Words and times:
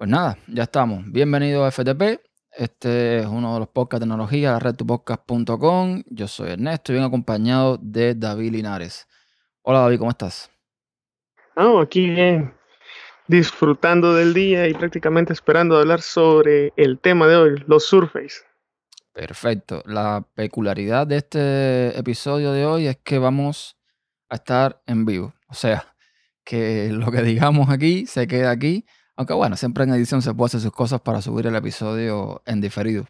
Pues 0.00 0.08
nada, 0.08 0.38
ya 0.46 0.62
estamos. 0.62 1.04
Bienvenido 1.12 1.62
a 1.62 1.70
FTP. 1.70 2.22
Este 2.52 3.18
es 3.18 3.26
uno 3.26 3.52
de 3.52 3.60
los 3.60 3.68
podcasts 3.68 4.00
de 4.00 4.06
tecnología, 4.06 4.58
redtupodcast.com. 4.58 6.04
Yo 6.06 6.26
soy 6.26 6.52
Ernesto 6.52 6.92
y 6.92 6.94
bien 6.94 7.04
acompañado 7.04 7.76
de 7.82 8.14
David 8.14 8.50
Linares. 8.50 9.06
Hola 9.60 9.80
David, 9.80 9.98
¿cómo 9.98 10.10
estás? 10.10 10.50
Oh, 11.54 11.80
aquí 11.80 12.08
bien, 12.08 12.54
disfrutando 13.28 14.14
del 14.14 14.32
día 14.32 14.68
y 14.68 14.72
prácticamente 14.72 15.34
esperando 15.34 15.76
hablar 15.76 16.00
sobre 16.00 16.72
el 16.76 16.98
tema 16.98 17.26
de 17.26 17.36
hoy, 17.36 17.64
los 17.66 17.84
Surface. 17.84 18.36
Perfecto. 19.12 19.82
La 19.84 20.26
peculiaridad 20.34 21.06
de 21.06 21.18
este 21.18 21.98
episodio 21.98 22.52
de 22.52 22.64
hoy 22.64 22.86
es 22.86 22.96
que 22.96 23.18
vamos 23.18 23.76
a 24.30 24.36
estar 24.36 24.80
en 24.86 25.04
vivo. 25.04 25.34
O 25.50 25.52
sea, 25.52 25.94
que 26.42 26.88
lo 26.90 27.12
que 27.12 27.20
digamos 27.20 27.68
aquí 27.68 28.06
se 28.06 28.26
queda 28.26 28.50
aquí 28.50 28.86
aunque 29.20 29.34
bueno, 29.34 29.54
siempre 29.54 29.84
en 29.84 29.92
edición 29.92 30.22
se 30.22 30.32
puede 30.32 30.46
hacer 30.46 30.60
sus 30.62 30.72
cosas 30.72 31.02
para 31.02 31.20
subir 31.20 31.46
el 31.46 31.54
episodio 31.54 32.40
en 32.46 32.62
diferido. 32.62 33.04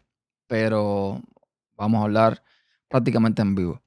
Pero 0.45 1.21
vamos 1.77 2.01
a 2.01 2.03
hablar 2.03 2.43
prácticamente 2.89 3.41
en 3.41 3.55
vivo. 3.55 3.81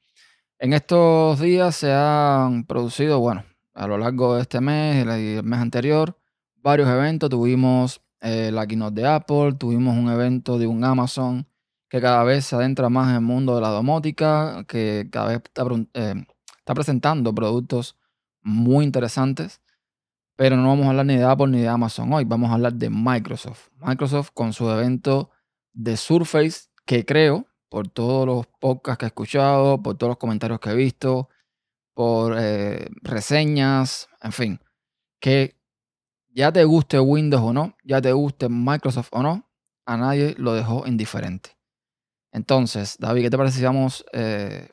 En 0.59 0.73
estos 0.73 1.39
días 1.39 1.77
se 1.77 1.93
han 1.93 2.65
producido, 2.65 3.21
bueno, 3.21 3.45
a 3.75 3.87
lo 3.87 3.99
largo 3.99 4.37
de 4.37 4.41
este 4.41 4.63
mes 4.63 5.05
y 5.05 5.37
el 5.37 5.43
mes 5.45 5.61
anterior, 5.61 6.19
varios 6.63 6.89
eventos. 6.89 7.29
Tuvimos 7.29 8.01
eh, 8.23 8.51
la 8.51 8.67
keynote 8.67 9.03
de 9.03 9.07
Apple, 9.07 9.57
tuvimos 9.59 9.95
un 9.95 10.11
evento 10.11 10.59
de 10.59 10.67
un 10.67 10.83
Amazon 10.83 11.47
que 11.91 12.01
cada 12.01 12.25
vez 12.25 12.47
se 12.47 12.57
adentra 12.57 12.89
más 12.89 13.11
en 13.11 13.17
el 13.17 13.21
mundo 13.21 13.55
de 13.55 13.61
la 13.61 13.69
domótica, 13.69 14.65
que 14.67 15.09
cada 15.13 15.29
vez 15.29 15.43
está, 15.45 15.67
eh, 15.93 16.25
está 16.57 16.73
presentando 16.73 17.35
productos 17.35 17.99
muy 18.41 18.87
interesantes. 18.87 19.61
Pero 20.37 20.57
no 20.57 20.69
vamos 20.69 20.87
a 20.87 20.91
hablar 20.91 21.07
ni 21.07 21.17
de 21.17 21.25
Apple 21.25 21.49
ni 21.49 21.61
de 21.61 21.69
Amazon 21.69 22.13
hoy, 22.13 22.25
vamos 22.25 22.51
a 22.51 22.55
hablar 22.55 22.75
de 22.75 22.91
Microsoft. 22.91 23.69
Microsoft 23.79 24.31
con 24.35 24.53
su 24.53 24.69
evento 24.69 25.31
de 25.73 25.97
Surface, 25.97 26.69
que 26.85 27.05
creo, 27.05 27.47
por 27.69 27.89
todos 27.89 28.27
los 28.27 28.47
podcasts 28.61 28.99
que 28.99 29.07
he 29.07 29.09
escuchado, 29.09 29.83
por 29.83 29.97
todos 29.97 30.11
los 30.11 30.19
comentarios 30.19 30.59
que 30.59 30.71
he 30.71 30.75
visto, 30.75 31.29
por 31.95 32.37
eh, 32.37 32.89
reseñas, 33.03 34.09
en 34.21 34.33
fin, 34.33 34.61
que 35.21 35.57
ya 36.31 36.51
te 36.51 36.65
guste 36.65 36.99
Windows 36.99 37.43
o 37.43 37.53
no, 37.53 37.77
ya 37.85 38.01
te 38.01 38.13
guste 38.13 38.49
Microsoft 38.49 39.09
o 39.13 39.23
no, 39.23 39.49
a 39.87 39.97
nadie 39.97 40.35
lo 40.37 40.55
dejó 40.55 40.85
indiferente. 40.87 41.57
Entonces, 42.33 42.97
David, 42.99 43.23
¿qué 43.23 43.31
te 43.31 43.39
parece 43.39 43.59
si 43.59 43.65
vamos 43.65 44.05
eh, 44.13 44.71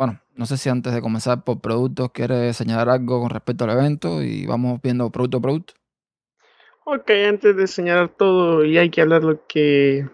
bueno, 0.00 0.18
no 0.34 0.46
sé 0.46 0.56
si 0.56 0.70
antes 0.70 0.94
de 0.94 1.02
comenzar 1.02 1.44
por 1.44 1.60
productos 1.60 2.10
quieres 2.12 2.56
señalar 2.56 2.88
algo 2.88 3.20
con 3.20 3.28
respecto 3.28 3.64
al 3.64 3.72
evento 3.72 4.22
y 4.22 4.46
vamos 4.46 4.80
viendo 4.82 5.10
producto 5.10 5.36
a 5.36 5.40
producto. 5.42 5.74
Ok, 6.86 7.10
antes 7.28 7.54
de 7.54 7.66
señalar 7.66 8.08
todo 8.08 8.64
y 8.64 8.78
hay 8.78 8.88
que 8.88 9.02
hablar 9.02 9.24
lo 9.24 9.46
que 9.46 10.08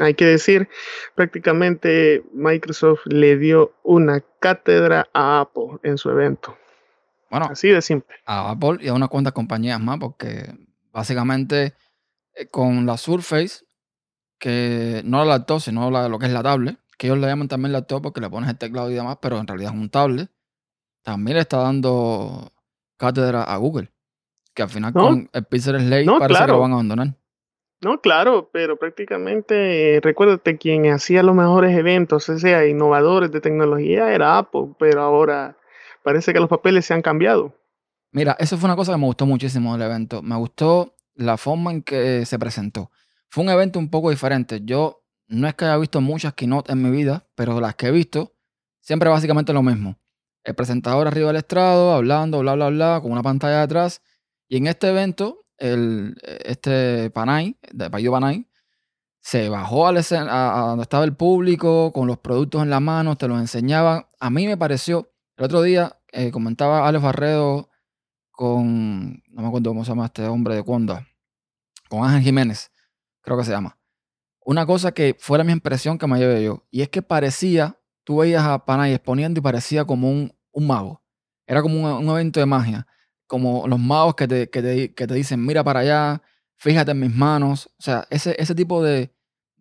hay 0.00 0.14
que 0.14 0.24
decir, 0.24 0.68
prácticamente 1.14 2.24
Microsoft 2.32 3.02
le 3.06 3.36
dio 3.36 3.72
una 3.84 4.20
cátedra 4.40 5.08
a 5.14 5.42
Apple 5.42 5.78
en 5.84 5.96
su 5.96 6.10
evento. 6.10 6.58
Bueno, 7.30 7.46
así 7.52 7.68
de 7.68 7.82
simple. 7.82 8.16
A 8.26 8.50
Apple 8.50 8.78
y 8.80 8.88
a 8.88 8.94
unas 8.94 9.10
cuantas 9.10 9.32
compañías 9.32 9.80
más, 9.80 10.00
porque 10.00 10.52
básicamente 10.90 11.74
eh, 12.34 12.48
con 12.48 12.84
la 12.84 12.96
Surface, 12.96 13.64
que 14.40 15.02
no 15.04 15.18
la 15.18 15.36
laptop, 15.36 15.60
sino 15.60 15.88
lo 15.88 16.18
que 16.18 16.26
es 16.26 16.32
la 16.32 16.42
tablet, 16.42 16.79
que 17.00 17.06
ellos 17.06 17.18
le 17.18 17.28
llaman 17.28 17.48
también 17.48 17.72
laptop 17.72 18.02
porque 18.02 18.20
le 18.20 18.28
pones 18.28 18.50
el 18.50 18.58
teclado 18.58 18.90
y 18.90 18.94
demás, 18.94 19.16
pero 19.22 19.38
en 19.38 19.46
realidad 19.46 19.72
es 19.72 19.80
un 19.80 19.88
tablet, 19.88 20.30
también 21.02 21.36
le 21.36 21.40
está 21.40 21.56
dando 21.56 22.52
cátedra 22.98 23.42
a 23.42 23.56
Google. 23.56 23.90
Que 24.52 24.64
al 24.64 24.68
final 24.68 24.92
con 24.92 25.30
el 25.32 25.44
Pixel 25.46 25.80
Slate 25.80 26.04
parece 26.18 26.44
que 26.44 26.52
lo 26.52 26.60
van 26.60 26.72
a 26.72 26.74
abandonar. 26.74 27.14
No, 27.80 28.02
claro, 28.02 28.50
pero 28.52 28.78
prácticamente, 28.78 29.98
recuérdate, 30.02 30.58
quien 30.58 30.92
hacía 30.92 31.22
los 31.22 31.34
mejores 31.34 31.74
eventos, 31.74 32.28
o 32.28 32.38
sea, 32.38 32.66
innovadores 32.66 33.32
de 33.32 33.40
tecnología, 33.40 34.12
era 34.12 34.36
Apple, 34.36 34.74
pero 34.78 35.00
ahora 35.00 35.56
parece 36.02 36.34
que 36.34 36.40
los 36.40 36.50
papeles 36.50 36.84
se 36.84 36.92
han 36.92 37.00
cambiado. 37.00 37.54
Mira, 38.12 38.36
eso 38.38 38.58
fue 38.58 38.66
una 38.66 38.76
cosa 38.76 38.92
que 38.92 38.98
me 38.98 39.06
gustó 39.06 39.24
muchísimo 39.24 39.72
del 39.72 39.88
evento. 39.88 40.20
Me 40.20 40.36
gustó 40.36 40.96
la 41.14 41.38
forma 41.38 41.70
en 41.70 41.80
que 41.80 42.26
se 42.26 42.38
presentó. 42.38 42.90
Fue 43.30 43.42
un 43.42 43.48
evento 43.48 43.78
un 43.78 43.88
poco 43.88 44.10
diferente. 44.10 44.60
Yo 44.64 44.99
no 45.30 45.46
es 45.46 45.54
que 45.54 45.64
haya 45.64 45.76
visto 45.76 46.00
muchas 46.00 46.34
keynote 46.34 46.72
en 46.72 46.82
mi 46.82 46.90
vida, 46.90 47.24
pero 47.36 47.60
las 47.60 47.76
que 47.76 47.86
he 47.86 47.90
visto, 47.92 48.34
siempre 48.80 49.08
básicamente 49.08 49.52
lo 49.52 49.62
mismo. 49.62 49.96
El 50.42 50.56
presentador 50.56 51.06
arriba 51.06 51.28
del 51.28 51.36
estrado, 51.36 51.92
hablando, 51.92 52.40
bla, 52.40 52.54
bla, 52.54 52.68
bla, 52.68 52.98
con 53.00 53.12
una 53.12 53.22
pantalla 53.22 53.60
detrás. 53.60 54.02
Y 54.48 54.56
en 54.56 54.66
este 54.66 54.88
evento, 54.88 55.46
el, 55.56 56.16
este 56.44 57.10
Panay, 57.10 57.56
de 57.72 57.88
Payo 57.90 58.10
Panay, 58.10 58.48
se 59.20 59.48
bajó 59.48 59.86
al 59.86 59.98
a, 59.98 60.64
donde 60.66 60.82
estaba 60.82 61.04
el 61.04 61.14
público, 61.14 61.92
con 61.92 62.08
los 62.08 62.18
productos 62.18 62.62
en 62.62 62.70
la 62.70 62.80
mano, 62.80 63.16
te 63.16 63.28
los 63.28 63.38
enseñaba. 63.38 64.10
A 64.18 64.30
mí 64.30 64.48
me 64.48 64.56
pareció, 64.56 65.12
el 65.36 65.44
otro 65.44 65.62
día 65.62 66.00
eh, 66.10 66.32
comentaba 66.32 66.88
Alex 66.88 67.04
Barredo 67.04 67.70
con, 68.32 69.22
no 69.28 69.42
me 69.42 69.46
acuerdo 69.46 69.70
cómo 69.70 69.84
se 69.84 69.90
llama 69.92 70.06
este 70.06 70.26
hombre 70.26 70.56
de 70.56 70.64
Conda, 70.64 71.06
con 71.88 72.02
Ángel 72.04 72.22
Jiménez, 72.22 72.72
creo 73.20 73.36
que 73.36 73.44
se 73.44 73.52
llama 73.52 73.79
una 74.44 74.66
cosa 74.66 74.92
que 74.92 75.16
fue 75.18 75.38
la 75.38 75.44
mi 75.44 75.52
impresión 75.52 75.98
que 75.98 76.06
me 76.06 76.18
llevé 76.18 76.44
yo. 76.44 76.64
Y 76.70 76.82
es 76.82 76.88
que 76.88 77.02
parecía, 77.02 77.78
tú 78.04 78.18
veías 78.18 78.44
a 78.44 78.64
Panay 78.64 78.92
exponiendo 78.92 79.38
y 79.38 79.42
parecía 79.42 79.84
como 79.84 80.10
un, 80.10 80.32
mago. 80.54 81.02
Era 81.46 81.62
como 81.62 81.98
un, 81.98 82.08
evento 82.08 82.40
de 82.40 82.46
magia. 82.46 82.86
Como 83.26 83.68
los 83.68 83.78
magos 83.78 84.14
que 84.14 84.26
te, 84.26 84.50
que 84.50 84.62
te, 84.92 85.14
dicen, 85.14 85.44
mira 85.44 85.62
para 85.62 85.80
allá, 85.80 86.22
fíjate 86.56 86.92
en 86.92 87.00
mis 87.00 87.14
manos. 87.14 87.66
O 87.78 87.82
sea, 87.82 88.06
ese, 88.10 88.34
ese 88.38 88.54
tipo 88.54 88.82
de, 88.82 89.12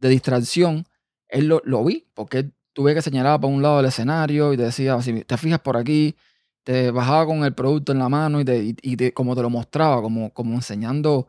distracción, 0.02 0.86
él 1.28 1.48
lo, 1.48 1.84
vi, 1.84 2.08
porque 2.14 2.52
tuve 2.74 2.96
que 2.96 3.02
señalar 3.02 3.40
para 3.40 3.54
un 3.54 3.62
lado 3.62 3.78
del 3.78 3.88
escenario 3.88 4.54
y 4.54 4.58
te 4.58 4.64
decía, 4.64 5.00
si 5.02 5.24
te 5.24 5.38
fijas 5.38 5.60
por 5.60 5.78
aquí, 5.78 6.16
te 6.64 6.92
bajaba 6.92 7.26
con 7.26 7.44
el 7.44 7.54
producto 7.54 7.92
en 7.92 8.00
la 8.00 8.10
mano 8.10 8.40
y, 8.40 8.46
te, 8.46 8.76
y, 8.82 9.12
como 9.12 9.36
te 9.36 9.42
lo 9.42 9.50
mostraba, 9.50 10.02
como, 10.02 10.34
como 10.34 10.56
enseñando 10.56 11.28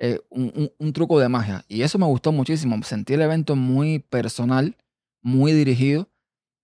eh, 0.00 0.20
un, 0.30 0.92
truco 0.92 1.18
de 1.18 1.28
magia. 1.28 1.64
Y 1.68 1.82
eso 1.82 1.98
me 1.98 2.06
gustó 2.06 2.30
muchísimo. 2.30 2.80
Sentí 2.82 3.14
el 3.14 3.22
evento 3.22 3.56
muy 3.56 3.98
personal, 3.98 4.76
muy 5.22 5.52
dirigido, 5.52 6.08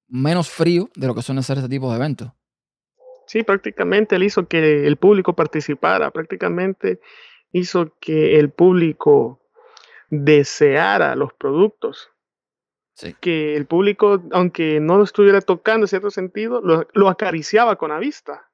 menos 0.08 0.50
frío 0.50 0.88
de 0.94 1.06
lo 1.08 1.14
que 1.14 1.22
suelen 1.22 1.42
ser 1.42 1.58
este 1.58 1.68
tipo 1.68 1.90
de 1.90 1.96
eventos. 1.96 2.30
Sí, 3.26 3.42
prácticamente 3.42 4.16
él 4.16 4.22
hizo 4.22 4.46
que 4.46 4.86
el 4.86 4.96
público 4.96 5.34
participara, 5.34 6.10
prácticamente 6.10 7.00
hizo 7.50 7.92
que 7.98 8.38
el 8.38 8.50
público 8.50 9.40
deseara 10.10 11.16
los 11.16 11.32
productos. 11.32 12.10
Que 13.20 13.56
el 13.56 13.66
público, 13.66 14.22
aunque 14.30 14.78
no 14.78 14.96
lo 14.98 15.02
estuviera 15.02 15.40
tocando 15.40 15.84
en 15.84 15.88
cierto 15.88 16.12
sentido, 16.12 16.60
lo, 16.60 16.86
lo 16.92 17.08
acariciaba 17.08 17.74
con 17.74 17.90
la 17.90 17.98
vista. 17.98 18.48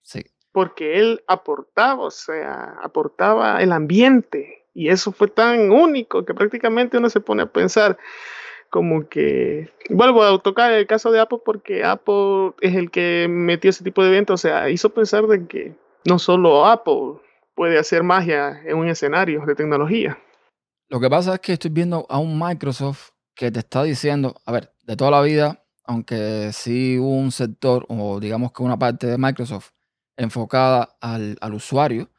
Sí 0.00 0.24
porque 0.58 0.98
él 0.98 1.22
aportaba, 1.28 2.02
o 2.02 2.10
sea, 2.10 2.78
aportaba 2.82 3.62
el 3.62 3.70
ambiente. 3.70 4.64
Y 4.74 4.88
eso 4.88 5.12
fue 5.12 5.28
tan 5.28 5.70
único 5.70 6.24
que 6.24 6.34
prácticamente 6.34 6.98
uno 6.98 7.08
se 7.10 7.20
pone 7.20 7.44
a 7.44 7.52
pensar 7.52 7.96
como 8.70 9.08
que, 9.08 9.70
vuelvo 9.88 10.24
a 10.24 10.36
tocar 10.42 10.72
el 10.72 10.88
caso 10.88 11.12
de 11.12 11.20
Apple 11.20 11.38
porque 11.44 11.84
Apple 11.84 12.54
es 12.60 12.74
el 12.74 12.90
que 12.90 13.28
metió 13.30 13.70
ese 13.70 13.84
tipo 13.84 14.02
de 14.02 14.08
eventos, 14.08 14.34
o 14.34 14.48
sea, 14.48 14.68
hizo 14.68 14.92
pensar 14.92 15.28
de 15.28 15.46
que 15.46 15.76
no 16.04 16.18
solo 16.18 16.66
Apple 16.66 17.20
puede 17.54 17.78
hacer 17.78 18.02
magia 18.02 18.60
en 18.64 18.78
un 18.78 18.88
escenario 18.88 19.46
de 19.46 19.54
tecnología. 19.54 20.18
Lo 20.88 20.98
que 20.98 21.08
pasa 21.08 21.34
es 21.34 21.38
que 21.38 21.52
estoy 21.52 21.70
viendo 21.70 22.04
a 22.08 22.18
un 22.18 22.36
Microsoft 22.36 23.10
que 23.36 23.52
te 23.52 23.60
está 23.60 23.84
diciendo, 23.84 24.34
a 24.44 24.50
ver, 24.50 24.72
de 24.82 24.96
toda 24.96 25.12
la 25.12 25.22
vida, 25.22 25.64
aunque 25.84 26.50
sí 26.52 26.98
un 26.98 27.30
sector 27.30 27.86
o 27.88 28.18
digamos 28.18 28.50
que 28.50 28.64
una 28.64 28.76
parte 28.76 29.06
de 29.06 29.18
Microsoft 29.18 29.77
enfocada 30.18 30.96
al, 31.00 31.38
usuario, 31.54 32.10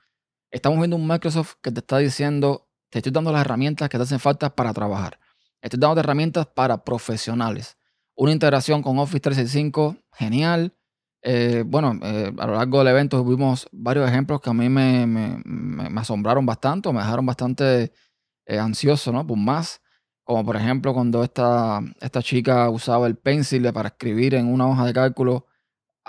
estamos 0.49 0.79
viendo 0.79 0.95
un 0.95 1.07
Microsoft 1.07 1.55
que 1.61 1.71
te 1.71 1.81
está 1.81 1.97
diciendo, 1.99 2.67
te 2.89 2.99
estoy 2.99 3.11
dando 3.11 3.31
las 3.31 3.41
herramientas 3.41 3.89
que 3.89 3.97
te 3.97 4.03
hacen 4.03 4.19
falta 4.19 4.55
para 4.55 4.73
trabajar. 4.73 5.19
Estoy 5.61 5.79
dando 5.79 5.99
herramientas 5.99 6.47
para 6.47 6.83
profesionales. 6.83 7.77
Una 8.15 8.31
integración 8.31 8.81
con 8.81 8.97
Office 8.97 9.19
365, 9.19 9.97
genial. 10.13 10.73
Eh, 11.21 11.63
bueno, 11.67 11.99
eh, 12.01 12.31
a 12.37 12.47
lo 12.47 12.53
largo 12.53 12.79
del 12.79 12.87
evento 12.87 13.23
vimos 13.23 13.67
varios 13.73 14.09
ejemplos 14.09 14.39
que 14.39 14.49
a 14.49 14.53
mí 14.53 14.69
me, 14.69 15.41
asombraron 15.99 16.45
bastante, 16.45 16.91
me 16.93 16.99
dejaron 16.99 17.25
bastante 17.25 17.91
eh, 18.45 18.57
ansioso, 18.57 19.11
¿no? 19.11 19.27
Por 19.27 19.37
más. 19.37 19.81
Como 20.23 20.45
por 20.45 20.55
ejemplo 20.55 20.93
cuando 20.93 21.23
esta, 21.23 21.81
esta 21.99 22.21
chica 22.21 22.69
usaba 22.69 23.07
el 23.07 23.17
pencil 23.17 23.73
para 23.73 23.89
escribir 23.89 24.35
en 24.35 24.47
una 24.47 24.67
hoja 24.67 24.85
de 24.85 24.93
cálculo 24.93 25.47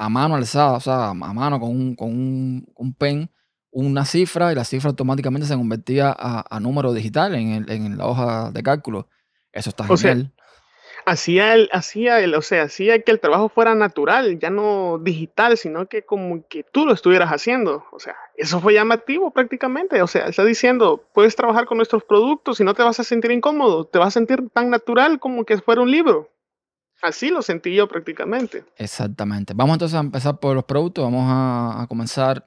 a 0.00 0.08
mano 0.08 0.34
alzada, 0.34 0.72
o 0.72 0.80
sea, 0.80 1.10
a 1.10 1.14
mano 1.14 1.60
con 1.60 1.68
un, 1.68 1.94
con 1.94 2.08
un, 2.08 2.94
pen, 2.94 3.30
una 3.70 4.06
cifra 4.06 4.50
y 4.50 4.54
la 4.54 4.64
cifra 4.64 4.88
automáticamente 4.88 5.46
se 5.46 5.54
convertía 5.54 6.16
a, 6.18 6.58
número 6.58 6.94
digital 6.94 7.34
en, 7.34 7.98
la 7.98 8.06
hoja 8.06 8.50
de 8.50 8.62
cálculo. 8.62 9.08
Eso 9.52 9.68
está 9.68 9.84
genial. 9.84 10.32
hacía 11.04 11.52
el, 11.54 11.68
hacía 11.72 12.20
el, 12.20 12.34
o 12.34 12.40
sea, 12.40 12.62
hacía 12.62 13.02
que 13.02 13.12
el 13.12 13.20
trabajo 13.20 13.50
fuera 13.50 13.74
natural, 13.74 14.38
ya 14.38 14.48
no 14.48 14.98
digital, 14.98 15.58
sino 15.58 15.86
que 15.86 16.02
como 16.02 16.48
que 16.48 16.62
tú 16.62 16.86
lo 16.86 16.94
estuvieras 16.94 17.28
haciendo. 17.28 17.84
O 17.92 18.00
sea, 18.00 18.16
eso 18.36 18.58
fue 18.58 18.72
llamativo 18.72 19.30
prácticamente. 19.32 20.00
O 20.00 20.06
sea, 20.06 20.28
está 20.28 20.46
diciendo, 20.46 21.04
puedes 21.12 21.36
trabajar 21.36 21.66
con 21.66 21.76
nuestros 21.76 22.04
productos 22.04 22.58
y 22.60 22.64
no 22.64 22.72
te 22.72 22.82
vas 22.82 22.98
a 23.00 23.04
sentir 23.04 23.32
incómodo, 23.32 23.84
te 23.84 23.98
vas 23.98 24.08
a 24.08 24.12
sentir 24.12 24.48
tan 24.48 24.70
natural 24.70 25.20
como 25.20 25.44
que 25.44 25.58
fuera 25.58 25.82
un 25.82 25.90
libro. 25.90 26.30
Así 27.02 27.30
lo 27.30 27.42
sentí 27.42 27.74
yo 27.74 27.88
prácticamente. 27.88 28.64
Exactamente. 28.76 29.54
Vamos 29.54 29.74
entonces 29.74 29.96
a 29.96 30.00
empezar 30.00 30.38
por 30.38 30.54
los 30.54 30.64
productos. 30.64 31.04
Vamos 31.04 31.24
a, 31.26 31.86
comenzar, 31.88 32.46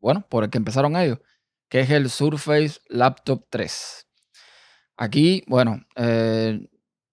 bueno, 0.00 0.24
por 0.28 0.44
el 0.44 0.50
que 0.50 0.58
empezaron 0.58 0.96
ellos, 0.96 1.18
que 1.68 1.80
es 1.80 1.90
el 1.90 2.08
Surface 2.10 2.80
Laptop 2.88 3.46
3. 3.50 4.06
Aquí, 4.96 5.44
bueno, 5.46 5.84
eh, 5.96 6.66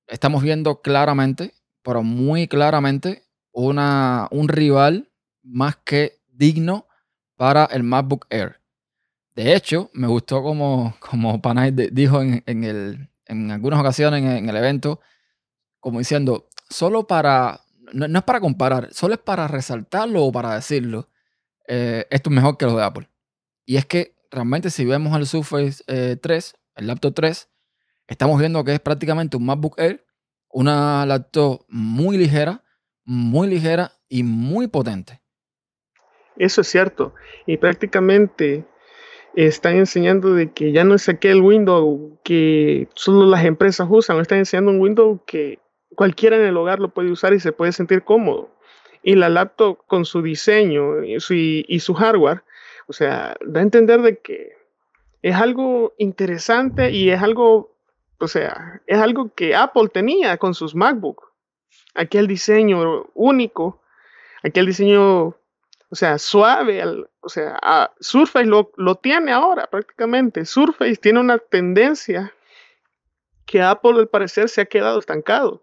estamos 0.07 0.41
viendo 0.41 0.81
claramente, 0.81 1.53
pero 1.83 2.01
muy 2.01 2.47
claramente, 2.47 3.23
una, 3.51 4.27
un 4.31 4.47
rival 4.47 5.11
más 5.43 5.75
que 5.77 6.19
digno 6.27 6.87
para 7.35 7.65
el 7.65 7.83
MacBook 7.83 8.25
Air. 8.29 8.59
De 9.35 9.53
hecho, 9.53 9.89
me 9.93 10.07
gustó 10.07 10.41
como, 10.41 10.95
como 10.99 11.41
Panay 11.41 11.71
dijo 11.71 12.21
en, 12.21 12.41
en, 12.45 12.63
el, 12.63 13.09
en 13.25 13.51
algunas 13.51 13.79
ocasiones 13.79 14.23
en, 14.23 14.49
el 14.49 14.55
evento, 14.55 15.01
como 15.85 15.99
diciendo, 15.99 16.49
solo 16.67 17.05
para, 17.05 17.61
no, 17.93 18.07
es 18.17 18.23
para 18.23 18.39
comparar, 18.39 18.91
solo 18.91 19.13
es 19.13 19.19
para 19.19 19.47
resaltarlo 19.47 20.23
o 20.23 20.31
para 20.31 20.55
decirlo, 20.55 21.09
eh, 21.67 22.07
esto 22.09 22.31
es 22.31 22.35
mejor 22.35 22.57
que 22.57 22.65
lo 22.65 22.75
de 22.75 22.83
Apple. 22.83 23.07
Y 23.67 23.75
es 23.75 23.85
que 23.85 24.15
realmente 24.31 24.71
si 24.71 24.83
vemos 24.83 25.15
el 25.15 25.27
Surface 25.27 25.83
3, 26.17 26.53
eh, 26.55 26.57
el 26.77 26.87
laptop 26.87 27.13
3, 27.13 27.49
estamos 28.07 28.39
viendo 28.39 28.63
que 28.63 28.73
es 28.73 28.79
prácticamente 28.79 29.37
un 29.37 29.45
MacBook 29.45 29.77
Air, 29.77 30.03
una 30.49 31.05
laptop 31.05 31.63
muy 31.69 32.17
ligera, 32.17 32.63
muy 33.03 33.47
ligera 33.47 33.91
y 34.09 34.23
muy 34.23 34.65
potente. 34.65 35.21
Eso 36.35 36.61
es 36.61 36.67
cierto. 36.67 37.13
Y 37.45 37.57
prácticamente 37.57 38.65
están 39.35 39.75
enseñando 39.75 40.33
de 40.33 40.51
que 40.51 40.71
ya 40.71 40.83
no 40.83 40.95
es 40.95 41.07
aquel 41.09 41.41
Windows 41.41 42.17
que 42.23 42.87
solo 42.95 43.27
las 43.27 43.45
empresas 43.45 43.87
usan, 43.87 44.19
están 44.19 44.39
enseñando 44.39 44.71
un 44.71 44.79
Windows 44.79 45.19
que 45.27 45.59
cualquiera 45.95 46.35
en 46.37 46.43
el 46.43 46.57
hogar 46.57 46.79
lo 46.79 46.89
puede 46.89 47.11
usar 47.11 47.33
y 47.33 47.39
se 47.39 47.51
puede 47.51 47.71
sentir 47.71 48.03
cómodo. 48.03 48.49
Y 49.03 49.15
la 49.15 49.29
laptop 49.29 49.79
con 49.87 50.05
su 50.05 50.21
diseño 50.21 51.03
y 51.03 51.19
su, 51.79 51.93
hardware, 51.93 52.43
o 52.87 52.93
sea, 52.93 53.35
da 53.45 53.59
a 53.59 53.63
entender 53.63 54.01
de 54.01 54.17
que 54.19 54.53
es 55.21 55.35
algo 55.35 55.93
interesante 55.97 56.91
y 56.91 57.09
es 57.09 57.21
algo 57.21 57.75
o 58.19 58.27
sea, 58.27 58.81
es 58.87 58.97
algo 58.97 59.33
que 59.33 59.55
Apple 59.55 59.89
tenía 59.89 60.37
con 60.37 60.53
sus 60.53 60.75
MacBook. 60.75 61.31
Aquel 61.93 62.27
diseño 62.27 63.09
único, 63.13 63.81
aquel 64.43 64.67
diseño, 64.67 65.27
o 65.27 65.95
sea, 65.95 66.17
suave, 66.17 66.83
o 67.21 67.29
sea, 67.29 67.91
Surface 67.99 68.45
lo, 68.45 68.71
lo 68.77 68.95
tiene 68.95 69.31
ahora 69.31 69.67
prácticamente. 69.67 70.45
Surface 70.45 70.95
tiene 70.97 71.19
una 71.19 71.37
tendencia 71.37 72.33
que 73.45 73.61
Apple 73.61 73.99
al 73.99 74.07
parecer 74.07 74.49
se 74.49 74.61
ha 74.61 74.65
quedado 74.65 74.99
estancado. 74.99 75.61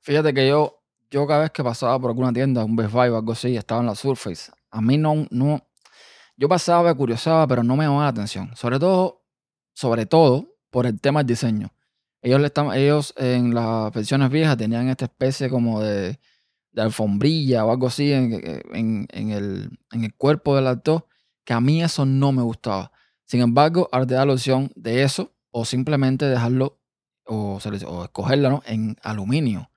Fíjate 0.00 0.32
que 0.34 0.48
yo, 0.48 0.82
yo 1.10 1.26
cada 1.26 1.40
vez 1.40 1.50
que 1.50 1.62
pasaba 1.62 1.98
por 1.98 2.10
alguna 2.10 2.32
tienda, 2.32 2.64
un 2.64 2.76
Best 2.76 2.92
Buy 2.92 3.08
o 3.08 3.16
algo 3.16 3.32
así, 3.32 3.56
estaba 3.56 3.80
en 3.80 3.86
la 3.86 3.94
Surface. 3.94 4.50
A 4.70 4.80
mí 4.80 4.96
no, 4.96 5.26
no, 5.30 5.66
yo 6.36 6.48
pasaba, 6.48 6.94
curiosaba, 6.94 7.46
pero 7.46 7.62
no 7.62 7.76
me 7.76 7.84
llamaba 7.84 8.04
la 8.04 8.08
atención. 8.08 8.50
Sobre 8.56 8.78
todo, 8.78 9.24
sobre 9.74 10.06
todo, 10.06 10.56
por 10.70 10.86
el 10.86 11.00
tema 11.00 11.20
del 11.20 11.26
diseño. 11.26 11.72
Ellos, 12.22 12.40
le 12.40 12.46
están, 12.46 12.72
ellos 12.72 13.14
en 13.16 13.54
las 13.54 13.92
versiones 13.92 14.30
viejas 14.30 14.56
tenían 14.56 14.88
esta 14.88 15.06
especie 15.06 15.48
como 15.48 15.80
de, 15.80 16.18
alfombrilla 16.76 17.64
o 17.64 17.70
algo 17.72 17.88
así 17.88 18.12
en, 18.12 18.32
el, 19.12 19.78
en 19.90 20.04
el 20.04 20.14
cuerpo 20.16 20.54
del 20.54 20.66
actor, 20.66 21.06
que 21.44 21.52
a 21.52 21.60
mí 21.60 21.82
eso 21.82 22.06
no 22.06 22.32
me 22.32 22.42
gustaba. 22.42 22.92
Sin 23.24 23.40
embargo, 23.40 23.88
ahora 23.92 24.06
te 24.06 24.14
da 24.14 24.26
la 24.26 24.32
opción 24.32 24.72
de 24.76 25.02
eso 25.02 25.32
o 25.50 25.64
simplemente 25.64 26.26
dejarlo 26.26 26.80
o, 27.26 27.58
o 27.86 28.04
escogerlo 28.04 28.62
en 28.66 28.96
aluminio, 29.02 29.69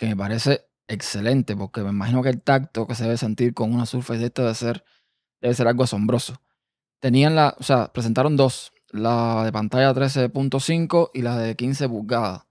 que 0.00 0.06
me 0.06 0.16
parece 0.16 0.64
excelente 0.88 1.54
porque 1.54 1.82
me 1.82 1.90
imagino 1.90 2.22
que 2.22 2.30
el 2.30 2.40
tacto 2.40 2.86
que 2.86 2.94
se 2.94 3.04
debe 3.04 3.18
sentir 3.18 3.52
con 3.52 3.74
una 3.74 3.84
Surface 3.84 4.18
de 4.18 4.26
esta 4.28 4.40
debe 4.40 4.54
ser, 4.54 4.82
debe 5.42 5.52
ser 5.52 5.68
algo 5.68 5.84
asombroso. 5.84 6.40
Tenían 7.00 7.36
la, 7.36 7.54
o 7.58 7.62
sea, 7.62 7.92
presentaron 7.92 8.34
dos, 8.34 8.72
la 8.92 9.44
de 9.44 9.52
pantalla 9.52 9.92
13.5 9.92 11.10
y 11.12 11.20
la 11.20 11.36
de 11.36 11.54
15 11.54 11.86
pulgadas. 11.90 12.46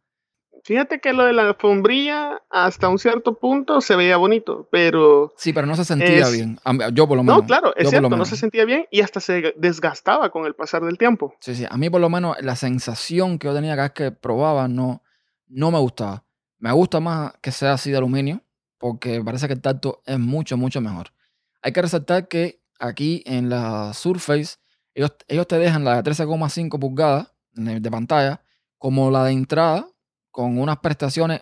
Fíjate 0.63 0.99
que 0.99 1.11
lo 1.11 1.23
de 1.25 1.33
la 1.33 1.41
alfombrilla 1.41 2.43
hasta 2.51 2.87
un 2.87 2.99
cierto 2.99 3.39
punto 3.39 3.81
se 3.81 3.95
veía 3.95 4.17
bonito, 4.17 4.69
pero... 4.71 5.33
Sí, 5.35 5.51
pero 5.51 5.65
no 5.65 5.75
se 5.75 5.85
sentía 5.85 6.29
bien. 6.29 6.59
Yo 6.93 7.07
por 7.07 7.17
lo 7.17 7.23
menos. 7.23 7.41
No, 7.41 7.47
claro, 7.47 7.75
es 7.75 7.89
cierto, 7.89 8.09
no 8.09 8.25
se 8.25 8.37
sentía 8.37 8.63
bien 8.65 8.85
y 8.91 9.01
hasta 9.01 9.19
se 9.21 9.55
desgastaba 9.57 10.29
con 10.29 10.45
el 10.45 10.53
pasar 10.53 10.85
del 10.85 10.99
tiempo. 10.99 11.33
Sí, 11.39 11.55
sí, 11.55 11.65
a 11.67 11.77
mí 11.77 11.89
por 11.89 11.99
lo 11.99 12.11
menos 12.11 12.37
la 12.41 12.55
sensación 12.55 13.39
que 13.39 13.47
yo 13.47 13.55
tenía 13.55 13.71
cada 13.71 13.87
vez 13.87 13.93
que 13.93 14.11
probaba 14.11 14.67
no, 14.67 15.01
no 15.47 15.71
me 15.71 15.79
gustaba. 15.79 16.25
Me 16.59 16.71
gusta 16.71 16.99
más 16.99 17.33
que 17.41 17.51
sea 17.51 17.73
así 17.73 17.91
de 17.91 17.97
aluminio, 17.97 18.43
porque 18.77 19.21
parece 19.23 19.47
que 19.47 19.53
el 19.53 19.61
tacto 19.61 20.01
es 20.05 20.19
mucho, 20.19 20.57
mucho 20.57 20.81
mejor. 20.81 21.13
Hay 21.61 21.71
que 21.71 21.81
resaltar 21.81 22.27
que 22.27 22.61
aquí 22.79 23.23
en 23.25 23.49
la 23.49 23.93
Surface 23.93 24.57
ellos, 24.93 25.47
te 25.47 25.57
dejan 25.57 25.83
la 25.83 26.01
de 26.01 26.11
13,5 26.11 26.79
pulgadas 26.79 27.33
de 27.51 27.91
pantalla 27.91 28.43
como 28.77 29.11
la 29.11 29.25
de 29.25 29.31
entrada 29.31 29.89
con 30.31 30.57
unas 30.57 30.77
prestaciones 30.79 31.41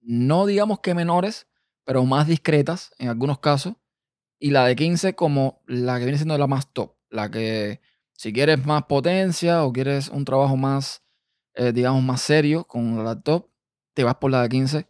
no 0.00 0.46
digamos 0.46 0.80
que 0.80 0.94
menores, 0.94 1.46
pero 1.84 2.04
más 2.04 2.26
discretas 2.26 2.94
en 2.98 3.08
algunos 3.08 3.40
casos. 3.40 3.74
Y 4.38 4.50
la 4.50 4.64
de 4.64 4.76
15 4.76 5.14
como 5.14 5.62
la 5.66 5.98
que 5.98 6.04
viene 6.04 6.18
siendo 6.18 6.38
la 6.38 6.46
más 6.46 6.72
top. 6.72 6.94
La 7.10 7.30
que 7.30 7.80
si 8.12 8.32
quieres 8.32 8.64
más 8.64 8.84
potencia 8.84 9.64
o 9.64 9.72
quieres 9.72 10.08
un 10.08 10.24
trabajo 10.24 10.56
más, 10.56 11.02
eh, 11.54 11.72
digamos, 11.72 12.02
más 12.02 12.22
serio 12.22 12.64
con 12.64 12.96
la 12.96 13.02
laptop, 13.02 13.48
te 13.98 14.04
vas 14.04 14.14
por 14.14 14.30
la 14.30 14.42
de 14.42 14.48
15 14.48 14.86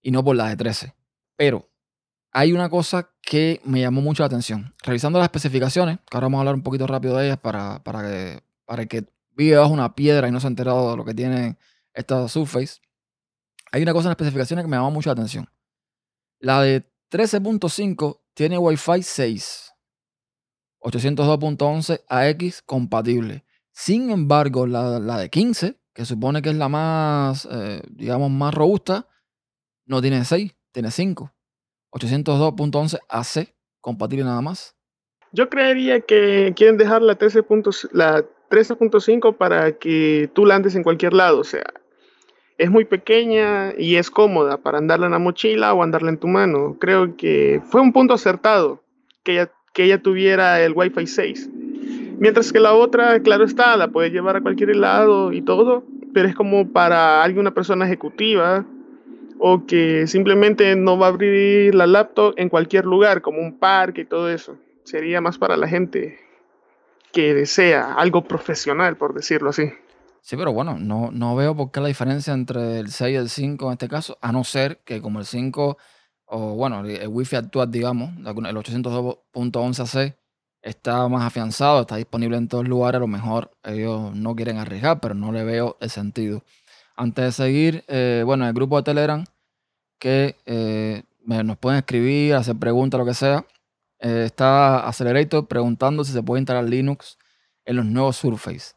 y 0.00 0.12
no 0.12 0.22
por 0.22 0.36
la 0.36 0.48
de 0.48 0.56
13. 0.56 0.94
Pero 1.34 1.68
hay 2.30 2.52
una 2.52 2.68
cosa 2.68 3.10
que 3.20 3.60
me 3.64 3.80
llamó 3.80 4.00
mucho 4.00 4.22
la 4.22 4.28
atención. 4.28 4.72
Revisando 4.84 5.18
las 5.18 5.26
especificaciones, 5.26 5.98
que 6.08 6.16
ahora 6.16 6.26
vamos 6.26 6.38
a 6.38 6.40
hablar 6.42 6.54
un 6.54 6.62
poquito 6.62 6.86
rápido 6.86 7.16
de 7.16 7.26
ellas 7.26 7.38
para, 7.38 7.82
para, 7.82 8.02
que, 8.02 8.44
para 8.64 8.82
el 8.82 8.88
que 8.88 9.06
vive 9.32 9.56
bajo 9.56 9.72
una 9.72 9.96
piedra 9.96 10.28
y 10.28 10.30
no 10.30 10.38
se 10.38 10.46
ha 10.46 10.50
enterado 10.50 10.92
de 10.92 10.96
lo 10.96 11.04
que 11.04 11.14
tiene 11.14 11.56
esta 11.94 12.28
Surface, 12.28 12.80
hay 13.72 13.82
una 13.82 13.92
cosa 13.92 14.06
en 14.06 14.10
las 14.10 14.18
especificaciones 14.18 14.64
que 14.64 14.68
me 14.68 14.76
llamó 14.76 14.92
mucho 14.92 15.08
la 15.08 15.14
atención. 15.14 15.50
La 16.38 16.62
de 16.62 16.88
13.5 17.10 18.20
tiene 18.34 18.56
Wi-Fi 18.56 19.02
6, 19.02 19.72
802.11 20.78 22.02
AX 22.06 22.62
compatible. 22.62 23.44
Sin 23.72 24.10
embargo, 24.10 24.68
la, 24.68 25.18
de 25.18 25.28
15, 25.28 25.76
que 25.94 26.04
supone 26.04 26.42
que 26.42 26.50
es 26.50 26.56
la 26.56 26.68
más, 26.68 27.48
eh, 27.50 27.80
digamos, 27.90 28.30
más 28.30 28.52
robusta, 28.52 29.08
no 29.86 30.02
tiene 30.02 30.24
6, 30.24 30.54
tiene 30.72 30.90
5. 30.90 31.32
802.11 31.92 32.98
AC 33.08 33.54
compatible 33.80 34.24
nada 34.24 34.40
más. 34.40 34.74
Yo 35.32 35.48
creería 35.48 36.00
que 36.00 36.52
quieren 36.56 36.76
dejar 36.76 37.02
la 37.02 37.16
13.5 37.16 39.36
para 39.36 39.72
que 39.72 40.28
tú 40.32 40.46
la 40.46 40.56
andes 40.56 40.74
en 40.74 40.82
cualquier 40.82 41.12
lado. 41.12 41.40
O 41.40 41.44
sea, 41.44 41.64
es 42.58 42.70
muy 42.70 42.84
pequeña 42.84 43.74
y 43.78 43.96
es 43.96 44.10
cómoda 44.10 44.58
para 44.58 44.78
andarla 44.78 45.06
en 45.06 45.12
la 45.12 45.18
mochila 45.18 45.74
o 45.74 45.82
andarla 45.82 46.10
en 46.10 46.18
tu 46.18 46.28
mano. 46.28 46.76
Creo 46.80 47.16
que 47.16 47.60
fue 47.64 47.80
un 47.80 47.92
punto 47.92 48.14
acertado 48.14 48.82
que 49.22 49.32
ella, 49.32 49.52
que 49.72 49.84
ella 49.84 50.02
tuviera 50.02 50.62
el 50.62 50.72
Wi-Fi 50.72 51.06
6. 51.06 51.50
Mientras 52.18 52.52
que 52.52 52.60
la 52.60 52.74
otra, 52.74 53.20
claro 53.20 53.44
está, 53.44 53.76
la 53.76 53.88
puedes 53.88 54.12
llevar 54.12 54.36
a 54.36 54.40
cualquier 54.40 54.74
lado 54.76 55.32
y 55.32 55.42
todo, 55.42 55.84
pero 56.12 56.28
es 56.28 56.34
como 56.34 56.72
para 56.72 57.22
alguna 57.22 57.52
persona 57.52 57.86
ejecutiva 57.86 58.64
o 59.38 59.66
que 59.66 60.06
simplemente 60.06 60.76
no 60.76 60.96
va 60.96 61.06
a 61.06 61.10
abrir 61.10 61.74
la 61.74 61.86
laptop 61.86 62.34
en 62.36 62.48
cualquier 62.48 62.84
lugar, 62.84 63.20
como 63.20 63.40
un 63.40 63.58
parque 63.58 64.02
y 64.02 64.04
todo 64.06 64.30
eso. 64.30 64.56
Sería 64.84 65.20
más 65.20 65.38
para 65.38 65.56
la 65.56 65.66
gente 65.66 66.18
que 67.12 67.34
desea 67.34 67.94
algo 67.94 68.24
profesional, 68.24 68.96
por 68.96 69.14
decirlo 69.14 69.50
así. 69.50 69.72
Sí, 70.20 70.36
pero 70.36 70.52
bueno, 70.52 70.78
no, 70.78 71.10
no 71.12 71.36
veo 71.36 71.54
por 71.54 71.70
qué 71.70 71.80
la 71.80 71.88
diferencia 71.88 72.32
entre 72.32 72.80
el 72.80 72.88
6 72.88 73.12
y 73.12 73.16
el 73.16 73.28
5 73.28 73.66
en 73.66 73.72
este 73.72 73.88
caso, 73.88 74.16
a 74.22 74.32
no 74.32 74.44
ser 74.44 74.80
que 74.84 75.02
como 75.02 75.18
el 75.18 75.26
5, 75.26 75.76
o 76.26 76.54
bueno, 76.54 76.84
el 76.84 77.08
Wi-Fi 77.08 77.36
actual, 77.36 77.70
digamos, 77.70 78.10
el 78.18 78.24
802.11c 78.24 80.16
está 80.64 81.06
más 81.08 81.24
afianzado, 81.24 81.82
está 81.82 81.96
disponible 81.96 82.38
en 82.38 82.48
todos 82.48 82.66
lugares, 82.66 82.96
a 82.96 83.00
lo 83.00 83.06
mejor 83.06 83.50
ellos 83.62 84.14
no 84.14 84.34
quieren 84.34 84.56
arriesgar, 84.56 84.98
pero 84.98 85.14
no 85.14 85.30
le 85.30 85.44
veo 85.44 85.76
el 85.80 85.90
sentido. 85.90 86.42
Antes 86.96 87.24
de 87.26 87.32
seguir, 87.32 87.84
eh, 87.86 88.22
bueno, 88.24 88.46
el 88.46 88.54
grupo 88.54 88.78
de 88.78 88.82
Telegram, 88.82 89.24
que 89.98 90.36
eh, 90.46 91.02
nos 91.26 91.58
pueden 91.58 91.78
escribir, 91.78 92.34
hacer 92.34 92.56
preguntas, 92.56 92.98
lo 92.98 93.04
que 93.04 93.14
sea. 93.14 93.44
Eh, 94.00 94.24
está 94.26 94.86
Accelerator 94.88 95.46
preguntando 95.46 96.02
si 96.02 96.12
se 96.12 96.22
puede 96.22 96.40
instalar 96.40 96.64
Linux 96.64 97.18
en 97.66 97.76
los 97.76 97.84
nuevos 97.86 98.16
Surface. 98.16 98.74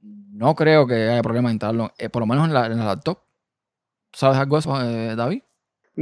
No 0.00 0.54
creo 0.54 0.86
que 0.86 1.10
haya 1.10 1.22
problema 1.22 1.50
de 1.50 1.54
instalarlo, 1.54 1.92
por 2.10 2.20
lo 2.20 2.26
menos 2.26 2.46
en 2.46 2.54
la, 2.54 2.68
laptop. 2.68 3.18
¿Sabes 4.12 4.38
algo 4.38 4.56
de 4.56 4.60
eso, 4.60 5.16
David? 5.16 5.42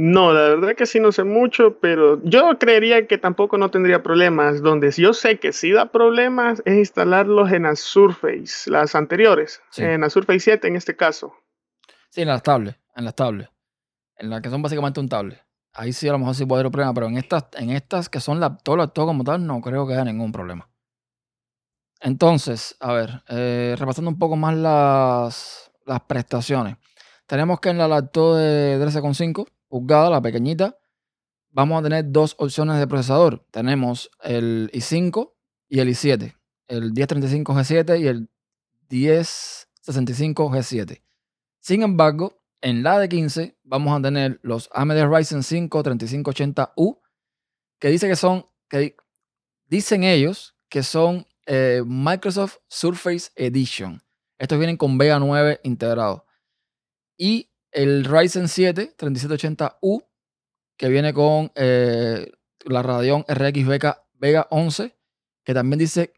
No, 0.01 0.31
la 0.31 0.43
verdad 0.43 0.77
que 0.77 0.85
sí 0.85 1.01
no 1.01 1.11
sé 1.11 1.25
mucho, 1.25 1.77
pero 1.81 2.23
yo 2.23 2.57
creería 2.57 3.05
que 3.05 3.17
tampoco 3.17 3.57
no 3.57 3.69
tendría 3.69 4.01
problemas. 4.01 4.61
Donde 4.61 4.91
yo 4.91 5.13
sé 5.13 5.41
que 5.41 5.51
sí 5.51 5.73
da 5.73 5.91
problemas 5.91 6.61
es 6.63 6.77
instalarlos 6.77 7.51
en 7.51 7.63
la 7.63 7.75
Surface, 7.75 8.71
las 8.71 8.95
anteriores, 8.95 9.61
en 9.75 9.99
la 9.99 10.09
Surface 10.09 10.39
7 10.39 10.69
en 10.69 10.77
este 10.77 10.95
caso. 10.95 11.33
Sí, 12.11 12.21
en 12.21 12.29
las 12.29 12.41
tablets, 12.43 12.79
en 12.95 13.03
las 13.03 13.13
tablets, 13.13 13.51
en 14.15 14.29
las 14.29 14.39
que 14.41 14.49
son 14.49 14.61
básicamente 14.61 15.01
un 15.01 15.09
tablet. 15.09 15.43
Ahí 15.73 15.91
sí 15.91 16.07
a 16.07 16.13
lo 16.13 16.19
mejor 16.19 16.33
sí 16.33 16.45
puede 16.45 16.61
haber 16.61 16.71
problema, 16.71 16.93
pero 16.93 17.07
en 17.07 17.17
estas, 17.17 17.47
en 17.57 17.71
estas 17.71 18.07
que 18.07 18.21
son 18.21 18.39
laptop, 18.39 18.77
laptop 18.77 19.05
como 19.05 19.25
tal, 19.25 19.45
no 19.45 19.59
creo 19.59 19.85
que 19.85 19.95
haya 19.95 20.05
ningún 20.05 20.31
problema. 20.31 20.69
Entonces, 21.99 22.77
a 22.79 22.93
ver, 22.93 23.21
eh, 23.27 23.75
repasando 23.77 24.11
un 24.11 24.17
poco 24.17 24.37
más 24.37 24.55
las, 24.55 25.71
las 25.85 25.99
prestaciones. 26.03 26.77
Tenemos 27.27 27.59
que 27.59 27.67
en 27.67 27.77
la 27.77 27.89
laptop 27.89 28.37
de 28.37 28.79
13.5 28.79 29.45
pulgada, 29.69 30.09
la 30.09 30.21
pequeñita, 30.21 30.77
vamos 31.51 31.79
a 31.79 31.83
tener 31.83 32.11
dos 32.11 32.35
opciones 32.37 32.77
de 32.79 32.87
procesador. 32.87 33.45
Tenemos 33.51 34.11
el 34.21 34.69
i5 34.73 35.31
y 35.69 35.79
el 35.79 35.87
i7. 35.89 36.35
El 36.67 36.93
1035G7 36.93 38.01
y 38.01 38.07
el 38.07 38.29
1065G7. 38.89 41.01
Sin 41.59 41.83
embargo, 41.83 42.41
en 42.61 42.83
la 42.83 42.99
de 42.99 43.07
15 43.07 43.57
vamos 43.63 43.97
a 43.97 44.01
tener 44.01 44.39
los 44.43 44.69
AMD 44.73 45.05
Ryzen 45.05 45.43
5 45.43 45.83
3580U, 45.83 46.99
que 47.79 47.87
dice 47.89 48.07
que 48.07 48.15
son, 48.15 48.45
que 48.67 48.95
dicen 49.67 50.03
ellos 50.03 50.55
que 50.67 50.83
son 50.83 51.25
eh, 51.45 51.83
Microsoft 51.85 52.57
Surface 52.67 53.31
Edition. 53.35 54.01
Estos 54.37 54.57
vienen 54.57 54.77
con 54.77 54.97
Vega 54.97 55.19
9 55.19 55.61
integrado. 55.63 56.25
Y 57.17 57.49
el 57.71 58.05
Ryzen 58.05 58.47
7 58.47 58.95
3780U, 58.97 60.05
que 60.77 60.89
viene 60.89 61.13
con 61.13 61.51
eh, 61.55 62.31
la 62.65 62.81
Radeon 62.81 63.25
RX 63.27 63.67
Vega, 63.67 64.05
Vega 64.13 64.47
11, 64.49 64.97
que 65.43 65.53
también 65.53 65.79
dice 65.79 66.13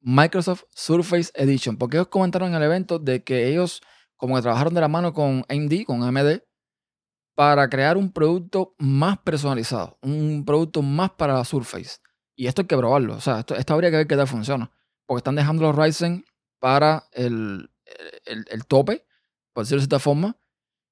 Microsoft 0.00 0.64
Surface 0.74 1.30
Edition. 1.34 1.76
Porque 1.76 1.96
ellos 1.96 2.08
comentaron 2.08 2.50
en 2.50 2.54
el 2.56 2.62
evento 2.62 2.98
de 2.98 3.22
que 3.22 3.48
ellos 3.48 3.82
como 4.16 4.36
que 4.36 4.42
trabajaron 4.42 4.74
de 4.74 4.80
la 4.80 4.88
mano 4.88 5.12
con 5.12 5.44
AMD, 5.48 5.84
con 5.84 6.02
AMD, 6.02 6.40
para 7.34 7.68
crear 7.68 7.98
un 7.98 8.10
producto 8.10 8.74
más 8.78 9.18
personalizado, 9.18 9.98
un 10.00 10.44
producto 10.46 10.80
más 10.80 11.10
para 11.10 11.34
la 11.34 11.44
Surface. 11.44 11.98
Y 12.34 12.46
esto 12.46 12.62
hay 12.62 12.66
que 12.66 12.76
probarlo. 12.76 13.14
O 13.14 13.20
sea, 13.20 13.40
esto, 13.40 13.74
habría 13.74 13.90
que 13.90 13.98
ver 13.98 14.06
qué 14.06 14.16
tal 14.16 14.26
funciona. 14.26 14.70
Porque 15.04 15.18
están 15.18 15.36
dejando 15.36 15.62
los 15.62 15.76
Ryzen 15.76 16.24
para 16.58 17.04
el, 17.12 17.70
el 18.24 18.66
tope, 18.66 19.06
por 19.52 19.64
decirlo 19.64 19.80
de 19.80 19.84
esta 19.84 19.98
forma, 19.98 20.36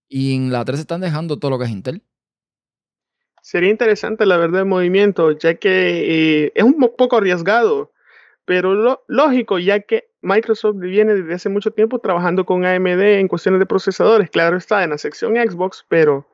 y 0.08 0.34
en 0.34 0.52
la 0.52 0.64
3 0.64 0.80
están 0.80 1.00
dejando 1.00 1.38
todo 1.38 1.50
lo 1.50 1.58
que 1.58 1.64
es 1.64 1.70
Intel. 1.70 2.02
Sería 3.42 3.70
interesante, 3.70 4.24
la 4.24 4.38
verdad, 4.38 4.60
el 4.60 4.66
movimiento, 4.66 5.32
ya 5.32 5.54
que 5.54 6.44
eh, 6.46 6.52
es 6.54 6.64
un 6.64 6.78
poco 6.96 7.16
arriesgado, 7.16 7.92
pero 8.46 9.02
lógico, 9.06 9.58
ya 9.58 9.80
que 9.80 10.08
Microsoft 10.22 10.76
viene 10.78 11.14
desde 11.14 11.34
hace 11.34 11.48
mucho 11.50 11.70
tiempo 11.70 11.98
trabajando 11.98 12.46
con 12.46 12.64
AMD 12.64 13.02
en 13.02 13.28
cuestiones 13.28 13.60
de 13.60 13.66
procesadores. 13.66 14.30
Claro 14.30 14.56
está, 14.56 14.82
en 14.82 14.90
la 14.90 14.98
sección 14.98 15.36
Xbox, 15.36 15.84
pero 15.88 16.26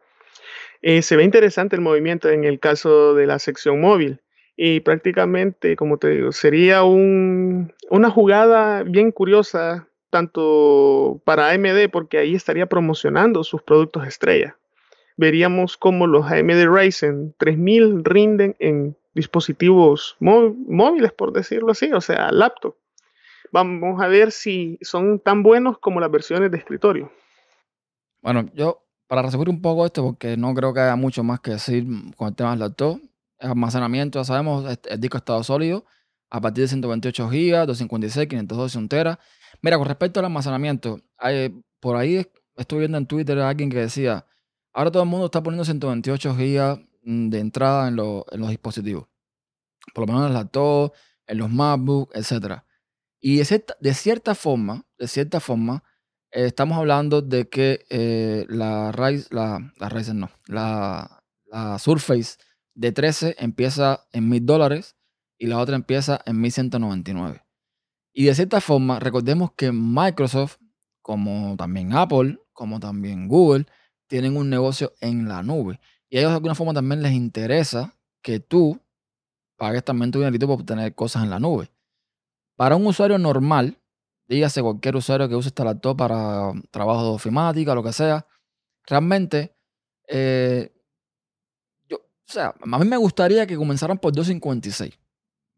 eh, 0.83 1.03
se 1.03 1.17
ve 1.17 1.25
interesante 1.25 1.77
el 1.77 1.83
movimiento 1.83 2.29
en 2.29 2.45
el 2.45 2.61
caso 2.61 3.15
de 3.15 3.27
la 3.27 3.39
sección 3.39 3.81
móvil. 3.81 4.21
Y 4.57 4.81
prácticamente, 4.81 5.75
como 5.75 5.99
te 5.99 6.11
digo, 6.11 6.33
sería 6.33 6.85
un, 6.85 7.73
una 7.89 8.11
jugada 8.11 8.83
bien 8.83 9.11
curiosa 9.11 9.89
tanto 10.11 11.23
para 11.25 11.51
AMD, 11.51 11.89
porque 11.91 12.19
ahí 12.19 12.35
estaría 12.35 12.67
promocionando 12.67 13.45
sus 13.45 13.63
productos 13.63 14.07
estrella. 14.07 14.57
Veríamos 15.17 15.77
cómo 15.77 16.07
los 16.07 16.31
AMD 16.31 16.67
Ryzen 16.67 17.35
3000 17.39 18.05
rinden 18.05 18.57
en 18.59 18.97
dispositivos 19.15 20.17
móviles, 20.21 21.13
por 21.13 21.33
decirlo 21.33 21.73
así, 21.73 21.93
o 21.93 22.01
sea, 22.01 22.31
laptop. 22.31 22.77
Vamos 23.53 24.01
a 24.01 24.07
ver 24.07 24.31
si 24.31 24.79
son 24.83 25.19
tan 25.19 25.43
buenos 25.43 25.79
como 25.79 26.01
las 26.01 26.11
versiones 26.11 26.51
de 26.51 26.59
escritorio. 26.59 27.13
Bueno, 28.23 28.47
yo 28.55 28.85
para 29.09 29.23
resumir 29.23 29.49
un 29.49 29.61
poco 29.61 29.87
esto, 29.87 30.05
porque 30.05 30.37
no 30.37 30.55
creo 30.55 30.73
que 30.73 30.81
haya 30.81 30.95
mucho 30.95 31.25
más 31.25 31.41
que 31.41 31.53
decir 31.53 31.85
con 32.17 32.29
el 32.29 32.37
tema 32.37 32.51
del 32.51 32.61
laptop, 32.61 33.01
almacenamiento, 33.41 34.21
ya 34.21 34.25
sabemos, 34.25 34.79
el 34.89 35.01
disco 35.01 35.17
estado 35.17 35.43
sólido, 35.43 35.85
a 36.31 36.41
partir 36.41 36.63
de 36.63 36.69
128 36.69 37.29
GB, 37.29 37.67
256, 37.67 38.29
512, 38.29 38.79
1 38.79 38.89
tera. 38.89 39.19
Mira, 39.63 39.77
con 39.77 39.87
respecto 39.87 40.21
al 40.21 40.27
almacenamiento, 40.27 41.01
por 41.81 41.97
ahí 41.97 42.27
estuve 42.57 42.81
viendo 42.81 42.99
en 42.99 43.07
Twitter 43.07 43.39
a 43.39 43.49
alguien 43.49 43.71
que 43.71 43.79
decía, 43.79 44.27
ahora 44.73 44.91
todo 44.91 45.03
el 45.03 45.09
mundo 45.09 45.27
está 45.27 45.43
poniendo 45.43 45.65
128 45.65 46.35
GB 46.35 46.89
mm, 47.03 47.29
de 47.29 47.39
entrada 47.39 47.89
en, 47.89 47.97
los 47.97 48.49
dispositivos. 48.49 49.07
Por 49.95 50.03
lo 50.03 50.13
menos 50.13 50.29
en 50.29 50.35
los 50.35 50.43
laptops, 50.43 50.99
en 51.27 51.39
los 51.39 51.51
MacBooks, 51.51 52.17
etc. 52.17 52.63
Y 53.21 53.39
de 53.39 53.95
cierta, 53.95 54.35
forma, 54.35 54.87
de 54.99 55.09
cierta 55.09 55.41
forma, 55.41 55.85
eh, 56.31 56.47
estamos 56.47 56.79
hablando 56.79 57.23
de 57.23 57.49
que 57.49 57.87
eh, 57.91 58.47
la, 58.49 58.93
Ryzen, 58.93 59.29
la, 59.31 59.73
la 59.77 59.89
Ryzen 59.89 60.21
no, 60.21 60.31
la, 60.47 61.23
la 61.47 61.79
Surface 61.79 62.39
de 62.75 62.93
13 62.93 63.37
empieza 63.39 64.07
en 64.13 64.29
mil 64.29 64.47
dólares 64.47 64.97
y 65.39 65.47
la 65.47 65.59
otra 65.59 65.77
empieza 65.77 66.21
en 66.25 66.41
1199. 66.41 67.43
Y 68.21 68.25
de 68.25 68.35
cierta 68.35 68.61
forma, 68.61 69.01
recordemos 69.01 69.53
que 69.53 69.73
Microsoft, 69.73 70.59
como 71.01 71.57
también 71.57 71.95
Apple, 71.95 72.39
como 72.53 72.79
también 72.79 73.29
Google, 73.29 73.65
tienen 74.09 74.37
un 74.37 74.51
negocio 74.51 74.93
en 75.01 75.27
la 75.27 75.43
nube. 75.43 75.81
Y 76.11 76.19
a 76.19 76.21
ellos 76.21 76.33
de 76.33 76.35
alguna 76.35 76.55
forma 76.55 76.75
también 76.75 77.01
les 77.01 77.13
interesa 77.13 77.97
que 78.21 78.39
tú 78.39 78.79
pagues 79.57 79.83
también 79.85 80.11
tu 80.11 80.19
dinerito 80.19 80.47
para 80.47 80.61
obtener 80.61 80.95
cosas 80.95 81.23
en 81.23 81.31
la 81.31 81.41
nube. 81.41 81.71
Para 82.57 82.77
un 82.77 82.87
usuario 82.87 83.17
normal, 83.17 83.79
dígase 84.29 84.61
cualquier 84.61 84.97
usuario 84.97 85.27
que 85.27 85.35
use 85.35 85.49
esta 85.49 85.65
laptop 85.65 85.97
para 85.97 86.53
trabajo 86.71 87.03
de 87.05 87.11
ofimática, 87.13 87.75
lo 87.75 87.83
que 87.83 87.95
sea, 87.95 88.27
realmente, 88.85 89.57
eh, 90.07 90.71
yo, 91.89 91.97
o 91.97 92.03
sea, 92.27 92.55
a 92.61 92.79
mí 92.79 92.85
me 92.85 92.99
gustaría 92.99 93.47
que 93.47 93.57
comenzaran 93.57 93.97
por 93.97 94.13
256, 94.13 94.93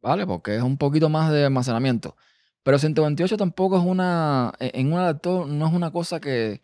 ¿vale? 0.00 0.24
Porque 0.28 0.54
es 0.54 0.62
un 0.62 0.78
poquito 0.78 1.08
más 1.08 1.32
de 1.32 1.46
almacenamiento. 1.46 2.14
Pero 2.62 2.78
128 2.78 3.36
tampoco 3.36 3.76
es 3.76 3.84
una, 3.84 4.52
e, 4.58 4.70
en 4.74 4.92
un 4.92 4.98
adaptador 4.98 5.48
no 5.48 5.66
es 5.66 5.72
una 5.72 5.90
cosa 5.90 6.20
que, 6.20 6.60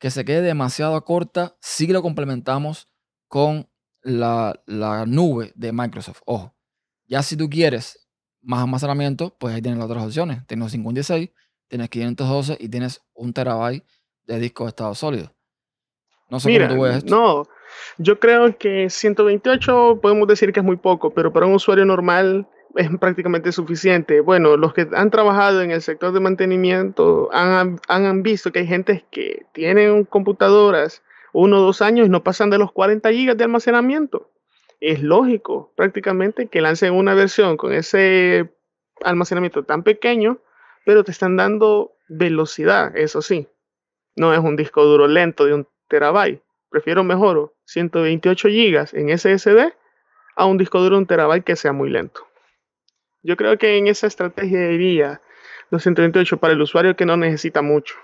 se 0.00 0.24
quede 0.26 0.42
demasiado 0.42 1.02
corta 1.02 1.56
si 1.60 1.86
lo 1.86 2.02
complementamos 2.02 2.88
con 3.26 3.70
la, 4.02 4.60
nube 5.06 5.52
de 5.54 5.72
Microsoft. 5.72 6.20
Ojo, 6.26 6.54
ya 7.06 7.22
si 7.22 7.38
tú 7.38 7.48
quieres 7.48 8.06
más 8.42 8.60
almacenamiento, 8.60 9.34
pues 9.38 9.54
ahí 9.54 9.62
tienes 9.62 9.78
las 9.78 9.86
otras 9.86 10.04
opciones. 10.04 10.46
Tienes 10.46 10.72
56, 10.72 11.30
tienes 11.68 11.88
512 11.88 12.58
y 12.60 12.68
tienes 12.68 13.00
un 13.14 13.32
terabyte 13.32 13.82
de 14.26 14.38
disco 14.38 14.64
de 14.64 14.68
estado 14.68 14.94
sólido. 14.94 15.32
No 16.28 16.38
sé 16.38 16.54
cómo 16.54 16.74
tú 16.74 16.82
ves 16.82 16.96
esto. 16.96 17.14
No, 17.14 17.44
yo 17.96 18.20
creo 18.20 18.58
que 18.58 18.90
128 18.90 20.00
podemos 20.02 20.28
decir 20.28 20.52
que 20.52 20.60
es 20.60 20.66
muy 20.66 20.76
poco, 20.76 21.14
pero 21.14 21.32
para 21.32 21.46
un 21.46 21.54
usuario 21.54 21.86
normal 21.86 22.46
es 22.76 22.90
prácticamente 22.98 23.52
suficiente. 23.52 24.20
Bueno, 24.20 24.56
los 24.56 24.74
que 24.74 24.88
han 24.94 25.10
trabajado 25.10 25.62
en 25.62 25.70
el 25.70 25.82
sector 25.82 26.12
de 26.12 26.20
mantenimiento 26.20 27.28
han, 27.32 27.80
han 27.88 28.22
visto 28.22 28.52
que 28.52 28.60
hay 28.60 28.66
gente 28.66 29.04
que 29.10 29.46
tienen 29.52 30.04
computadoras 30.04 31.02
uno 31.32 31.58
o 31.58 31.62
dos 31.62 31.82
años 31.82 32.06
y 32.06 32.10
no 32.10 32.22
pasan 32.22 32.50
de 32.50 32.58
los 32.58 32.72
40 32.72 33.10
gigas 33.10 33.36
de 33.36 33.44
almacenamiento. 33.44 34.30
Es 34.80 35.02
lógico 35.02 35.72
prácticamente 35.76 36.46
que 36.46 36.60
lancen 36.60 36.94
una 36.94 37.14
versión 37.14 37.56
con 37.56 37.72
ese 37.72 38.52
almacenamiento 39.02 39.64
tan 39.64 39.82
pequeño, 39.82 40.38
pero 40.84 41.04
te 41.04 41.10
están 41.10 41.36
dando 41.36 41.92
velocidad, 42.08 42.96
eso 42.96 43.22
sí. 43.22 43.48
No 44.16 44.32
es 44.32 44.40
un 44.40 44.56
disco 44.56 44.84
duro 44.84 45.08
lento 45.08 45.44
de 45.46 45.54
un 45.54 45.68
terabyte. 45.88 46.42
Prefiero 46.70 47.02
mejor 47.02 47.54
128 47.64 48.48
gigas 48.48 48.94
en 48.94 49.16
SSD 49.16 49.72
a 50.36 50.46
un 50.46 50.58
disco 50.58 50.80
duro 50.80 50.96
de 50.96 51.02
un 51.02 51.06
terabyte 51.06 51.44
que 51.44 51.56
sea 51.56 51.72
muy 51.72 51.90
lento. 51.90 52.26
Yo 53.24 53.38
creo 53.38 53.56
que 53.56 53.78
en 53.78 53.86
esa 53.86 54.06
estrategia 54.06 54.70
iría 54.70 55.20
los 55.70 55.82
128 55.82 56.38
para 56.38 56.52
el 56.52 56.60
usuario 56.60 56.94
que 56.94 57.06
no 57.06 57.16
necesita 57.16 57.62
mucho. 57.62 57.94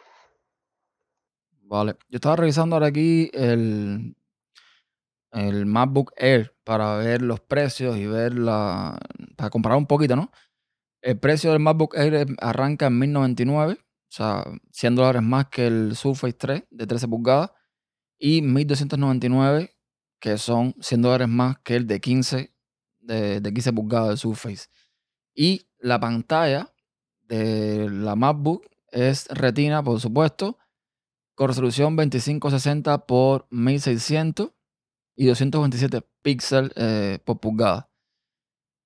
Vale, 1.62 1.96
yo 2.08 2.16
estaba 2.16 2.36
revisando 2.36 2.74
ahora 2.74 2.86
aquí 2.86 3.30
el, 3.34 4.16
el 5.32 5.66
MacBook 5.66 6.12
Air 6.16 6.54
para 6.64 6.96
ver 6.96 7.20
los 7.20 7.38
precios 7.38 7.98
y 7.98 8.06
ver 8.06 8.34
la. 8.34 8.98
para 9.36 9.50
comparar 9.50 9.76
un 9.76 9.86
poquito, 9.86 10.16
¿no? 10.16 10.32
El 11.02 11.18
precio 11.18 11.52
del 11.52 11.60
MacBook 11.60 11.94
Air 11.96 12.26
arranca 12.38 12.86
en 12.86 12.98
1099, 12.98 13.74
o 13.74 13.86
sea, 14.08 14.44
100 14.72 14.96
dólares 14.96 15.22
más 15.22 15.48
que 15.48 15.66
el 15.66 15.96
Surface 15.96 16.32
3 16.32 16.64
de 16.70 16.86
13 16.86 17.08
pulgadas, 17.08 17.52
y 18.18 18.40
1299, 18.40 19.76
que 20.18 20.38
son 20.38 20.74
100 20.80 21.02
dólares 21.02 21.28
más 21.28 21.58
que 21.58 21.76
el 21.76 21.86
de 21.86 22.00
15 22.00 22.54
de, 23.00 23.40
de 23.40 23.52
15 23.52 23.72
pulgadas 23.74 24.08
del 24.08 24.18
Surface. 24.18 24.68
Y 25.34 25.66
la 25.78 26.00
pantalla 26.00 26.72
de 27.28 27.88
la 27.90 28.16
MacBook 28.16 28.66
es 28.90 29.26
retina, 29.28 29.82
por 29.82 30.00
supuesto, 30.00 30.58
con 31.34 31.48
resolución 31.48 31.96
2560 31.96 33.06
por 33.06 33.46
1600 33.50 34.50
y 35.16 35.26
227 35.26 36.02
píxeles 36.22 36.72
eh, 36.76 37.18
por 37.24 37.40
pulgada. 37.40 37.90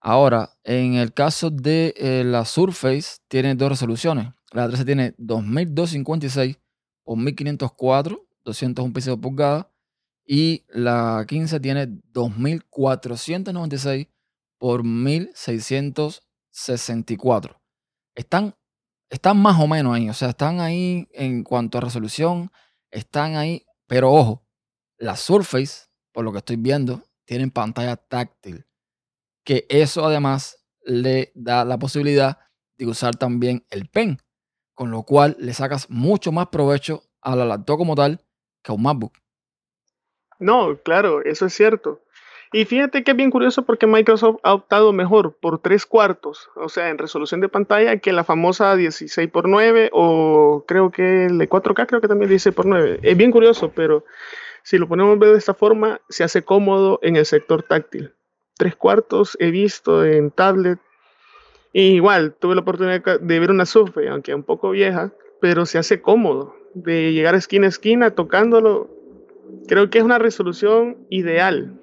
Ahora, 0.01 0.51
en 0.65 0.95
el 0.95 1.15
caso 1.15 1.51
de 1.51 1.95
eh, 1.97 2.25
la 2.25 2.45
Surface, 2.45 3.19
tiene 3.29 3.55
dos 3.55 3.71
resoluciones. 3.71 4.29
La 4.53 4.69
13 4.69 4.85
tiene 4.85 5.15
2256 5.17 6.59
por 7.03 7.17
1504, 7.17 8.27
201 8.45 8.93
píxeles 8.93 9.17
por 9.17 9.23
pulgada. 9.23 9.71
Y 10.27 10.65
la 10.69 11.25
15 11.27 11.59
tiene 11.61 11.87
2496 12.13 14.07
por 14.59 14.85
1664. 16.55 17.61
Están 18.15 18.55
están 19.15 19.41
más 19.41 19.61
o 19.61 19.67
menos 19.67 19.95
ahí, 19.95 20.09
o 20.09 20.15
sea, 20.15 20.31
están 20.31 20.61
ahí 20.61 21.09
en 21.13 21.45
cuanto 21.45 21.79
a 21.79 21.81
resolución, 21.81 22.51
están 22.91 23.37
ahí, 23.37 23.65
pero 23.87 24.13
ojo, 24.13 24.45
las 24.99 25.21
Surface, 25.21 25.89
por 26.13 26.25
lo 26.25 26.33
que 26.33 26.39
estoy 26.39 26.57
viendo, 26.57 27.03
tienen 27.25 27.51
pantalla 27.51 27.97
táctil, 27.97 28.67
que 29.45 29.67
eso 29.69 30.05
además 30.05 30.67
le 30.83 31.33
da 31.35 31.65
la 31.65 31.79
posibilidad 31.79 32.39
de 32.77 32.87
usar 32.87 33.15
también 33.15 33.65
el 33.71 33.89
pen, 33.89 34.19
con 34.75 34.91
lo 34.91 35.05
cual 35.05 35.37
le 35.39 35.55
sacas 35.55 35.89
mucho 35.91 36.33
más 36.33 36.49
provecho 36.49 37.05
a 37.21 37.37
la 37.37 37.45
laptop 37.45 37.79
como 37.79 37.95
tal 37.95 38.21
que 38.63 38.73
a 38.73 38.75
un 38.75 38.83
MacBook. 38.83 39.17
No, 40.41 40.77
claro, 40.83 41.23
eso 41.23 41.47
es 41.47 41.55
cierto. 41.55 42.04
Y 42.55 42.67
fíjate 42.67 43.03
que 43.03 43.11
es 43.11 43.17
bien 43.17 43.33
curioso 43.33 43.65
porque 43.65 43.89
Microsoft 43.89 44.37
ha 44.45 44.55
optado 44.55 44.93
mejor 44.93 45.35
por 45.41 45.59
tres 45.59 45.87
cuartos, 45.87 46.51
o 46.55 46.69
sea, 46.69 46.89
en 46.89 46.99
resolución 46.99 47.41
de 47.41 47.49
pantalla, 47.49 47.99
que 47.99 48.13
la 48.13 48.23
famosa 48.23 48.77
16 48.77 49.27
x 49.27 49.43
9 49.45 49.91
o 49.93 50.65
creo 50.65 50.93
que 50.93 51.25
el 51.25 51.39
de 51.39 51.49
4K, 51.49 51.87
creo 51.89 52.01
que 52.01 52.07
también 52.07 52.29
16 52.29 52.55
x 52.57 52.65
9. 52.65 53.01
Es 53.03 53.17
bien 53.17 53.33
curioso, 53.33 53.73
pero 53.75 54.05
si 54.63 54.79
lo 54.79 54.87
ponemos 54.87 55.19
de 55.19 55.37
esta 55.37 55.53
forma, 55.53 56.01
se 56.09 56.23
hace 56.23 56.45
cómodo 56.45 57.01
en 57.03 57.17
el 57.17 57.27
sector 57.27 57.65
táctil. 57.65 58.13
Tres 58.57 58.77
cuartos 58.77 59.37
he 59.41 59.51
visto 59.51 60.05
en 60.05 60.31
tablet. 60.31 60.79
Y 61.73 61.97
igual, 61.97 62.37
tuve 62.39 62.55
la 62.55 62.61
oportunidad 62.61 63.19
de 63.19 63.41
ver 63.41 63.51
una 63.51 63.67
Surface, 63.67 64.09
aunque 64.09 64.33
un 64.33 64.45
poco 64.45 64.71
vieja, 64.71 65.11
pero 65.41 65.67
se 65.67 65.79
hace 65.79 66.01
cómodo. 66.01 66.55
De 66.75 67.13
llegar 67.13 67.35
esquina 67.35 67.67
a 67.67 67.71
esquina 67.71 68.13
tocándolo, 68.13 68.89
creo 69.67 69.91
que 69.91 69.99
es 69.99 70.05
una 70.05 70.21
resolución 70.21 70.99
ideal 71.11 71.81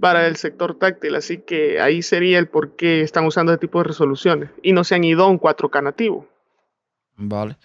para 0.00 0.26
el 0.26 0.36
sector 0.36 0.78
táctil, 0.78 1.14
así 1.14 1.38
que 1.38 1.80
ahí 1.80 2.02
sería 2.02 2.38
el 2.38 2.48
por 2.48 2.76
qué 2.76 3.00
están 3.02 3.24
usando 3.26 3.52
este 3.52 3.66
tipo 3.66 3.78
de 3.78 3.84
resoluciones 3.84 4.50
y 4.62 4.72
no 4.72 4.84
se 4.84 4.94
han 4.94 5.04
ido 5.04 5.24
a 5.24 5.28
un 5.28 5.40
4K 5.40 5.82
nativo. 5.82 6.26
Vale. 7.16 7.56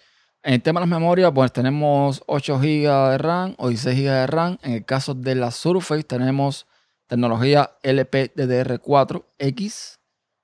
En 0.41 0.53
el 0.55 0.61
tema 0.61 0.81
de 0.81 0.87
las 0.87 0.99
memorias, 0.99 1.31
pues 1.33 1.53
tenemos 1.53 2.21
8 2.25 2.59
GB 2.59 3.11
de 3.11 3.17
RAM 3.17 3.55
o 3.57 3.69
16 3.69 3.97
GB 3.97 4.11
de 4.11 4.27
RAM. 4.27 4.57
En 4.61 4.73
el 4.73 4.83
caso 4.83 5.13
de 5.13 5.35
la 5.35 5.51
Surface 5.51 6.03
tenemos 6.03 6.67
tecnología 7.07 7.71
LPDDR4X, 7.83 9.99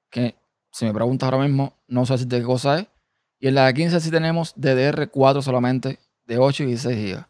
que 0.10 0.36
si 0.72 0.86
me 0.86 0.94
preguntas 0.94 1.30
ahora 1.30 1.46
mismo, 1.46 1.74
no 1.88 2.06
sé 2.06 2.16
de 2.26 2.40
qué 2.40 2.46
cosa 2.46 2.80
es. 2.80 2.88
Y 3.40 3.50
en 3.50 3.56
la 3.56 3.66
de 3.66 3.74
15 3.74 4.00
sí 4.00 4.10
tenemos 4.12 4.56
DDR4 4.56 5.42
solamente 5.42 6.00
de 6.26 6.38
8 6.38 6.64
y 6.64 6.68
16 6.68 7.16
GB. 7.16 7.26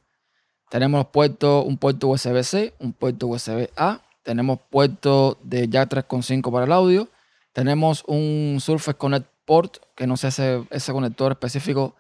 Tenemos 0.70 1.08
puertos, 1.08 1.66
un 1.66 1.78
puerto 1.78 2.10
USB-C, 2.10 2.76
un 2.80 2.94
puerto 2.94 3.26
USB-A, 3.28 4.02
tenemos 4.24 4.60
puerto 4.70 5.38
de 5.44 5.68
jack 5.68 5.90
3.5 5.90 6.52
para 6.52 6.66
el 6.66 6.72
audio. 6.72 7.08
Tenemos 7.54 8.04
un 8.08 8.58
Surface 8.60 8.98
Connect 8.98 9.28
Port, 9.46 9.78
que 9.96 10.08
no 10.08 10.18
sé 10.18 10.28
ese, 10.28 10.64
ese 10.70 10.92
conector 10.92 11.32
específico. 11.32 11.96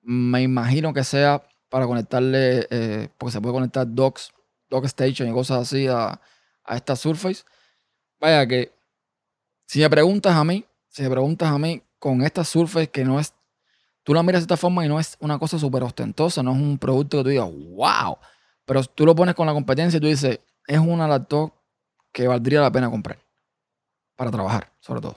Me 0.00 0.42
imagino 0.42 0.94
que 0.94 1.04
sea 1.04 1.42
para 1.68 1.86
conectarle, 1.86 2.66
eh, 2.70 3.08
porque 3.18 3.32
se 3.32 3.40
puede 3.40 3.54
conectar 3.54 3.86
docks, 3.86 4.32
dock 4.70 4.84
station 4.86 5.28
y 5.28 5.32
cosas 5.32 5.62
así 5.62 5.86
a, 5.86 6.20
a 6.64 6.76
esta 6.76 6.96
Surface. 6.96 7.44
Vaya 8.20 8.46
que, 8.46 8.72
si 9.66 9.80
me 9.80 9.90
preguntas 9.90 10.34
a 10.34 10.44
mí, 10.44 10.64
si 10.88 11.02
me 11.02 11.10
preguntas 11.10 11.48
a 11.50 11.58
mí, 11.58 11.82
con 11.98 12.22
esta 12.22 12.44
Surface 12.44 12.88
que 12.88 13.04
no 13.04 13.20
es, 13.20 13.34
tú 14.02 14.14
la 14.14 14.22
miras 14.22 14.42
de 14.42 14.44
esta 14.44 14.56
forma 14.56 14.84
y 14.84 14.88
no 14.88 15.00
es 15.00 15.16
una 15.20 15.38
cosa 15.38 15.58
súper 15.58 15.82
ostentosa, 15.82 16.42
no 16.42 16.52
es 16.52 16.58
un 16.58 16.78
producto 16.78 17.18
que 17.18 17.24
tú 17.24 17.28
digas, 17.30 17.50
wow, 17.50 18.16
pero 18.64 18.82
tú 18.84 19.04
lo 19.04 19.14
pones 19.14 19.34
con 19.34 19.46
la 19.46 19.52
competencia 19.52 19.98
y 19.98 20.00
tú 20.00 20.06
dices, 20.06 20.40
es 20.66 20.78
una 20.78 21.06
laptop 21.08 21.52
que 22.16 22.26
valdría 22.26 22.62
la 22.62 22.72
pena 22.72 22.90
comprar 22.90 23.18
para 24.16 24.30
trabajar, 24.30 24.72
sobre 24.80 25.02
todo. 25.02 25.16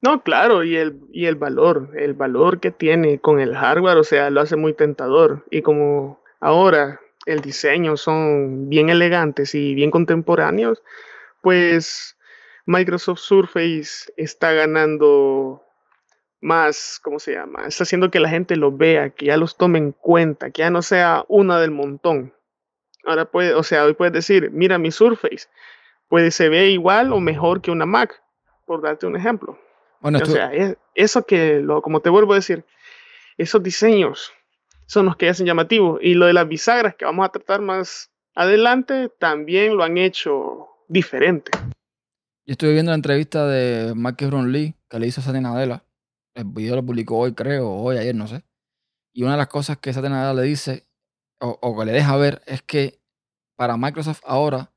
No, 0.00 0.22
claro, 0.22 0.62
y 0.62 0.76
el, 0.76 1.00
y 1.10 1.26
el 1.26 1.34
valor, 1.34 1.90
el 1.96 2.14
valor 2.14 2.60
que 2.60 2.70
tiene 2.70 3.18
con 3.18 3.40
el 3.40 3.56
hardware, 3.56 3.96
o 3.96 4.04
sea, 4.04 4.30
lo 4.30 4.40
hace 4.40 4.54
muy 4.54 4.72
tentador. 4.72 5.44
Y 5.50 5.62
como 5.62 6.20
ahora 6.38 7.00
el 7.24 7.40
diseño 7.40 7.96
son 7.96 8.68
bien 8.68 8.88
elegantes 8.88 9.52
y 9.56 9.74
bien 9.74 9.90
contemporáneos, 9.90 10.80
pues 11.42 12.16
Microsoft 12.66 13.18
Surface 13.18 14.12
está 14.16 14.52
ganando 14.52 15.64
más, 16.40 17.00
¿cómo 17.02 17.18
se 17.18 17.32
llama? 17.32 17.66
Está 17.66 17.82
haciendo 17.82 18.12
que 18.12 18.20
la 18.20 18.28
gente 18.28 18.54
lo 18.54 18.70
vea, 18.70 19.10
que 19.10 19.26
ya 19.26 19.36
los 19.36 19.56
tome 19.56 19.78
en 19.78 19.90
cuenta, 19.90 20.52
que 20.52 20.60
ya 20.60 20.70
no 20.70 20.82
sea 20.82 21.24
una 21.26 21.58
del 21.58 21.72
montón. 21.72 22.32
Ahora 23.04 23.24
puede, 23.24 23.54
o 23.54 23.64
sea, 23.64 23.84
hoy 23.84 23.94
puedes 23.94 24.12
decir, 24.12 24.52
mira 24.52 24.78
mi 24.78 24.92
Surface, 24.92 25.48
pues 26.08 26.34
se 26.34 26.48
ve 26.48 26.70
igual 26.70 27.12
o 27.12 27.20
mejor 27.20 27.60
que 27.60 27.70
una 27.70 27.86
Mac, 27.86 28.22
por 28.64 28.82
darte 28.82 29.06
un 29.06 29.16
ejemplo. 29.16 29.58
Bueno, 30.00 30.18
o 30.22 30.26
sea, 30.26 30.50
eso 30.94 31.26
que, 31.26 31.60
lo, 31.60 31.82
como 31.82 32.00
te 32.00 32.10
vuelvo 32.10 32.32
a 32.32 32.36
decir, 32.36 32.64
esos 33.38 33.62
diseños 33.62 34.32
son 34.86 35.06
los 35.06 35.16
que 35.16 35.28
hacen 35.28 35.46
llamativo. 35.46 35.98
Y 36.00 36.14
lo 36.14 36.26
de 36.26 36.32
las 36.32 36.48
bisagras 36.48 36.94
que 36.94 37.04
vamos 37.04 37.26
a 37.26 37.30
tratar 37.30 37.60
más 37.60 38.10
adelante, 38.34 39.10
también 39.18 39.76
lo 39.76 39.82
han 39.82 39.98
hecho 39.98 40.68
diferente. 40.88 41.50
Yo 42.46 42.52
estuve 42.52 42.72
viendo 42.72 42.92
la 42.92 42.96
entrevista 42.96 43.46
de 43.46 43.94
Marcus 43.94 44.30
Ron 44.30 44.52
Lee 44.52 44.74
que 44.88 44.98
le 45.00 45.08
hizo 45.08 45.20
a 45.20 45.24
Satya 45.24 45.40
Nadella. 45.40 45.82
El 46.34 46.44
video 46.44 46.76
lo 46.76 46.84
publicó 46.84 47.18
hoy, 47.18 47.34
creo, 47.34 47.68
hoy, 47.70 47.96
ayer, 47.96 48.14
no 48.14 48.28
sé. 48.28 48.44
Y 49.12 49.22
una 49.22 49.32
de 49.32 49.38
las 49.38 49.48
cosas 49.48 49.78
que 49.78 49.92
Satya 49.92 50.10
Nadella 50.10 50.34
le 50.34 50.42
dice, 50.42 50.86
o, 51.40 51.58
o 51.60 51.78
que 51.78 51.86
le 51.86 51.92
deja 51.92 52.16
ver, 52.16 52.42
es 52.46 52.62
que 52.62 53.00
para 53.56 53.76
Microsoft 53.76 54.20
ahora 54.24 54.70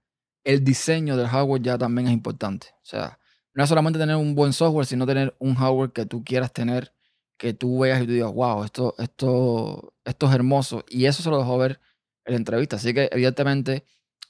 el 0.43 0.63
diseño 0.63 1.17
del 1.17 1.28
hardware 1.28 1.62
ya 1.62 1.78
también 1.78 2.08
es 2.08 2.13
importante. 2.13 2.67
O 2.75 2.86
sea, 2.86 3.19
no 3.54 3.63
es 3.63 3.69
solamente 3.69 3.99
tener 3.99 4.15
un 4.15 4.36
buen 4.36 4.54
software, 4.54 4.86
sino 4.86 5.06
tener 5.06 5.36
un 5.39 5.56
hardware 5.56 5.91
que 5.91 6.06
tú 6.06 6.23
quieras 6.23 6.54
tener, 6.54 6.93
que 7.38 7.54
tú 7.54 7.80
veas 7.80 8.02
y 8.02 8.06
tú 8.06 8.13
digas, 8.13 8.34
wow, 8.34 8.63
esto, 8.63 8.95
esto, 8.97 9.93
esto 10.06 10.28
es 10.28 10.34
hermoso. 10.34 10.86
Y 10.89 11.06
eso 11.06 11.23
se 11.23 11.30
lo 11.30 11.38
dejó 11.38 11.58
ver 11.58 11.80
en 12.25 12.34
la 12.34 12.38
entrevista. 12.38 12.78
Así 12.78 12.93
que, 12.93 13.10
evidentemente, 13.12 13.86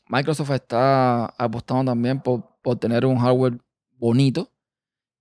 Microsoft 0.08 0.52
está 0.52 1.26
apostando 1.26 1.92
también 1.92 2.22
por, 2.22 2.44
tener 2.80 3.06
un 3.06 3.18
hardware 3.18 3.60
bonito, 3.98 4.52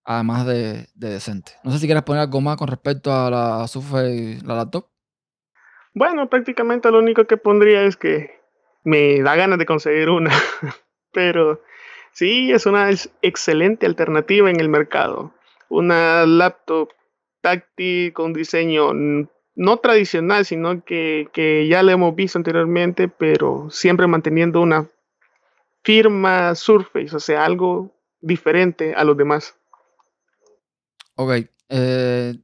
además 0.05 0.47
de, 0.47 0.89
decente. 0.95 1.53
No 1.65 1.71
sé 1.71 1.79
si 1.79 1.87
quieres 1.87 2.03
poner 2.03 2.23
algo 2.23 2.41
más 2.41 2.57
con 2.57 2.69
respecto 2.69 3.13
a 3.13 3.31
la 3.31 3.69
Surface, 3.69 4.41
la 4.45 4.55
laptop. 4.55 4.89
Bueno, 5.95 6.29
prácticamente 6.29 6.91
lo 6.91 6.99
único 6.99 7.27
que 7.27 7.37
pondría 7.37 7.83
es 7.83 7.97
que 7.97 8.38
me 8.89 9.21
da 9.21 9.37
ganas 9.37 9.59
de 9.59 9.67
conseguir 9.67 10.09
una. 10.09 10.31
Pero 11.13 11.63
sí, 12.13 12.51
es 12.53 12.67
una 12.67 12.91
excelente 13.23 13.87
alternativa 13.87 14.51
en 14.51 14.61
el 14.61 14.69
mercado. 14.69 15.33
Una 15.69 16.25
laptop 16.27 16.89
táctil 17.43 18.13
con 18.15 18.33
diseño 18.33 18.93
no 19.55 19.77
tradicional, 19.79 20.47
sino 20.47 20.83
que, 20.85 21.29
que 21.33 21.69
ya 21.69 21.83
la 21.83 21.93
hemos 21.93 22.15
visto 22.15 22.39
anteriormente, 22.39 23.09
pero 23.09 23.69
siempre 23.71 24.07
manteniendo 24.07 24.61
una 24.61 24.87
firma 25.83 26.55
Surface, 26.55 27.15
o 27.15 27.21
sea, 27.21 27.45
algo 27.45 27.93
diferente 28.21 28.95
a 28.95 29.05
los 29.05 29.17
demás. 29.17 29.57
Ok. 31.17 31.33
Eh, 31.69 32.35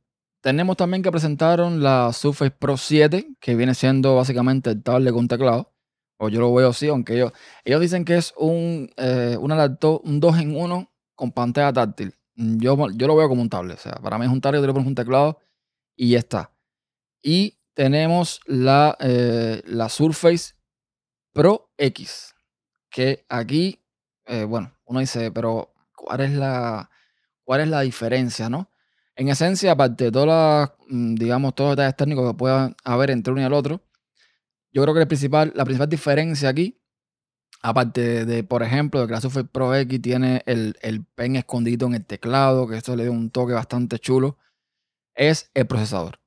tenemos 0.41 0.77
también 0.77 1.03
que 1.03 1.11
presentaron 1.11 1.83
la 1.83 2.13
Surface 2.13 2.51
Pro 2.51 2.77
7, 2.77 3.29
que 3.41 3.55
viene 3.55 3.75
siendo 3.75 4.17
básicamente 4.17 4.71
el 4.71 4.83
tablet 4.83 5.15
con 5.15 5.29
teclado 5.29 5.74
o 6.17 6.29
yo 6.29 6.41
lo 6.41 6.53
veo 6.55 6.71
así, 6.71 6.89
aunque 6.89 7.15
ellos, 7.15 7.33
ellos 7.65 7.81
dicen 7.81 8.05
que 8.05 8.17
es 8.17 8.33
un, 8.37 8.91
eh, 8.97 9.37
un 9.39 10.21
2 10.21 10.39
en 10.39 10.57
1 10.57 10.93
con 11.15 11.33
pantalla 11.33 11.73
táctil. 11.73 12.15
Yo, 12.37 12.77
yo 12.95 13.07
lo 13.07 13.17
veo 13.17 13.29
como 13.29 13.43
un 13.43 13.51
tablet. 13.51 13.79
O 13.79 13.81
sea, 13.81 13.93
para 13.95 14.19
mí 14.19 14.25
es 14.25 14.31
un 14.33 14.41
tablet, 14.41 14.61
tú 14.61 14.67
le 14.67 14.73
pones 14.73 14.89
un 14.89 14.95
teclado 14.95 15.39
y 15.97 16.11
ya 16.11 16.19
está. 16.19 16.53
Y 17.23 17.59
tenemos 17.75 18.41
la, 18.47 18.97
eh, 19.01 19.63
la 19.67 19.89
Surface 19.89 20.55
Pro 21.33 21.73
X. 21.77 22.35
Que 22.91 23.25
aquí, 23.29 23.83
eh, 24.27 24.45
bueno, 24.45 24.73
uno 24.85 25.01
dice, 25.01 25.31
pero 25.33 25.75
¿cuál 25.97 26.21
es 26.21 26.33
la, 26.33 26.91
cuál 27.45 27.63
es 27.63 27.69
la 27.69 27.81
diferencia, 27.81 28.49
no? 28.49 28.71
En 29.17 29.29
esencia, 29.29 29.73
aparte 29.73 30.05
de 30.05 30.13
todas 30.13 30.73
mm, 30.89 31.15
digamos, 31.15 31.55
todos 31.55 31.71
los 31.71 31.77
detalles 31.77 31.97
técnicos 31.97 32.31
que 32.31 32.37
puedan 32.37 32.77
haber 32.85 33.11
entre 33.11 33.33
uno 33.33 33.43
y 33.43 33.45
el 33.45 33.53
otro, 33.53 33.81
yo 34.75 34.83
creo 34.83 34.95
que 34.95 35.07
principal, 35.07 35.53
la 35.55 35.65
principal 35.65 35.89
diferencia 35.89 36.49
aquí, 36.49 36.81
aparte 37.63 38.27
de, 38.27 38.43
por 38.43 38.65
ejemplo, 38.65 39.01
de 39.01 39.07
que 39.07 39.13
la 39.13 39.21
Surface 39.21 39.47
Pro 39.47 39.75
X 39.75 40.03
tiene 40.03 40.43
el, 40.47 41.07
pen 41.15 41.37
escondido 41.37 41.87
en 41.87 41.95
el 41.95 42.05
teclado, 42.05 42.67
que 42.67 42.77
esto 42.77 42.97
le 42.97 43.05
dio 43.05 43.13
un 43.13 43.31
toque 43.31 43.53
bastante 43.53 44.01
chulo, 44.01 44.37
es 45.15 45.51
el 45.55 45.67
procesador. 45.67 46.21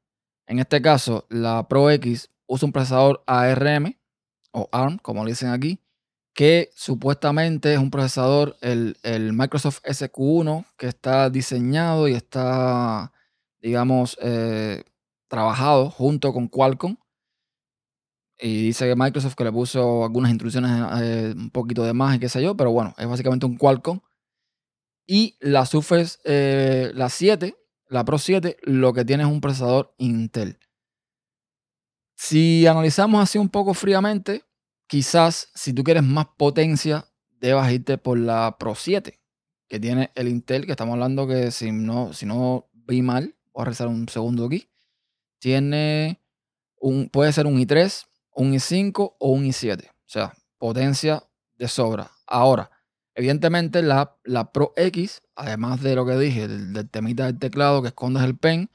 En 0.47 0.59
este 0.59 0.81
caso, 0.81 1.27
la 1.29 1.67
Pro 1.67 1.91
X 1.91 2.31
usa 2.47 2.65
un 2.65 2.71
procesador 2.71 3.21
ARM 3.27 3.97
o 4.51 4.69
ARM, 4.71 4.97
como 4.99 5.25
le 5.25 5.31
dicen 5.31 5.49
aquí, 5.49 5.81
que 6.33 6.69
supuestamente 6.73 7.73
es 7.73 7.79
un 7.79 7.91
procesador, 7.91 8.55
el, 8.61 8.95
Microsoft 9.33 9.81
SQ1, 9.83 10.65
que 10.77 10.87
está 10.87 11.29
diseñado 11.29 12.07
y 12.07 12.13
está, 12.13 13.11
digamos, 13.59 14.17
eh, 14.21 14.85
trabajado 15.27 15.89
junto 15.89 16.31
con 16.31 16.47
Qualcomm. 16.47 16.95
Y 18.39 18.67
dice 18.67 18.87
que 18.87 18.95
Microsoft 18.95 19.35
que 19.35 19.43
le 19.43 19.51
puso 19.51 20.03
algunas 20.03 20.31
instrucciones 20.31 20.71
eh, 21.01 21.33
un 21.35 21.49
poquito 21.49 21.83
de 21.83 21.93
más 21.93 22.15
y 22.15 22.19
qué 22.19 22.29
sé 22.29 22.41
yo, 22.41 22.55
pero 22.55 22.71
bueno, 22.71 22.93
es 22.97 23.07
básicamente 23.07 23.45
un 23.45 23.57
Qualcomm. 23.57 23.99
Y 25.07 25.37
la 25.39 25.65
Surface, 25.65 26.19
eh, 26.25 26.91
la 26.93 27.09
7, 27.09 27.55
la 27.87 28.05
Pro 28.05 28.17
7, 28.17 28.57
lo 28.63 28.93
que 28.93 29.05
tiene 29.05 29.23
es 29.23 29.29
un 29.29 29.41
procesador 29.41 29.95
Intel. 29.97 30.59
Si 32.15 32.67
analizamos 32.67 33.21
así 33.21 33.37
un 33.37 33.49
poco 33.49 33.73
fríamente, 33.73 34.43
quizás 34.87 35.49
si 35.55 35.73
tú 35.73 35.83
quieres 35.83 36.03
más 36.03 36.27
potencia, 36.37 37.07
debas 37.39 37.71
irte 37.71 37.97
por 37.97 38.17
la 38.17 38.57
Pro 38.59 38.75
7, 38.75 39.19
que 39.67 39.79
tiene 39.79 40.11
el 40.15 40.27
Intel, 40.27 40.65
que 40.65 40.71
estamos 40.71 40.93
hablando 40.93 41.27
que 41.27 41.51
si 41.51 41.71
no, 41.71 42.13
si 42.13 42.25
no 42.25 42.69
vi 42.73 43.01
mal, 43.01 43.35
voy 43.53 43.61
a 43.61 43.65
rezar 43.65 43.87
un 43.87 44.07
segundo 44.09 44.45
aquí, 44.45 44.69
tiene 45.39 46.21
un, 46.79 47.09
puede 47.09 47.31
ser 47.33 47.45
un 47.45 47.59
i3, 47.59 48.05
un 48.37 48.53
i5 48.53 49.15
o 49.19 49.29
un 49.31 49.45
i7. 49.45 49.89
O 49.89 49.93
sea, 50.05 50.33
potencia 50.57 51.23
de 51.55 51.67
sobra. 51.67 52.11
Ahora, 52.27 52.69
evidentemente 53.15 53.81
la, 53.81 54.15
la 54.23 54.51
Pro 54.51 54.73
X, 54.75 55.23
además 55.35 55.81
de 55.81 55.95
lo 55.95 56.05
que 56.05 56.17
dije, 56.17 56.47
del, 56.47 56.89
temita 56.89 57.25
del 57.25 57.39
teclado 57.39 57.81
que 57.81 57.89
escondes 57.89 58.23
el 58.23 58.37
pen, 58.37 58.69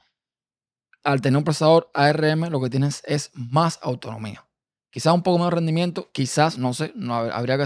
al 1.03 1.21
tener 1.21 1.37
un 1.37 1.43
procesador 1.43 1.89
ARM, 1.93 2.49
lo 2.49 2.61
que 2.61 2.69
tienes 2.69 3.01
es 3.05 3.31
más 3.33 3.79
autonomía. 3.81 4.45
Quizás 4.89 5.13
un 5.13 5.23
poco 5.23 5.39
más 5.39 5.49
de 5.49 5.55
rendimiento, 5.55 6.09
quizás, 6.11 6.57
no 6.57 6.73
sé, 6.73 6.91
no, 6.95 7.15
habría, 7.15 7.57
que, 7.57 7.65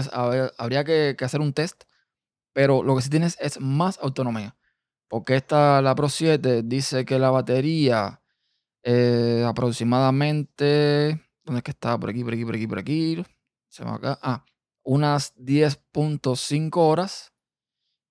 habría 0.56 0.84
que, 0.84 1.16
hacer 1.20 1.40
un 1.40 1.52
test, 1.52 1.84
pero 2.52 2.82
lo 2.82 2.96
que 2.96 3.02
sí 3.02 3.10
tienes 3.10 3.36
es 3.40 3.60
más 3.60 3.98
autonomía. 4.00 4.56
Porque 5.08 5.36
esta, 5.36 5.82
la 5.82 5.94
Pro 5.94 6.08
7, 6.08 6.62
dice 6.64 7.04
que 7.04 7.18
la 7.18 7.30
batería 7.30 8.22
eh, 8.82 9.44
aproximadamente, 9.46 11.27
¿dónde 11.48 11.58
es 11.60 11.64
que 11.64 11.70
está? 11.70 11.98
Por 11.98 12.10
aquí, 12.10 12.22
por 12.22 12.34
aquí, 12.34 12.44
por 12.44 12.54
aquí, 12.54 12.66
por 12.66 12.78
aquí. 12.78 13.24
Se 13.68 13.84
va 13.84 13.94
acá. 13.94 14.18
Ah, 14.22 14.44
unas 14.82 15.34
10.5 15.36 16.70
horas. 16.76 17.32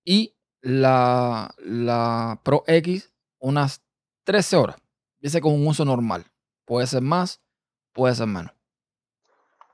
Y 0.03 0.35
la, 0.61 1.53
la 1.59 2.41
Pro 2.43 2.63
X, 2.67 3.13
unas 3.39 3.83
13 4.23 4.55
horas. 4.55 4.77
Dice 5.19 5.39
con 5.41 5.53
un 5.53 5.67
uso 5.67 5.85
normal. 5.85 6.25
Puede 6.65 6.87
ser 6.87 7.01
más, 7.01 7.41
puede 7.93 8.15
ser 8.15 8.27
menos. 8.27 8.51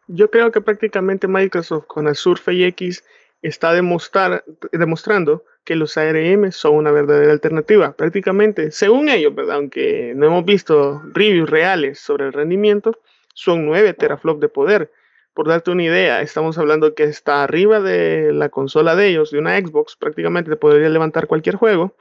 Yo 0.08 0.30
creo 0.30 0.52
que 0.52 0.62
prácticamente 0.62 1.28
Microsoft 1.28 1.86
con 1.88 2.08
el 2.08 2.15
Surface 2.15 2.67
X 2.67 3.04
está 3.41 3.73
demostrando 3.73 5.43
que 5.63 5.76
los 5.76 5.97
ARM 5.97 6.52
son 6.52 6.76
una 6.76 6.91
verdadera 6.91 7.32
alternativa. 7.32 7.93
Prácticamente, 7.93 8.71
según 8.71 9.10
ellos, 9.10 9.34
¿verdad? 9.34 9.58
aunque 9.58 10.13
no 10.15 10.26
hemos 10.28 10.45
visto 10.45 11.02
reviews 11.13 11.49
reales 11.49 11.99
sobre 11.99 12.26
el 12.26 12.34
rendimiento, 12.34 12.99
son 13.33 13.65
9 13.65 13.93
teraflops 13.93 14.39
de 14.39 14.49
poder. 14.49 14.91
Por 15.33 15.47
darte 15.47 15.71
una 15.71 15.83
idea, 15.83 16.21
estamos 16.21 16.57
hablando 16.57 16.93
que 16.93 17.03
está 17.03 17.43
arriba 17.43 17.79
de 17.79 18.31
la 18.33 18.49
consola 18.49 18.95
de 18.95 19.07
ellos, 19.07 19.31
de 19.31 19.39
una 19.39 19.57
Xbox, 19.57 19.95
prácticamente 19.95 20.51
te 20.51 20.57
podría 20.57 20.89
levantar 20.89 21.27
cualquier 21.27 21.55
juego. 21.55 21.95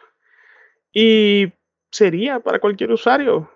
Y 0.92 1.52
sería 1.90 2.40
para 2.40 2.58
cualquier 2.58 2.92
usuario. 2.92 3.50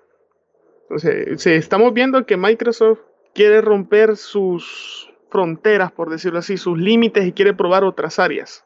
O 0.89 0.99
sea, 0.99 1.13
estamos 1.55 1.93
viendo 1.93 2.25
que 2.25 2.37
Microsoft 2.37 3.01
quiere 3.35 3.61
romper 3.61 4.17
sus 4.17 5.13
fronteras, 5.31 5.93
por 5.93 6.11
decirlo 6.11 6.39
así, 6.39 6.57
sus 6.57 6.79
límites 6.79 7.27
y 7.27 7.33
quiere 7.33 7.53
probar 7.53 7.85
otras 7.85 8.19
áreas. 8.19 8.65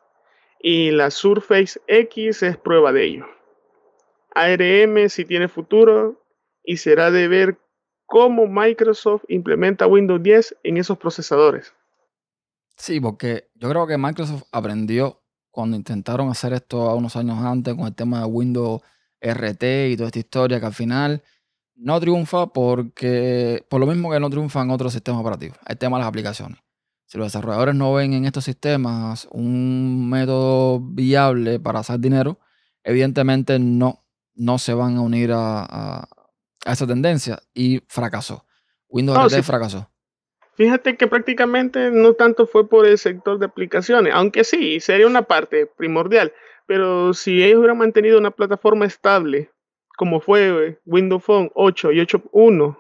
Y 0.61 0.91
la 0.91 1.11
Surface 1.11 1.81
X 1.87 2.43
es 2.43 2.57
prueba 2.57 2.93
de 2.93 3.05
ello. 3.05 3.27
ARM 4.35 5.09
si 5.09 5.25
tiene 5.25 5.49
futuro 5.49 6.23
y 6.63 6.77
será 6.77 7.11
de 7.11 7.27
ver 7.27 7.57
cómo 8.11 8.49
Microsoft 8.49 9.23
implementa 9.29 9.87
Windows 9.87 10.21
10 10.21 10.57
en 10.65 10.79
esos 10.79 10.99
procesadores. 10.99 11.73
Sí, 12.77 13.01
porque 13.01 13.49
yo 13.55 13.69
creo 13.69 13.87
que 13.87 13.97
Microsoft 13.97 14.43
aprendió 14.51 15.23
cuando 15.53 15.77
intentaron 15.77 16.29
hacer 16.29 16.53
esto 16.53 16.91
a 16.91 16.97
unos 16.97 17.15
años 17.15 17.39
antes 17.39 17.73
con 17.73 17.87
el 17.87 17.95
tema 17.95 18.19
de 18.19 18.25
Windows 18.27 18.83
RT 19.21 19.63
y 19.91 19.97
toda 19.97 20.09
esta 20.09 20.19
historia 20.19 20.59
que 20.59 20.67
al 20.67 20.75
final 20.75 21.23
no 21.77 22.01
triunfa 22.01 22.49
porque, 22.49 23.65
por 23.71 23.79
lo 23.79 23.87
mismo 23.87 24.11
que 24.11 24.19
no 24.19 24.29
triunfan 24.29 24.71
otros 24.71 24.93
sistemas 24.93 25.21
operativos, 25.21 25.57
el 25.69 25.79
tema 25.79 25.97
de 25.97 26.01
las 26.01 26.09
aplicaciones. 26.09 26.59
Si 27.07 27.17
los 27.17 27.29
desarrolladores 27.29 27.77
no 27.77 27.95
ven 27.95 28.13
en 28.13 28.25
estos 28.25 28.45
sistemas 28.45 29.29
un 29.31 30.11
método 30.11 30.81
viable 30.81 31.61
para 31.61 31.79
hacer 31.79 32.01
dinero, 32.01 32.41
evidentemente 32.83 33.61
no, 33.61 34.05
no 34.35 34.59
se 34.59 34.75
van 34.75 34.97
a 34.97 35.01
unir 35.01 35.31
a, 35.33 36.09
esa 36.65 36.87
tendencia 36.87 37.41
y 37.55 37.83
fracasó. 37.89 38.45
Windows 38.89 39.33
RT 39.33 39.43
fracasó. 39.43 39.91
Fíjate 40.55 40.97
que 40.97 41.07
prácticamente 41.07 41.91
no 41.91 42.15
tanto 42.15 42.47
fue 42.47 42.69
por 42.69 42.87
el 42.87 42.99
sector 42.99 43.39
de 43.39 43.47
aplicaciones, 43.47 44.13
aunque 44.15 44.45
sí, 44.45 44.81
sería 44.81 45.07
una 45.07 45.23
parte 45.23 45.67
primordial, 45.67 46.35
pero 46.67 47.15
si 47.15 47.43
ellos 47.43 47.61
hubieran 47.61 47.79
mantenido 47.79 48.19
una 48.19 48.31
plataforma 48.31 48.85
estable 48.85 49.51
como 50.01 50.19
fue 50.23 50.81
Windows 50.87 51.23
Phone 51.23 51.51
8 51.55 51.93
y 51.93 52.01
8.1, 52.01 52.79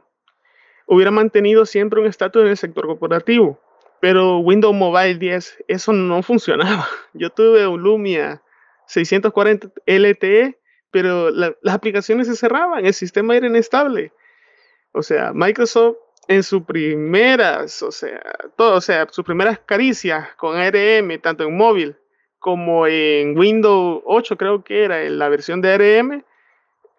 hubiera 0.86 1.10
mantenido 1.10 1.66
siempre 1.66 2.00
un 2.00 2.06
estatus 2.06 2.40
en 2.40 2.48
el 2.48 2.56
sector 2.56 2.86
corporativo. 2.86 3.60
Pero 4.00 4.38
Windows 4.38 4.74
Mobile 4.74 5.16
10, 5.16 5.64
eso 5.68 5.92
no 5.92 6.22
funcionaba. 6.22 6.88
Yo 7.12 7.28
tuve 7.28 7.66
un 7.66 7.82
Lumia 7.82 8.42
640 8.86 9.68
LTE, 9.84 10.58
pero 10.90 11.31
las 11.31 11.55
aplicaciones 11.74 12.26
se 12.26 12.37
cerraban, 12.37 12.85
el 12.85 12.94
sistema 12.94 13.37
era 13.37 13.46
inestable. 13.46 14.12
O 14.92 15.03
sea, 15.03 15.33
Microsoft 15.33 15.96
en 16.29 16.42
sus 16.42 16.62
primeras, 16.62 17.83
o 17.83 17.90
sea, 17.90 18.22
o 18.57 18.81
sea, 18.81 19.07
sus 19.11 19.24
primeras 19.24 19.59
caricias 19.61 20.29
con 20.37 20.57
ARM, 20.57 21.20
tanto 21.20 21.44
en 21.44 21.57
móvil 21.57 21.96
como 22.38 22.87
en 22.87 23.37
Windows 23.37 24.03
8, 24.05 24.37
creo 24.37 24.64
que 24.64 24.85
era 24.85 25.03
en 25.03 25.18
la 25.18 25.29
versión 25.29 25.61
de 25.61 25.72
ARM, 25.72 26.24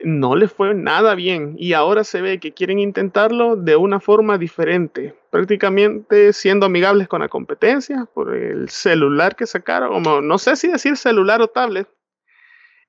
no 0.04 0.36
les 0.36 0.52
fue 0.52 0.74
nada 0.74 1.16
bien 1.16 1.56
y 1.58 1.74
ahora 1.74 2.04
se 2.04 2.22
ve 2.22 2.40
que 2.40 2.54
quieren 2.54 2.80
intentarlo 2.80 3.56
de 3.56 3.76
una 3.76 4.00
forma 4.00 4.38
diferente, 4.38 5.16
prácticamente 5.30 6.34
siendo 6.34 6.66
amigables 6.66 7.08
con 7.08 7.22
la 7.22 7.30
competencia 7.30 8.08
por 8.14 8.36
el 8.36 8.70
celular 8.70 9.36
que 9.36 9.46
sacaron, 9.46 10.06
o 10.06 10.22
no 10.22 10.38
sé 10.38 10.56
si 10.56 10.68
decir 10.68 10.98
celular 10.98 11.42
o 11.42 11.48
tablet, 11.48 11.88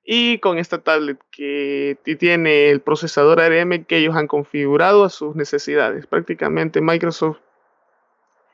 y 0.03 0.39
con 0.39 0.57
esta 0.57 0.79
tablet 0.79 1.17
que 1.31 1.97
tiene 2.19 2.69
el 2.69 2.81
procesador 2.81 3.39
ARM 3.39 3.85
que 3.85 3.97
ellos 3.97 4.15
han 4.15 4.27
configurado 4.27 5.03
a 5.03 5.09
sus 5.09 5.35
necesidades. 5.35 6.07
Prácticamente 6.07 6.81
Microsoft 6.81 7.37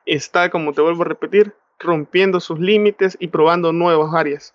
está, 0.05 0.49
como 0.49 0.73
te 0.73 0.81
vuelvo 0.81 1.01
a 1.03 1.07
repetir, 1.07 1.55
rompiendo 1.79 2.39
sus 2.39 2.59
límites 2.59 3.17
y 3.19 3.29
probando 3.29 3.73
nuevas 3.73 4.13
áreas. 4.13 4.53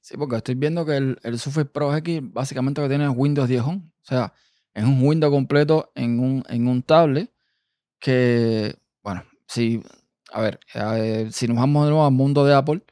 Sí, 0.00 0.16
porque 0.16 0.36
estoy 0.36 0.54
viendo 0.54 0.84
que 0.84 0.96
el, 0.96 1.18
el 1.22 1.38
Surface 1.38 1.66
Pro 1.66 1.94
X 1.96 2.20
básicamente 2.22 2.80
lo 2.80 2.86
que 2.88 2.96
tiene 2.96 3.04
es 3.04 3.12
Windows 3.14 3.48
10 3.48 3.62
Home. 3.62 3.82
O 4.02 4.04
sea, 4.04 4.32
es 4.74 4.84
un 4.84 5.02
Windows 5.02 5.32
completo 5.32 5.92
en 5.94 6.20
un, 6.20 6.44
en 6.48 6.68
un 6.68 6.82
tablet 6.82 7.30
que, 7.98 8.74
bueno, 9.02 9.24
si, 9.46 9.82
a 10.32 10.40
ver, 10.40 10.60
eh, 10.74 11.28
si 11.30 11.48
nos 11.48 11.56
vamos 11.56 11.84
de 11.84 11.90
nuevo 11.90 12.06
al 12.06 12.12
mundo 12.12 12.44
de 12.44 12.54
Apple, 12.54 12.82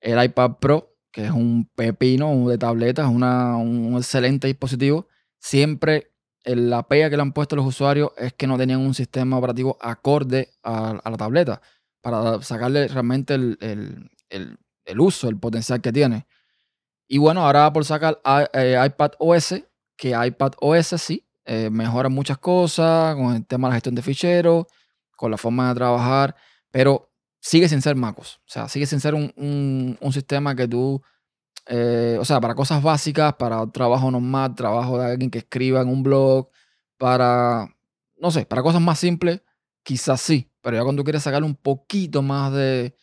el 0.00 0.22
iPad 0.22 0.56
Pro, 0.60 0.89
que 1.12 1.26
es 1.26 1.30
un 1.30 1.68
pepino 1.74 2.48
de 2.48 2.58
tabletas, 2.58 3.08
una, 3.08 3.56
un 3.56 3.96
excelente 3.96 4.46
dispositivo, 4.46 5.08
siempre 5.38 6.12
la 6.44 6.86
pega 6.88 7.10
que 7.10 7.16
le 7.16 7.22
han 7.22 7.32
puesto 7.32 7.56
los 7.56 7.66
usuarios 7.66 8.12
es 8.16 8.32
que 8.32 8.46
no 8.46 8.56
tenían 8.56 8.80
un 8.80 8.94
sistema 8.94 9.36
operativo 9.36 9.76
acorde 9.80 10.50
a, 10.62 11.00
la 11.04 11.16
tableta 11.16 11.60
para 12.00 12.40
sacarle 12.42 12.88
realmente 12.88 13.34
el, 13.34 13.58
el, 13.60 14.58
el 14.84 15.00
uso, 15.00 15.28
el 15.28 15.38
potencial 15.38 15.80
que 15.80 15.92
tiene. 15.92 16.26
Y 17.06 17.18
bueno, 17.18 17.44
ahora 17.44 17.66
Apple 17.66 17.84
saca 17.84 18.20
eh, 18.52 18.80
iPad 18.86 19.12
OS, 19.18 19.54
que 19.96 20.10
iPad 20.10 20.52
OS 20.60 20.94
sí, 21.00 21.26
eh, 21.44 21.68
mejora 21.70 22.08
muchas 22.08 22.38
cosas 22.38 23.16
con 23.16 23.34
el 23.34 23.46
tema 23.46 23.68
de 23.68 23.70
la 23.70 23.76
gestión 23.76 23.94
de 23.94 24.02
ficheros, 24.02 24.66
con 25.16 25.30
la 25.30 25.36
forma 25.36 25.68
de 25.68 25.74
trabajar, 25.74 26.36
pero 26.70 27.09
sigue 27.40 27.68
sin 27.68 27.82
ser 27.82 27.96
MacOS. 27.96 28.36
O 28.36 28.48
sea, 28.48 28.68
sigue 28.68 28.86
sin 28.86 29.00
ser 29.00 29.14
un, 29.14 29.98
sistema 30.12 30.54
que 30.54 30.68
tú, 30.68 31.02
eh, 31.66 32.16
o 32.20 32.24
sea, 32.24 32.40
para 32.40 32.54
cosas 32.54 32.82
básicas, 32.82 33.34
para 33.34 33.66
trabajo 33.70 34.10
normal, 34.10 34.54
trabajo 34.54 34.98
de 34.98 35.06
alguien 35.06 35.30
que 35.30 35.38
escriba 35.38 35.80
en 35.80 35.88
un 35.88 36.02
blog, 36.02 36.50
para, 36.98 37.74
no 38.18 38.30
sé, 38.30 38.46
para 38.46 38.62
cosas 38.62 38.82
más 38.82 38.98
simples, 38.98 39.42
quizás 39.82 40.20
sí, 40.20 40.50
pero 40.60 40.76
ya 40.76 40.82
cuando 40.82 41.00
tú 41.00 41.04
quieres 41.04 41.22
sacarle 41.22 41.46
un 41.46 41.56
poquito 41.56 42.22
más 42.22 42.52
de, 42.52 42.94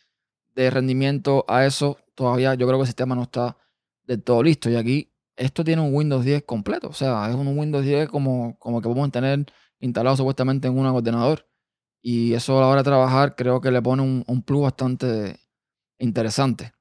de 0.55 0.69
rendimiento 0.69 1.45
a 1.47 1.65
eso, 1.65 1.97
todavía 2.15 2.53
yo 2.55 2.67
creo 2.67 2.79
que 2.79 2.83
el 2.83 2.87
sistema 2.87 3.15
no 3.15 3.23
está 3.23 3.57
de 4.05 4.17
todo 4.17 4.43
listo. 4.43 4.69
Y 4.69 4.75
aquí 4.75 5.11
esto 5.35 5.63
tiene 5.63 5.81
un 5.81 5.93
Windows 5.93 6.25
10 6.25 6.43
completo. 6.43 6.89
O 6.89 6.93
sea, 6.93 7.29
es 7.29 7.35
un 7.35 7.57
Windows 7.57 7.85
10 7.85 8.09
como, 8.09 8.57
como 8.59 8.81
que 8.81 8.87
podemos 8.87 9.11
tener 9.11 9.45
instalado 9.79 10.17
supuestamente 10.17 10.67
en 10.67 10.77
un 10.77 10.85
ordenador. 10.85 11.47
Y 12.01 12.33
eso 12.33 12.57
a 12.57 12.61
la 12.61 12.67
hora 12.67 12.81
de 12.81 12.89
trabajar 12.89 13.35
creo 13.35 13.59
que 13.61 13.71
le 13.71 13.81
pone 13.81 14.01
un, 14.01 14.23
un 14.27 14.43
plus 14.43 14.61
bastante 14.61 15.39
interesante. 15.97 16.71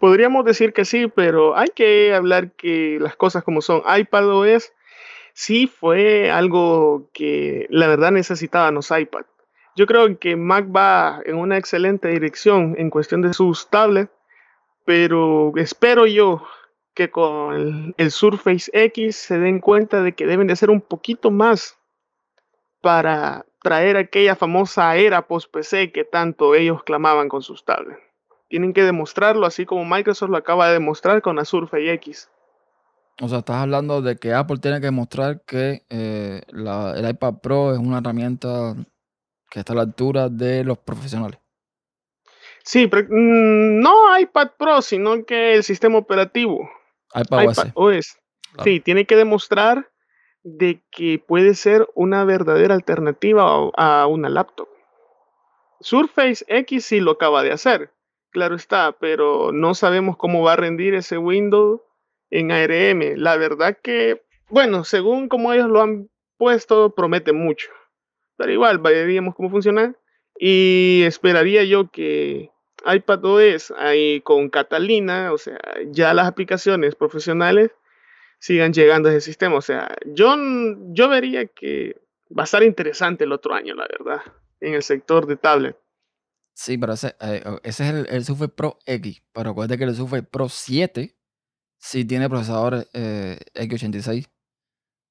Podríamos 0.00 0.44
decir 0.44 0.72
que 0.72 0.84
sí, 0.84 1.08
pero 1.08 1.56
hay 1.56 1.68
que 1.74 2.14
hablar 2.14 2.52
que 2.52 2.98
las 3.00 3.16
cosas 3.16 3.42
como 3.42 3.60
son. 3.62 3.82
iPadOS 3.86 4.72
sí 5.34 5.66
fue 5.66 6.30
algo 6.30 7.10
que 7.12 7.66
la 7.70 7.88
verdad 7.88 8.10
necesitaban 8.10 8.76
iPad. 8.76 9.24
Yo 9.76 9.86
creo 9.86 10.18
que 10.18 10.34
Mac 10.34 10.66
va 10.74 11.20
en 11.24 11.36
una 11.36 11.56
excelente 11.56 12.08
dirección 12.08 12.74
en 12.78 12.90
cuestión 12.90 13.22
de 13.22 13.32
sus 13.32 13.70
tablets, 13.70 14.10
pero 14.84 15.52
espero 15.56 16.06
yo 16.06 16.42
que 16.94 17.10
con 17.10 17.94
el, 17.96 18.10
Surface 18.10 18.68
X 18.72 19.14
se 19.14 19.38
den 19.38 19.60
cuenta 19.60 20.02
de 20.02 20.14
que 20.14 20.26
deben 20.26 20.48
de 20.48 20.54
hacer 20.54 20.70
un 20.70 20.80
poquito 20.80 21.30
más 21.30 21.78
para 22.80 23.46
traer 23.62 23.96
aquella 23.96 24.36
famosa 24.36 24.96
era 24.96 25.26
post-PC 25.26 25.92
que 25.92 26.04
tanto 26.04 26.54
ellos 26.54 26.82
clamaban 26.82 27.28
con 27.28 27.42
sus 27.42 27.64
tablets. 27.64 28.00
Tienen 28.48 28.72
que 28.72 28.82
demostrarlo 28.82 29.46
así 29.46 29.66
como 29.66 29.84
Microsoft 29.84 30.30
lo 30.30 30.36
acaba 30.36 30.68
de 30.68 30.74
demostrar 30.74 31.20
con 31.20 31.36
la 31.36 31.44
Surface 31.44 31.92
X. 31.94 32.30
O 33.20 33.28
sea, 33.28 33.38
estás 33.38 33.56
hablando 33.56 34.00
de 34.00 34.16
que 34.16 34.32
Apple 34.32 34.58
tiene 34.58 34.80
que 34.80 34.86
demostrar 34.86 35.42
que 35.44 35.82
eh, 35.90 36.42
el 36.48 37.10
iPad 37.10 37.34
Pro 37.42 37.72
es 37.72 37.78
una 37.78 37.98
herramienta 37.98 38.74
que 39.50 39.60
está 39.60 39.72
a 39.72 39.76
la 39.76 39.82
altura 39.82 40.28
de 40.28 40.62
los 40.62 40.78
profesionales. 40.78 41.38
Sí, 42.64 42.86
pero 42.86 43.06
mm, 43.08 43.80
no 43.80 44.18
iPad 44.18 44.50
Pro, 44.58 44.82
sino 44.82 45.24
que 45.24 45.54
el 45.54 45.64
sistema 45.64 45.98
operativo. 45.98 46.68
iPad, 47.14 47.70
OS. 47.74 48.18
Sí, 48.62 48.80
tiene 48.80 49.04
que 49.04 49.16
demostrar 49.16 49.90
de 50.56 50.80
que 50.90 51.18
puede 51.18 51.54
ser 51.54 51.88
una 51.94 52.24
verdadera 52.24 52.74
alternativa 52.74 53.70
a 53.76 54.06
una 54.06 54.28
laptop. 54.28 54.68
Surface 55.80 56.44
X 56.48 56.86
sí 56.86 57.00
lo 57.00 57.12
acaba 57.12 57.42
de 57.42 57.52
hacer, 57.52 57.92
claro 58.30 58.56
está, 58.56 58.92
pero 58.92 59.52
no 59.52 59.74
sabemos 59.74 60.16
cómo 60.16 60.42
va 60.42 60.54
a 60.54 60.56
rendir 60.56 60.94
ese 60.94 61.18
Windows 61.18 61.80
en 62.30 62.50
ARM. 62.50 63.16
La 63.16 63.36
verdad 63.36 63.76
que, 63.82 64.22
bueno, 64.48 64.84
según 64.84 65.28
como 65.28 65.52
ellos 65.52 65.68
lo 65.68 65.82
han 65.82 66.08
puesto, 66.36 66.94
promete 66.94 67.32
mucho. 67.32 67.68
Pero 68.36 68.52
igual, 68.52 68.78
veríamos 68.78 69.34
cómo 69.34 69.50
funciona. 69.50 69.94
Y 70.38 71.02
esperaría 71.04 71.64
yo 71.64 71.90
que 71.90 72.50
iPadOS 72.86 73.72
ahí 73.76 74.20
con 74.20 74.48
Catalina, 74.50 75.32
o 75.32 75.38
sea, 75.38 75.58
ya 75.86 76.14
las 76.14 76.28
aplicaciones 76.28 76.94
profesionales 76.94 77.72
sigan 78.38 78.72
llegando 78.72 79.08
a 79.08 79.12
ese 79.12 79.20
sistema. 79.22 79.56
O 79.56 79.62
sea, 79.62 79.94
yo, 80.06 80.36
yo 80.90 81.08
vería 81.08 81.46
que 81.46 82.00
va 82.36 82.42
a 82.42 82.44
estar 82.44 82.62
interesante 82.62 83.24
el 83.24 83.32
otro 83.32 83.54
año, 83.54 83.74
la 83.74 83.86
verdad, 83.88 84.22
en 84.60 84.74
el 84.74 84.82
sector 84.82 85.26
de 85.26 85.36
tablet. 85.36 85.76
Sí, 86.54 86.76
pero 86.76 86.94
ese, 86.94 87.14
eh, 87.20 87.42
es 87.62 87.80
el, 87.80 88.06
el 88.08 88.24
Surface 88.24 88.52
Pro 88.52 88.78
X. 88.84 89.22
Pero 89.32 89.50
acuérdate 89.50 89.78
que 89.78 89.84
el 89.84 89.94
Surface 89.94 90.24
Pro 90.24 90.48
7 90.48 91.16
sí 91.78 92.04
tiene 92.04 92.28
procesador 92.28 92.86
eh, 92.92 93.38
X86. 93.54 94.28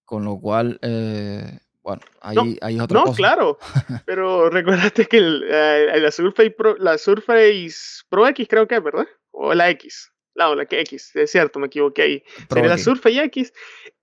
Con 0.04 0.24
lo 0.24 0.40
cual, 0.40 0.80
eh, 0.84 1.60
bueno, 1.82 2.02
ahí, 2.22 2.58
hay 2.62 2.80
otra 2.80 3.04
no, 3.04 3.14
claro. 3.14 3.58
pero 4.06 4.50
recuérdate 4.50 5.06
que 5.06 5.18
eh, 5.20 6.00
la, 6.00 6.12
Surface 6.12 6.52
Pro, 6.52 6.78
la 6.78 6.98
Surface 6.98 8.04
Pro 8.10 8.28
X 8.28 8.48
creo 8.50 8.68
que 8.68 8.76
es, 8.76 8.84
¿verdad? 8.84 9.08
O 9.32 9.54
la 9.54 9.70
X. 9.70 10.14
La, 10.38 10.56
la 10.56 10.66
que 10.68 10.80
X, 10.82 11.16
es 11.16 11.32
cierto, 11.32 11.60
me 11.60 11.66
equivoqué 11.66 12.02
ahí. 12.04 12.24
Pero 12.48 12.68
la 12.68 12.78
Surface 12.78 13.24
X 13.24 13.54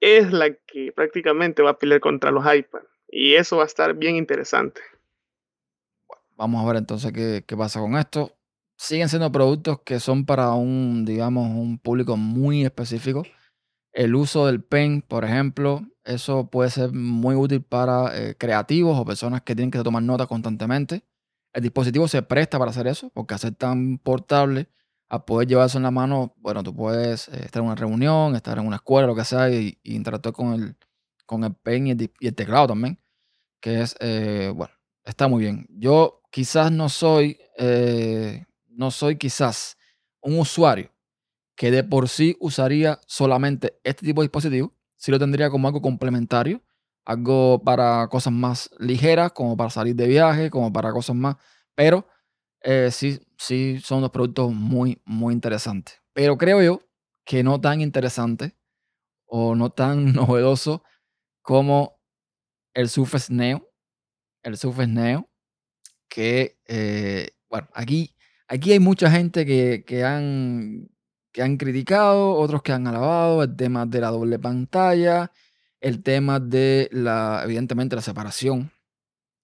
es 0.01 0.33
la 0.33 0.53
que 0.53 0.91
prácticamente 0.93 1.63
va 1.63 1.71
a 1.71 1.79
pelear 1.79 2.01
contra 2.01 2.33
los 2.33 2.45
iPad. 2.45 2.83
Y 3.09 3.35
eso 3.35 3.57
va 3.59 3.63
a 3.63 3.67
estar 3.67 3.95
bien 3.95 4.17
interesante. 4.17 4.81
vamos 6.37 6.63
a 6.63 6.67
ver 6.67 6.77
entonces 6.77 7.13
qué, 7.13 7.45
qué 7.47 7.57
pasa 7.57 7.79
con 7.79 7.97
esto. 7.97 8.37
Siguen 8.77 9.09
siendo 9.09 9.31
productos 9.31 9.83
que 9.85 10.01
son 10.01 10.27
para 10.27 10.53
un, 10.55 11.05
digamos, 11.05 11.49
un 11.49 11.79
público 11.79 12.17
muy 12.17 12.65
específico. 12.65 13.23
El 13.93 14.17
uso 14.17 14.47
del 14.47 14.61
pen, 14.61 15.03
por 15.03 15.25
ejemplo, 15.25 15.83
eso 16.05 16.51
puede 16.51 16.71
ser 16.71 16.93
muy 16.93 17.37
útil 17.37 17.63
para 17.63 18.11
eh, 18.19 18.35
creativos 18.37 18.99
o 18.99 19.05
personas 19.05 19.43
que 19.43 19.55
tienen 19.55 19.71
que 19.71 19.79
tomar 19.85 20.03
notas 20.03 20.27
constantemente. 20.27 21.05
El 21.53 21.63
dispositivo 21.63 22.09
se 22.09 22.23
presta 22.23 22.59
para 22.59 22.73
hacer 22.73 22.89
eso, 22.89 23.11
porque 23.15 23.35
hacer 23.35 23.55
tan 23.55 23.99
portable, 23.99 24.67
a 25.09 25.25
poder 25.25 25.49
llevarse 25.49 25.77
en 25.77 25.85
la 25.85 25.91
mano, 25.91 26.35
bueno, 26.39 26.63
tú 26.63 26.75
puedes 26.75 27.29
eh, 27.29 27.43
estar 27.45 27.61
en 27.63 27.67
una 27.67 27.75
reunión, 27.75 28.35
estar 28.35 28.59
en 28.59 28.67
una 28.67 28.77
escuela, 28.77 29.07
lo 29.07 29.15
que 29.15 29.25
sea, 29.25 29.51
y, 29.51 29.79
interactuar 29.85 30.35
con 30.35 30.55
el, 30.55 30.77
con 31.27 31.45
el 31.45 31.55
pen 31.55 31.87
y 31.87 31.91
el, 31.91 32.35
teclado 32.35 32.69
también, 32.69 32.99
que 33.61 33.83
es, 33.83 33.97
eh, 34.01 34.53
bueno, 34.55 34.75
está 35.05 35.29
muy 35.29 35.43
bien. 35.43 35.67
Yo 35.71 36.23
quizás 36.31 36.73
no 36.73 36.89
soy, 36.89 37.39
no 38.69 38.91
soy 38.91 39.17
quizás 39.17 39.77
un 40.21 40.39
usuario 40.39 40.91
que 41.57 41.71
de 41.71 41.85
por 41.85 42.09
sí 42.09 42.37
usaría 42.41 43.01
solamente 43.07 43.79
este 43.85 44.05
tipo 44.05 44.21
de 44.21 44.27
dispositivo, 44.27 44.75
si 44.97 45.11
lo 45.11 45.19
tendría 45.19 45.51
como 45.51 45.69
algo 45.69 45.81
complementario, 45.81 46.63
algo 47.05 47.63
para 47.63 48.09
cosas 48.09 48.33
más 48.33 48.71
ligeras, 48.79 49.33
como 49.33 49.57
para 49.57 49.71
salir 49.71 49.95
de 49.95 50.09
viaje, 50.09 50.51
como 50.51 50.73
para 50.73 50.93
cosas 50.93 51.15
más, 51.15 51.37
pero 51.75 52.07
eh, 52.63 52.89
sí, 52.91 53.21
sí 53.47 53.81
son 53.81 54.01
dos 54.01 54.11
productos 54.11 54.53
muy, 54.53 55.01
muy 55.05 55.35
interesantes. 55.35 56.03
Pero 56.13 56.39
creo 56.39 56.63
yo 56.63 56.81
que 57.25 57.43
no 57.43 57.61
tan 57.61 57.81
interesante 57.81 58.57
o 59.27 59.55
no 59.55 59.71
tan 59.71 60.13
novedoso 60.13 60.83
como 61.43 62.01
el 62.75 62.89
Surface 62.89 63.33
Neo. 63.33 63.71
El 64.43 64.57
Surface 64.57 64.89
Neo, 64.89 65.31
que, 66.09 66.59
eh, 66.67 67.31
bueno, 67.49 67.69
aquí, 67.73 68.15
aquí 68.47 68.73
hay 68.73 68.79
mucha 68.79 69.11
gente 69.11 69.47
que, 69.47 69.85
que 69.87 70.05
han 70.05 70.91
que 71.35 71.43
han 71.43 71.57
criticado, 71.57 72.35
otros 72.35 72.63
que 72.63 72.71
han 72.71 72.87
alabado, 72.87 73.43
el 73.43 73.57
tema 73.57 73.87
de 73.87 74.01
la 74.01 74.11
doble 74.11 74.39
pantalla, 74.39 75.33
el 75.81 76.01
tema 76.05 76.39
de 76.39 76.89
la, 76.93 77.43
evidentemente, 77.45 77.97
la 77.97 78.03
separación 78.03 78.73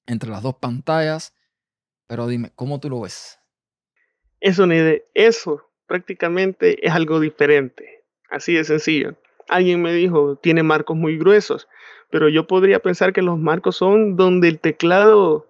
entre 0.07 0.31
las 0.31 0.45
dos 0.45 0.55
pantallas. 0.55 1.35
Pero 2.07 2.29
dime, 2.29 2.53
¿cómo 2.55 2.79
tú 2.79 2.91
lo 2.91 3.01
ves? 3.01 3.40
Eso, 4.41 4.67
eso 5.15 5.71
prácticamente 5.87 6.87
es 6.87 6.93
algo 6.93 7.21
diferente. 7.21 8.05
Así 8.29 8.55
de 8.55 8.65
sencillo. 8.65 9.17
Alguien 9.49 9.83
me 9.83 9.93
dijo, 9.93 10.37
tiene 10.37 10.63
marcos 10.63 10.97
muy 10.97 11.19
gruesos, 11.19 11.69
pero 12.11 12.29
yo 12.29 12.47
podría 12.47 12.79
pensar 12.79 13.13
que 13.13 13.23
los 13.23 13.39
marcos 13.39 13.77
son 13.77 14.17
donde 14.17 14.49
el 14.49 14.61
teclado 14.61 15.47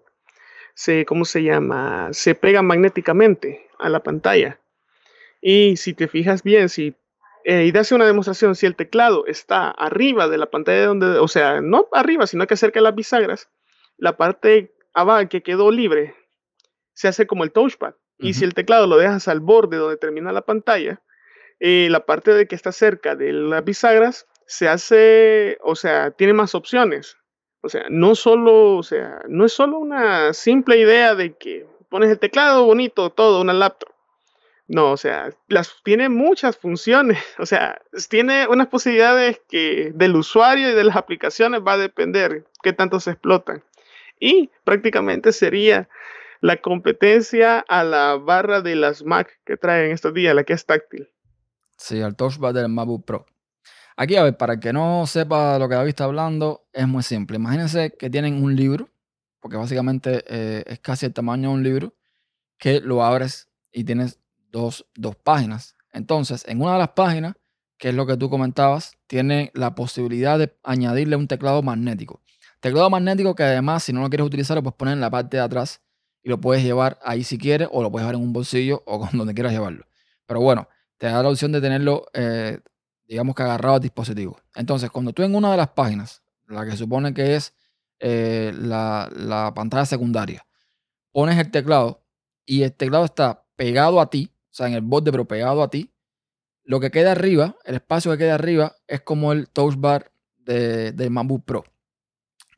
se, 0.74 1.04
¿cómo 1.04 1.24
se 1.24 1.42
llama? 1.42 2.08
Se 2.12 2.34
pega 2.34 2.62
magnéticamente 2.62 3.68
a 3.78 3.88
la 3.90 4.02
pantalla. 4.02 4.58
Y 5.42 5.76
si 5.76 5.94
te 5.94 6.08
fijas 6.08 6.42
bien, 6.42 6.68
si 6.68 6.94
eh, 7.44 7.70
y 7.72 7.76
hace 7.76 7.94
una 7.94 8.06
demostración, 8.06 8.54
si 8.54 8.66
el 8.66 8.76
teclado 8.76 9.26
está 9.26 9.70
arriba 9.70 10.28
de 10.28 10.38
la 10.38 10.50
pantalla 10.50 10.86
donde, 10.86 11.18
o 11.18 11.28
sea, 11.28 11.60
no 11.60 11.88
arriba, 11.92 12.26
sino 12.26 12.46
que 12.46 12.56
cerca 12.56 12.80
de 12.80 12.84
las 12.84 12.94
bisagras, 12.94 13.48
la 13.96 14.16
parte 14.16 14.74
abajo 14.92 15.28
que 15.28 15.42
quedó 15.42 15.70
libre 15.70 16.14
se 16.92 17.08
hace 17.08 17.26
como 17.26 17.44
el 17.44 17.52
touchpad. 17.52 17.94
Y 18.20 18.34
si 18.34 18.44
el 18.44 18.54
teclado 18.54 18.86
lo 18.86 18.96
dejas 18.96 19.28
al 19.28 19.40
borde 19.40 19.78
donde 19.78 19.96
termina 19.96 20.32
la 20.32 20.42
pantalla, 20.42 21.00
eh, 21.58 21.88
la 21.90 22.06
parte 22.06 22.32
de 22.32 22.46
que 22.46 22.54
está 22.54 22.72
cerca 22.72 23.16
de 23.16 23.32
las 23.32 23.64
bisagras 23.64 24.26
se 24.46 24.68
hace, 24.68 25.58
o 25.62 25.76
sea, 25.76 26.10
tiene 26.10 26.32
más 26.32 26.54
opciones. 26.54 27.16
O 27.62 27.68
sea, 27.68 27.84
no 27.90 28.14
solo, 28.14 28.76
o 28.76 28.82
sea, 28.82 29.20
no 29.28 29.44
es 29.44 29.52
solo 29.52 29.78
una 29.78 30.32
simple 30.32 30.78
idea 30.78 31.14
de 31.14 31.36
que 31.36 31.66
pones 31.88 32.10
el 32.10 32.18
teclado 32.18 32.64
bonito, 32.64 33.10
todo, 33.10 33.40
una 33.40 33.52
laptop. 33.52 33.90
No, 34.66 34.92
o 34.92 34.96
sea, 34.96 35.30
las, 35.48 35.82
tiene 35.82 36.08
muchas 36.08 36.56
funciones, 36.56 37.18
o 37.38 37.44
sea, 37.44 37.82
tiene 38.08 38.46
unas 38.46 38.68
posibilidades 38.68 39.40
que 39.48 39.92
del 39.94 40.16
usuario 40.16 40.70
y 40.70 40.74
de 40.74 40.84
las 40.84 40.96
aplicaciones 40.96 41.60
va 41.66 41.74
a 41.74 41.78
depender 41.78 42.44
qué 42.62 42.72
tanto 42.72 43.00
se 43.00 43.10
explotan. 43.10 43.62
Y 44.18 44.50
prácticamente 44.64 45.32
sería 45.32 45.88
la 46.40 46.60
competencia 46.60 47.60
a 47.60 47.84
la 47.84 48.16
barra 48.16 48.62
de 48.62 48.74
las 48.74 49.04
Mac 49.04 49.40
que 49.44 49.56
traen 49.56 49.92
estos 49.92 50.14
días, 50.14 50.34
la 50.34 50.44
que 50.44 50.54
es 50.54 50.64
táctil. 50.64 51.08
Sí, 51.76 52.00
al 52.00 52.16
touchpad 52.16 52.54
del 52.54 52.68
MacBook 52.68 53.04
Pro. 53.04 53.26
Aquí, 53.96 54.16
a 54.16 54.22
ver, 54.22 54.36
para 54.36 54.54
el 54.54 54.60
que 54.60 54.72
no 54.72 55.06
sepa 55.06 55.58
lo 55.58 55.68
que 55.68 55.74
David 55.74 55.90
está 55.90 56.04
hablando, 56.04 56.66
es 56.72 56.88
muy 56.88 57.02
simple. 57.02 57.36
Imagínense 57.36 57.94
que 57.98 58.08
tienen 58.08 58.42
un 58.42 58.56
libro, 58.56 58.88
porque 59.40 59.56
básicamente 59.56 60.24
eh, 60.26 60.64
es 60.66 60.80
casi 60.80 61.06
el 61.06 61.12
tamaño 61.12 61.50
de 61.50 61.54
un 61.54 61.62
libro, 61.62 61.94
que 62.58 62.80
lo 62.80 63.04
abres 63.04 63.48
y 63.72 63.84
tienes 63.84 64.18
dos, 64.50 64.86
páginas. 65.22 65.76
Entonces, 65.92 66.44
en 66.48 66.62
una 66.62 66.74
de 66.74 66.78
las 66.78 66.90
páginas, 66.90 67.34
que 67.76 67.90
es 67.90 67.94
lo 67.94 68.06
que 68.06 68.16
tú 68.16 68.30
comentabas, 68.30 68.96
tiene 69.06 69.50
la 69.54 69.74
posibilidad 69.74 70.38
de 70.38 70.54
añadirle 70.62 71.16
un 71.16 71.28
teclado 71.28 71.62
magnético. 71.62 72.22
Teclado 72.60 72.88
magnético 72.90 73.34
que 73.34 73.42
además, 73.42 73.84
si 73.84 73.92
no 73.92 74.00
lo 74.00 74.08
quieres 74.08 74.26
utilizar, 74.26 74.56
lo 74.56 74.62
puedes 74.62 74.76
poner 74.76 74.94
en 74.94 75.00
la 75.00 75.10
parte 75.10 75.38
de 75.38 75.42
atrás 75.42 75.80
y 76.22 76.28
lo 76.28 76.40
puedes 76.40 76.62
llevar 76.62 76.98
ahí 77.02 77.24
si 77.24 77.38
quieres, 77.38 77.68
o 77.70 77.82
lo 77.82 77.90
puedes 77.90 78.04
llevar 78.04 78.16
en 78.16 78.22
un 78.22 78.32
bolsillo 78.32 78.82
o 78.86 79.00
con 79.00 79.10
donde 79.18 79.34
quieras 79.34 79.52
llevarlo. 79.52 79.86
Pero 80.26 80.40
bueno, 80.40 80.68
te 80.98 81.06
da 81.06 81.22
la 81.22 81.28
opción 81.28 81.52
de 81.52 81.60
tenerlo, 81.60 82.06
eh, 82.12 82.60
digamos 83.06 83.34
que 83.34 83.42
agarrado 83.42 83.76
al 83.76 83.80
dispositivo. 83.80 84.38
Entonces, 84.54 84.90
cuando 84.90 85.12
tú 85.12 85.22
en 85.22 85.34
una 85.34 85.50
de 85.50 85.56
las 85.56 85.68
páginas, 85.68 86.22
la 86.46 86.66
que 86.66 86.76
supone 86.76 87.14
que 87.14 87.36
es 87.36 87.54
eh, 88.00 88.52
la, 88.56 89.10
la 89.14 89.52
pantalla 89.54 89.84
secundaria. 89.84 90.46
Pones 91.12 91.38
el 91.38 91.50
teclado 91.50 92.02
y 92.46 92.62
el 92.62 92.72
teclado 92.72 93.04
está 93.04 93.44
pegado 93.56 94.00
a 94.00 94.08
ti, 94.10 94.32
o 94.50 94.54
sea, 94.54 94.66
en 94.66 94.74
el 94.74 94.80
borde, 94.80 95.10
pero 95.10 95.26
pegado 95.26 95.62
a 95.62 95.70
ti. 95.70 95.92
Lo 96.64 96.80
que 96.80 96.90
queda 96.90 97.12
arriba, 97.12 97.56
el 97.64 97.76
espacio 97.76 98.10
que 98.12 98.18
queda 98.18 98.34
arriba, 98.34 98.76
es 98.86 99.00
como 99.02 99.32
el 99.32 99.48
touch 99.48 99.74
bar 99.76 100.12
de, 100.38 100.92
del 100.92 101.10
MacBook 101.10 101.44
Pro. 101.44 101.64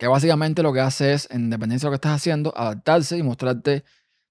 Que 0.03 0.09
básicamente 0.09 0.65
lo 0.65 0.73
que 0.73 0.81
hace 0.81 1.13
es, 1.13 1.29
en 1.31 1.49
dependencia 1.49 1.87
de 1.87 1.91
lo 1.91 1.93
que 1.93 2.05
estás 2.05 2.17
haciendo, 2.17 2.53
adaptarse 2.57 3.17
y 3.17 3.23
mostrarte 3.23 3.85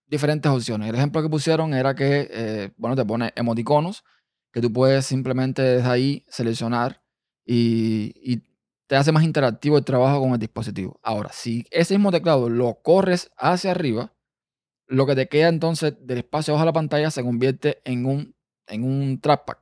diferentes 0.06 0.52
opciones. 0.52 0.90
El 0.90 0.96
ejemplo 0.96 1.22
que 1.24 1.30
pusieron 1.30 1.74
era 1.74 1.96
que, 1.96 2.28
eh, 2.30 2.72
bueno, 2.76 2.98
te 2.98 3.06
pone 3.06 3.32
emoticonos, 3.38 4.04
que 4.52 4.60
tú 4.60 4.74
puedes 4.74 5.06
simplemente 5.06 5.62
desde 5.62 5.88
ahí 5.90 6.26
seleccionar 6.28 7.02
y, 7.46 8.44
te 8.86 8.98
hace 8.98 9.14
más 9.14 9.24
interactivo 9.24 9.78
el 9.78 9.86
trabajo 9.86 10.20
con 10.20 10.34
el 10.34 10.40
dispositivo. 10.40 11.00
Ahora, 11.04 11.30
si 11.32 11.66
ese 11.72 11.94
mismo 11.94 12.12
teclado 12.12 12.50
lo 12.50 12.82
corres 12.82 13.32
hacia 13.38 13.72
arriba, 13.72 14.14
lo 14.88 15.06
que 15.06 15.16
te 15.16 15.30
queda 15.30 15.48
entonces 15.48 15.94
del 16.02 16.18
espacio 16.18 16.54
abajo 16.54 16.66
de 16.66 16.70
la 16.72 16.74
pantalla 16.74 17.12
se 17.12 17.24
convierte 17.24 17.82
en 17.86 18.06
un, 18.06 18.36
en 18.68 18.84
un 18.84 19.22
trackpad. 19.22 19.56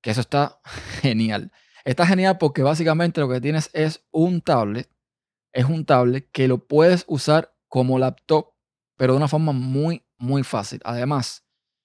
Que 0.00 0.12
eso 0.12 0.22
está 0.22 0.58
genial. 1.02 1.52
Está 1.84 2.06
genial 2.06 2.38
porque 2.38 2.62
básicamente 2.62 3.20
lo 3.20 3.28
que 3.28 3.42
tienes 3.42 3.68
es 3.74 4.06
un 4.10 4.40
tablet. 4.40 4.88
Es 5.52 5.66
un 5.66 5.84
tablet 5.84 6.28
que 6.32 6.48
lo 6.48 6.66
puedes 6.66 7.04
usar 7.08 7.54
como 7.68 7.98
laptop, 7.98 8.52
pero 8.96 9.12
de 9.12 9.18
una 9.18 9.28
forma 9.28 9.52
muy, 9.52 10.02
muy 10.18 10.42
fácil. 10.42 10.80
Además, 10.84 11.44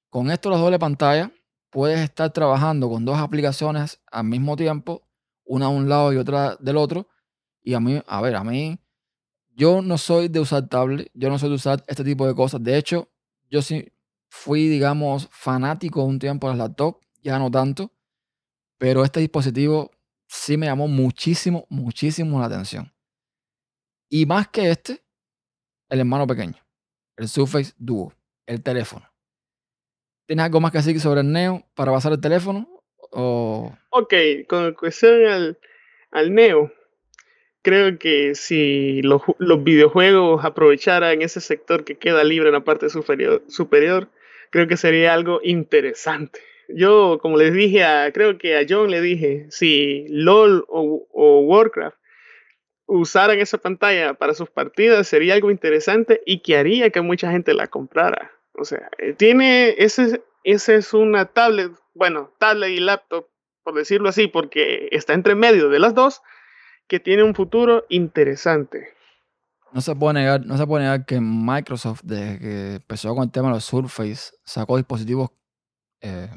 con 0.09 0.31
esto 0.31 0.49
la 0.49 0.57
doble 0.57 0.79
pantalla, 0.79 1.31
puedes 1.69 1.99
estar 1.99 2.31
trabajando 2.31 2.89
con 2.89 3.05
dos 3.05 3.17
aplicaciones 3.17 4.01
al 4.11 4.25
mismo 4.25 4.55
tiempo, 4.55 5.07
una 5.43 5.67
a 5.67 5.69
un 5.69 5.89
lado 5.89 6.13
y 6.13 6.17
otra 6.17 6.55
del 6.59 6.77
otro. 6.77 7.07
Y 7.61 7.73
a 7.73 7.79
mí, 7.79 8.01
a 8.07 8.21
ver, 8.21 8.35
a 8.35 8.43
mí 8.43 8.79
yo 9.55 9.81
no 9.81 9.97
soy 9.97 10.27
de 10.27 10.39
usar 10.39 10.67
tablet, 10.69 11.09
yo 11.13 11.29
no 11.29 11.39
soy 11.39 11.49
de 11.49 11.55
usar 11.55 11.83
este 11.87 12.03
tipo 12.03 12.27
de 12.27 12.35
cosas. 12.35 12.63
De 12.63 12.77
hecho, 12.77 13.09
yo 13.49 13.61
sí 13.61 13.91
fui, 14.29 14.67
digamos, 14.67 15.27
fanático 15.31 16.03
un 16.03 16.19
tiempo 16.19 16.47
de 16.47 16.53
las 16.53 16.69
laptops, 16.69 17.05
ya 17.21 17.39
no 17.39 17.49
tanto, 17.49 17.91
pero 18.77 19.03
este 19.03 19.19
dispositivo 19.19 19.91
sí 20.27 20.57
me 20.57 20.67
llamó 20.67 20.87
muchísimo, 20.87 21.65
muchísimo 21.69 22.39
la 22.39 22.45
atención. 22.45 22.91
Y 24.09 24.25
más 24.25 24.47
que 24.47 24.69
este, 24.71 25.01
el 25.89 25.99
hermano 25.99 26.27
pequeño, 26.27 26.55
el 27.17 27.27
Surface 27.27 27.73
Duo, 27.77 28.13
el 28.45 28.63
teléfono. 28.63 29.09
¿Tienes 30.25 30.45
algo 30.45 30.59
más 30.59 30.71
que 30.71 30.79
decir 30.79 30.99
sobre 30.99 31.21
el 31.21 31.31
Neo 31.31 31.63
para 31.73 31.91
pasar 31.91 32.11
el 32.11 32.21
teléfono? 32.21 32.67
O... 33.11 33.75
Ok, 33.89 34.13
con 34.47 34.73
cuestión 34.73 35.25
al, 35.25 35.59
al 36.11 36.33
Neo, 36.33 36.71
creo 37.67 37.99
que 37.99 38.33
si 38.33 39.01
los, 39.01 39.21
videojuegos 39.63 40.45
aprovecharan 40.45 41.21
ese 41.21 41.41
sector 41.41 41.83
que 41.83 41.97
queda 41.97 42.23
libre 42.23 42.47
en 42.47 42.53
la 42.53 42.63
parte 42.63 42.89
superior, 42.89 43.43
superior, 43.49 44.09
creo 44.51 44.67
que 44.67 44.77
sería 44.77 45.13
algo 45.13 45.41
interesante. 45.43 46.39
Yo, 46.69 47.19
como 47.21 47.35
les 47.35 47.53
dije, 47.53 47.83
a, 47.83 48.09
creo 48.13 48.37
que 48.37 48.57
a 48.57 48.65
John 48.67 48.89
le 48.89 49.01
dije, 49.01 49.47
si 49.49 50.05
LOL 50.07 50.65
o, 50.69 51.39
Warcraft 51.41 51.97
usaran 52.87 53.37
esa 53.39 53.57
pantalla 53.57 54.13
para 54.15 54.33
sus 54.33 54.49
partidas, 54.49 55.07
sería 55.07 55.33
algo 55.33 55.51
interesante 55.51 56.21
y 56.25 56.39
que 56.39 56.57
haría 56.57 56.89
que 56.89 57.01
mucha 57.01 57.29
gente 57.31 57.53
la 57.53 57.67
comprara. 57.67 58.31
O 58.53 58.65
sea, 58.65 58.89
eh, 58.97 59.13
tiene, 59.13 59.75
ese, 59.77 60.23
ese 60.43 60.75
es 60.75 60.93
una 60.93 61.25
tablet, 61.25 61.71
bueno, 61.93 62.31
tablet 62.39 62.71
y 62.71 62.79
laptop, 62.79 63.27
por 63.63 63.75
decirlo 63.75 64.09
así, 64.09 64.27
porque 64.27 64.87
está 64.91 65.13
entre 65.13 65.35
medio 65.35 65.69
de 65.69 65.79
las 65.79 65.93
dos, 65.93 66.21
que 66.87 66.99
tiene 66.99 67.23
un 67.23 67.35
futuro 67.35 67.85
interesante. 67.89 68.93
No 69.73 69.81
se 69.81 69.93
puede 69.93 70.13
negar, 70.13 70.45
no 70.45 70.57
se 70.57 70.65
puede 70.65 70.85
negar 70.85 71.05
que 71.05 71.19
Microsoft, 71.19 72.01
desde 72.03 72.39
que 72.39 72.73
empezó 72.75 73.13
con 73.13 73.25
el 73.25 73.31
tema 73.31 73.49
de 73.49 73.55
los 73.55 73.65
Surface, 73.65 74.33
sacó 74.45 74.77
dispositivos 74.77 75.29
eh, 76.01 76.29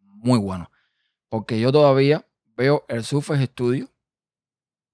muy 0.00 0.38
buenos. 0.38 0.68
Porque 1.28 1.60
yo 1.60 1.70
todavía 1.70 2.24
veo 2.56 2.84
el 2.88 3.04
Surface 3.04 3.44
Studio, 3.44 3.88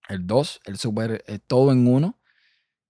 el 0.08 0.26
2, 0.26 0.60
el 0.64 0.78
Super 0.78 1.24
todo 1.46 1.72
en 1.72 1.86
uno, 1.86 2.18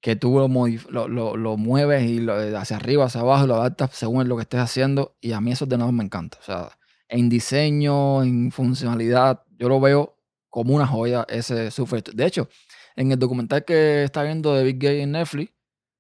que 0.01 0.17
tú 0.17 0.39
lo, 0.39 1.09
lo, 1.09 1.57
mueves 1.57 2.05
y 2.11 2.21
lo, 2.21 2.35
hacia 2.59 2.77
arriba, 2.77 3.07
hacia 3.07 3.23
abajo, 3.23 3.47
lo 3.47 3.55
adaptas 3.57 3.91
según 3.95 4.29
lo 4.29 4.37
que 4.37 4.43
estés 4.43 4.61
haciendo. 4.61 5.17
Y 5.21 5.33
a 5.33 5.41
mí 5.41 5.53
eso 5.53 5.67
de 5.67 5.79
nuevo 5.79 5.93
me 5.93 6.05
encanta. 6.05 6.39
O 6.41 6.43
sea, 6.43 6.79
en 7.09 7.29
diseño, 7.29 8.23
en 8.23 8.51
funcionalidad, 8.53 9.45
yo 9.57 9.69
lo 9.69 9.81
veo 9.81 10.19
como 10.51 10.75
una 10.75 10.87
joya 10.87 11.27
ese 11.29 11.71
Surface. 11.71 12.13
De 12.13 12.27
hecho, 12.27 12.49
en 12.97 13.13
el 13.13 13.19
documental 13.19 13.65
que 13.65 14.05
está 14.05 14.23
viendo 14.23 14.55
de 14.55 14.65
Big 14.65 14.79
Gay 14.79 15.01
en 15.01 15.13
Netflix, 15.13 15.53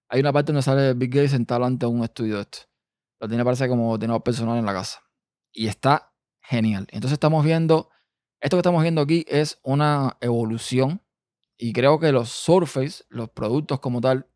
hay 0.09 0.21
una 0.21 0.33
parte 0.33 0.53
donde 0.53 0.63
sale 0.63 0.95
Big 0.95 1.11
Gay 1.11 1.29
sentado 1.29 1.65
ante 1.65 1.87
un 1.87 2.05
estudio 2.05 2.41
esto. 2.41 2.59
Lo 3.21 3.29
tiene 3.29 3.45
parece 3.45 3.69
como 3.69 3.99
tiene 3.99 4.19
personal 4.21 4.59
en 4.59 4.67
la 4.67 4.73
casa. 4.73 5.01
Y 5.53 5.67
está 5.67 6.13
genial. 6.41 6.87
Entonces 6.91 7.15
estamos 7.15 7.45
viendo, 7.45 7.91
esto 8.41 8.57
que 8.57 8.61
estamos 8.61 8.83
viendo 8.83 9.01
aquí 9.01 9.25
es 9.29 9.59
una 9.63 10.17
evolución. 10.21 11.01
Y 11.57 11.73
creo 11.73 11.99
que 11.99 12.13
los 12.13 12.31
Surface, 12.31 13.05
los 13.09 13.29
productos 13.31 13.81
como 13.81 14.01
tal, 14.01 14.27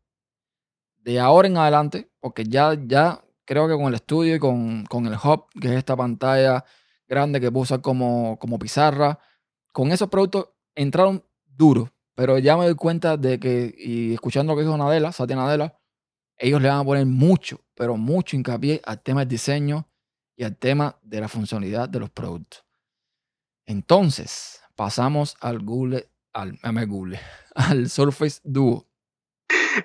de 0.97 1.19
ahora 1.19 1.47
en 1.47 1.57
adelante, 1.57 2.09
porque 2.19 2.45
ya, 2.45 2.77
ya 2.85 3.23
creo 3.45 3.67
que 3.67 3.75
con 3.75 3.85
el 3.85 3.95
estudio 3.95 4.35
y 4.35 4.39
con, 4.39 4.85
con 4.85 5.05
el 5.07 5.13
hub, 5.13 5.47
que 5.59 5.69
es 5.69 5.73
esta 5.73 5.95
pantalla 5.95 6.63
grande 7.07 7.41
que 7.41 7.51
puedo 7.51 7.81
como, 7.81 8.37
como 8.39 8.59
pizarra, 8.59 9.19
con 9.71 9.91
esos 9.91 10.09
productos 10.09 10.49
entraron 10.75 11.25
duros, 11.45 11.89
pero 12.15 12.37
ya 12.37 12.55
me 12.57 12.65
doy 12.65 12.75
cuenta 12.75 13.17
de 13.17 13.39
que, 13.39 13.73
y 13.77 14.13
escuchando 14.13 14.53
lo 14.53 14.57
que 14.57 14.63
dijo 14.63 14.77
Nadela, 14.77 15.11
Satya 15.11 15.35
Nadella, 15.35 15.77
ellos 16.37 16.61
le 16.61 16.69
van 16.69 16.79
a 16.79 16.83
poner 16.83 17.05
mucho, 17.05 17.61
pero 17.75 17.97
mucho 17.97 18.35
hincapié 18.37 18.81
al 18.85 19.01
tema 19.01 19.21
del 19.21 19.29
diseño 19.29 19.87
y 20.35 20.43
al 20.43 20.55
tema 20.55 20.97
de 21.01 21.19
la 21.19 21.27
funcionalidad 21.27 21.89
de 21.89 21.99
los 21.99 22.09
productos. 22.09 22.63
Entonces, 23.65 24.61
pasamos 24.75 25.35
al 25.41 25.59
Google, 25.59 26.09
al, 26.33 26.59
Google, 26.87 27.19
al 27.55 27.89
Surface 27.89 28.41
Duo. 28.43 28.87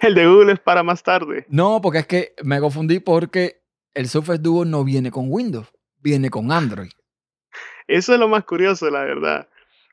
El 0.01 0.15
de 0.15 0.27
Google 0.27 0.53
es 0.53 0.61
para 0.61 0.83
más 0.83 1.03
tarde. 1.03 1.47
No, 1.49 1.81
porque 1.81 1.99
es 1.99 2.07
que 2.07 2.35
me 2.43 2.61
confundí 2.61 3.01
porque 3.01 3.63
el 3.95 4.09
Surface 4.09 4.41
Duo 4.41 4.65
no 4.65 4.85
viene 4.85 5.11
con 5.11 5.27
Windows, 5.29 5.73
viene 5.99 6.31
con 6.31 6.53
Android. 6.53 6.91
Eso 7.87 8.15
es 8.15 8.19
lo 8.19 8.29
más 8.29 8.45
curioso, 8.45 8.91
la 8.91 9.05
verdad. 9.05 9.49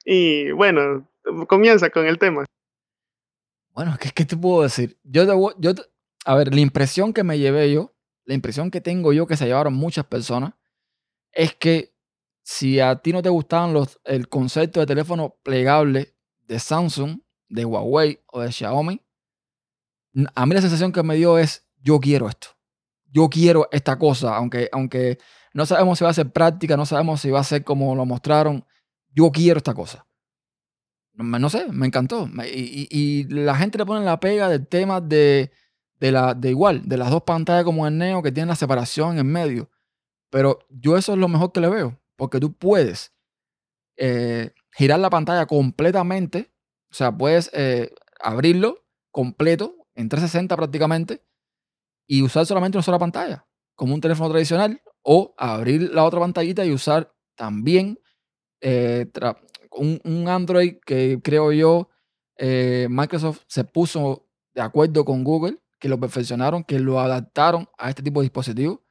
Y 0.06 0.52
bueno, 0.52 1.08
comienza 1.48 1.90
con 1.90 2.06
el 2.06 2.18
tema. 2.18 2.46
Bueno, 3.74 3.96
¿qué, 4.00 4.10
qué 4.12 4.26
te 4.26 4.36
puedo 4.36 4.64
decir? 4.64 4.98
Yo, 5.04 5.24
yo, 5.60 5.72
a 6.26 6.36
ver, 6.36 6.54
la 6.54 6.62
impresión 6.62 7.14
que 7.14 7.24
me 7.24 7.38
llevé 7.38 7.72
yo, 7.72 7.94
la 8.26 8.34
impresión 8.34 8.72
que 8.72 8.82
tengo 8.82 9.14
yo 9.14 9.28
que 9.28 9.38
se 9.38 9.46
llevaron 9.46 9.74
muchas 9.74 10.06
personas, 10.06 10.54
es 11.32 11.56
que 11.56 11.94
si 12.44 12.80
a 12.80 12.98
ti 12.98 13.14
no 13.14 13.22
te 13.22 13.30
gustaban 13.30 13.74
los, 13.74 14.00
el 14.04 14.28
concepto 14.28 14.80
de 14.80 14.86
teléfono 14.86 15.38
plegable 15.44 16.16
de 16.52 16.60
Samsung, 16.60 17.20
de 17.48 17.66
Huawei 17.66 18.20
o 18.28 18.42
de 18.42 18.52
Xiaomi, 18.52 19.02
a 20.36 20.46
mí 20.46 20.54
la 20.54 20.62
sensación 20.62 20.92
que 20.92 21.04
me 21.04 21.16
dio 21.16 21.38
es, 21.38 21.66
yo 21.82 22.00
quiero 22.00 22.28
esto. 22.28 22.50
Yo 23.06 23.30
quiero 23.30 23.70
esta 23.72 23.98
cosa, 23.98 24.36
aunque, 24.36 24.70
aunque 24.72 25.18
no 25.54 25.66
sabemos 25.66 25.98
si 25.98 26.04
va 26.04 26.10
a 26.10 26.14
ser 26.14 26.32
práctica, 26.32 26.78
no 26.78 26.86
sabemos 26.86 27.22
si 27.22 27.30
va 27.30 27.40
a 27.40 27.44
ser 27.46 27.64
como 27.64 27.96
lo 27.96 28.06
mostraron 28.06 28.66
yo 29.14 29.32
quiero 29.32 29.58
esta 29.58 29.74
cosa. 29.74 30.06
No, 31.14 31.50
sé, 31.50 31.68
me 31.72 31.88
encantó. 31.88 32.30
Y, 32.46 33.26
la 33.30 33.56
gente 33.56 33.78
le 33.78 33.86
pone 33.86 34.06
la 34.06 34.20
pega 34.20 34.48
del 34.50 34.66
tema 34.68 35.02
de, 35.02 35.52
la, 36.00 36.34
de 36.34 36.50
igual, 36.50 36.88
de 36.88 36.98
las 36.98 37.12
dos 37.12 37.24
pantallas 37.24 37.66
como 37.66 37.86
el 37.86 37.98
Neo 37.98 38.24
que 38.24 38.32
tienen 38.32 38.50
la 38.50 38.56
separación 38.56 39.20
en 39.20 39.28
medio. 39.28 39.70
Pero 40.30 40.60
yo 40.70 40.98
eso 40.98 41.14
es 41.14 41.20
lo 41.20 41.28
mejor 41.28 41.52
que 41.52 41.60
le 41.60 41.70
veo, 41.70 42.00
porque 42.16 42.40
tú 42.40 42.54
puedes 42.54 43.14
eh, 43.98 44.54
girar 44.72 45.00
la 45.00 45.10
pantalla 45.10 45.46
completamente, 45.46 46.52
o 46.90 46.94
sea, 46.94 47.16
puedes 47.16 47.50
eh, 47.54 47.94
abrirlo 48.20 48.86
completo, 49.12 49.76
en 49.96 50.10
360 50.10 50.56
prácticamente, 50.56 51.24
y 52.08 52.22
usar 52.24 52.46
solamente 52.46 52.78
una 52.78 52.84
sola 52.84 53.00
pantalla, 53.00 53.46
como 53.76 53.94
un 53.94 54.02
teléfono 54.02 54.30
tradicional, 54.30 54.82
o 55.04 55.34
abrir 55.38 55.94
la 55.94 56.04
otra 56.04 56.20
pantallita 56.20 56.66
y 56.66 56.72
usar 56.72 57.14
también 57.36 58.00
eh, 58.62 59.10
un, 59.72 60.28
Android 60.28 60.78
que 60.86 61.20
creo 61.24 61.52
yo, 61.52 61.90
eh, 62.38 62.88
Microsoft 62.90 63.42
se 63.48 63.64
puso 63.64 64.28
de 64.54 64.62
acuerdo 64.62 65.06
con 65.06 65.24
Google, 65.24 65.58
que 65.80 65.90
lo 65.90 66.00
perfeccionaron, 66.00 66.64
que 66.64 66.80
lo 66.80 67.00
adaptaron 67.00 67.68
a 67.78 67.90
este 67.90 68.04
tipo 68.04 68.20
de 68.20 68.26
dispositivo 68.26 68.84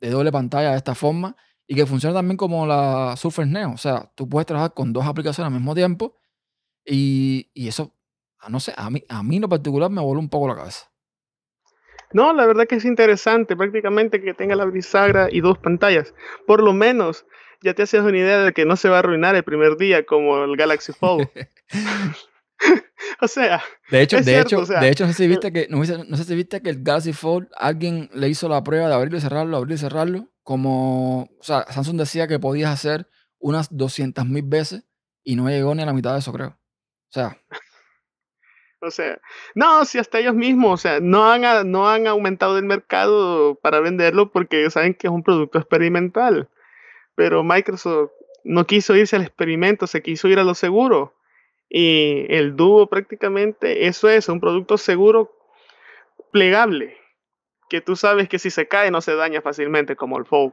de 0.00 0.10
doble 0.10 0.30
pantalla 0.30 0.72
de 0.72 0.76
esta 0.76 0.94
forma 0.94 1.36
y 1.66 1.74
que 1.74 1.86
funciona 1.86 2.14
también 2.14 2.36
como 2.36 2.66
la 2.66 3.14
Surface 3.16 3.48
Neo. 3.48 3.72
O 3.72 3.78
sea, 3.78 4.10
tú 4.14 4.28
puedes 4.28 4.46
trabajar 4.46 4.74
con 4.74 4.92
dos 4.92 5.06
aplicaciones 5.06 5.48
al 5.48 5.54
mismo 5.58 5.74
tiempo 5.74 6.16
y, 6.84 7.48
eso, 7.54 7.94
ah, 8.38 8.48
no 8.50 8.60
sé, 8.60 8.74
a 8.76 8.90
mí, 8.90 9.02
a 9.08 9.22
mí 9.22 9.36
en 9.36 9.42
lo 9.42 9.48
particular 9.48 9.90
me 9.90 10.02
voló 10.02 10.20
un 10.20 10.28
poco 10.28 10.48
la 10.48 10.56
cabeza. 10.56 10.90
No, 12.12 12.32
la 12.32 12.46
verdad 12.46 12.66
que 12.66 12.76
es 12.76 12.84
interesante 12.84 13.56
prácticamente 13.56 14.22
que 14.22 14.34
tenga 14.34 14.54
la 14.54 14.66
bisagra 14.66 15.28
y 15.30 15.40
dos 15.40 15.58
pantallas. 15.58 16.14
Por 16.46 16.62
lo 16.62 16.72
menos 16.72 17.26
ya 17.62 17.74
te 17.74 17.82
haces 17.82 18.02
una 18.02 18.18
idea 18.18 18.38
de 18.40 18.52
que 18.52 18.64
no 18.66 18.76
se 18.76 18.88
va 18.88 18.96
a 18.96 18.98
arruinar 19.00 19.34
el 19.34 19.42
primer 19.42 19.76
día 19.76 20.04
como 20.06 20.44
el 20.44 20.56
Galaxy 20.56 20.92
Fold. 20.92 21.28
O 23.20 23.28
sea, 23.28 23.62
de 23.90 24.02
hecho, 24.02 24.16
de 24.16 24.22
cierto, 24.24 24.48
hecho, 24.48 24.58
o 24.60 24.66
sea, 24.66 24.80
de 24.80 24.90
hecho, 24.90 25.06
no 25.06 25.12
sé 25.12 25.16
si 25.18 25.22
el- 25.24 25.30
viste 25.30 25.52
que, 25.52 25.66
no, 25.70 25.78
no 25.78 26.16
sé 26.16 26.24
si 26.24 26.34
viste 26.34 26.62
que 26.62 26.70
el 26.70 26.82
Galaxy 26.82 27.12
Fold, 27.12 27.48
alguien 27.56 28.10
le 28.12 28.28
hizo 28.28 28.48
la 28.48 28.62
prueba 28.62 28.88
de 28.88 28.94
abrirlo 28.94 29.18
y 29.18 29.20
cerrarlo, 29.20 29.56
abrirlo 29.56 29.74
y 29.74 29.78
cerrarlo, 29.78 30.28
como, 30.44 31.22
o 31.22 31.42
sea, 31.42 31.64
Samsung 31.70 31.98
decía 31.98 32.28
que 32.28 32.38
podías 32.38 32.70
hacer 32.70 33.08
unas 33.38 33.76
200 33.76 34.26
mil 34.26 34.44
veces 34.46 34.84
y 35.24 35.34
no 35.34 35.48
llegó 35.48 35.74
ni 35.74 35.82
a 35.82 35.86
la 35.86 35.92
mitad 35.92 36.12
de 36.12 36.20
eso, 36.20 36.32
creo. 36.32 36.48
O 36.48 37.12
sea, 37.12 37.36
O 38.86 38.90
sea, 38.90 39.18
no, 39.54 39.84
si 39.84 39.98
hasta 39.98 40.18
ellos 40.18 40.34
mismos, 40.34 40.72
o 40.72 40.76
sea, 40.76 41.00
no 41.00 41.30
han, 41.30 41.70
no 41.70 41.88
han 41.88 42.06
aumentado 42.06 42.58
el 42.58 42.64
mercado 42.64 43.54
para 43.56 43.80
venderlo 43.80 44.30
porque 44.30 44.68
saben 44.70 44.94
que 44.94 45.06
es 45.06 45.12
un 45.12 45.22
producto 45.22 45.58
experimental. 45.58 46.48
Pero 47.14 47.42
Microsoft 47.42 48.10
no 48.44 48.66
quiso 48.66 48.94
irse 48.94 49.16
al 49.16 49.22
experimento, 49.22 49.86
se 49.86 50.02
quiso 50.02 50.28
ir 50.28 50.38
a 50.38 50.44
lo 50.44 50.54
seguro. 50.54 51.14
Y 51.68 52.26
el 52.28 52.56
Duo 52.56 52.88
prácticamente 52.88 53.86
eso 53.86 54.08
es, 54.08 54.28
un 54.28 54.40
producto 54.40 54.76
seguro 54.76 55.32
plegable, 56.30 56.96
que 57.68 57.80
tú 57.80 57.96
sabes 57.96 58.28
que 58.28 58.38
si 58.38 58.50
se 58.50 58.68
cae 58.68 58.90
no 58.90 59.00
se 59.00 59.14
daña 59.14 59.40
fácilmente 59.40 59.96
como 59.96 60.18
el 60.18 60.24
Fold. 60.24 60.52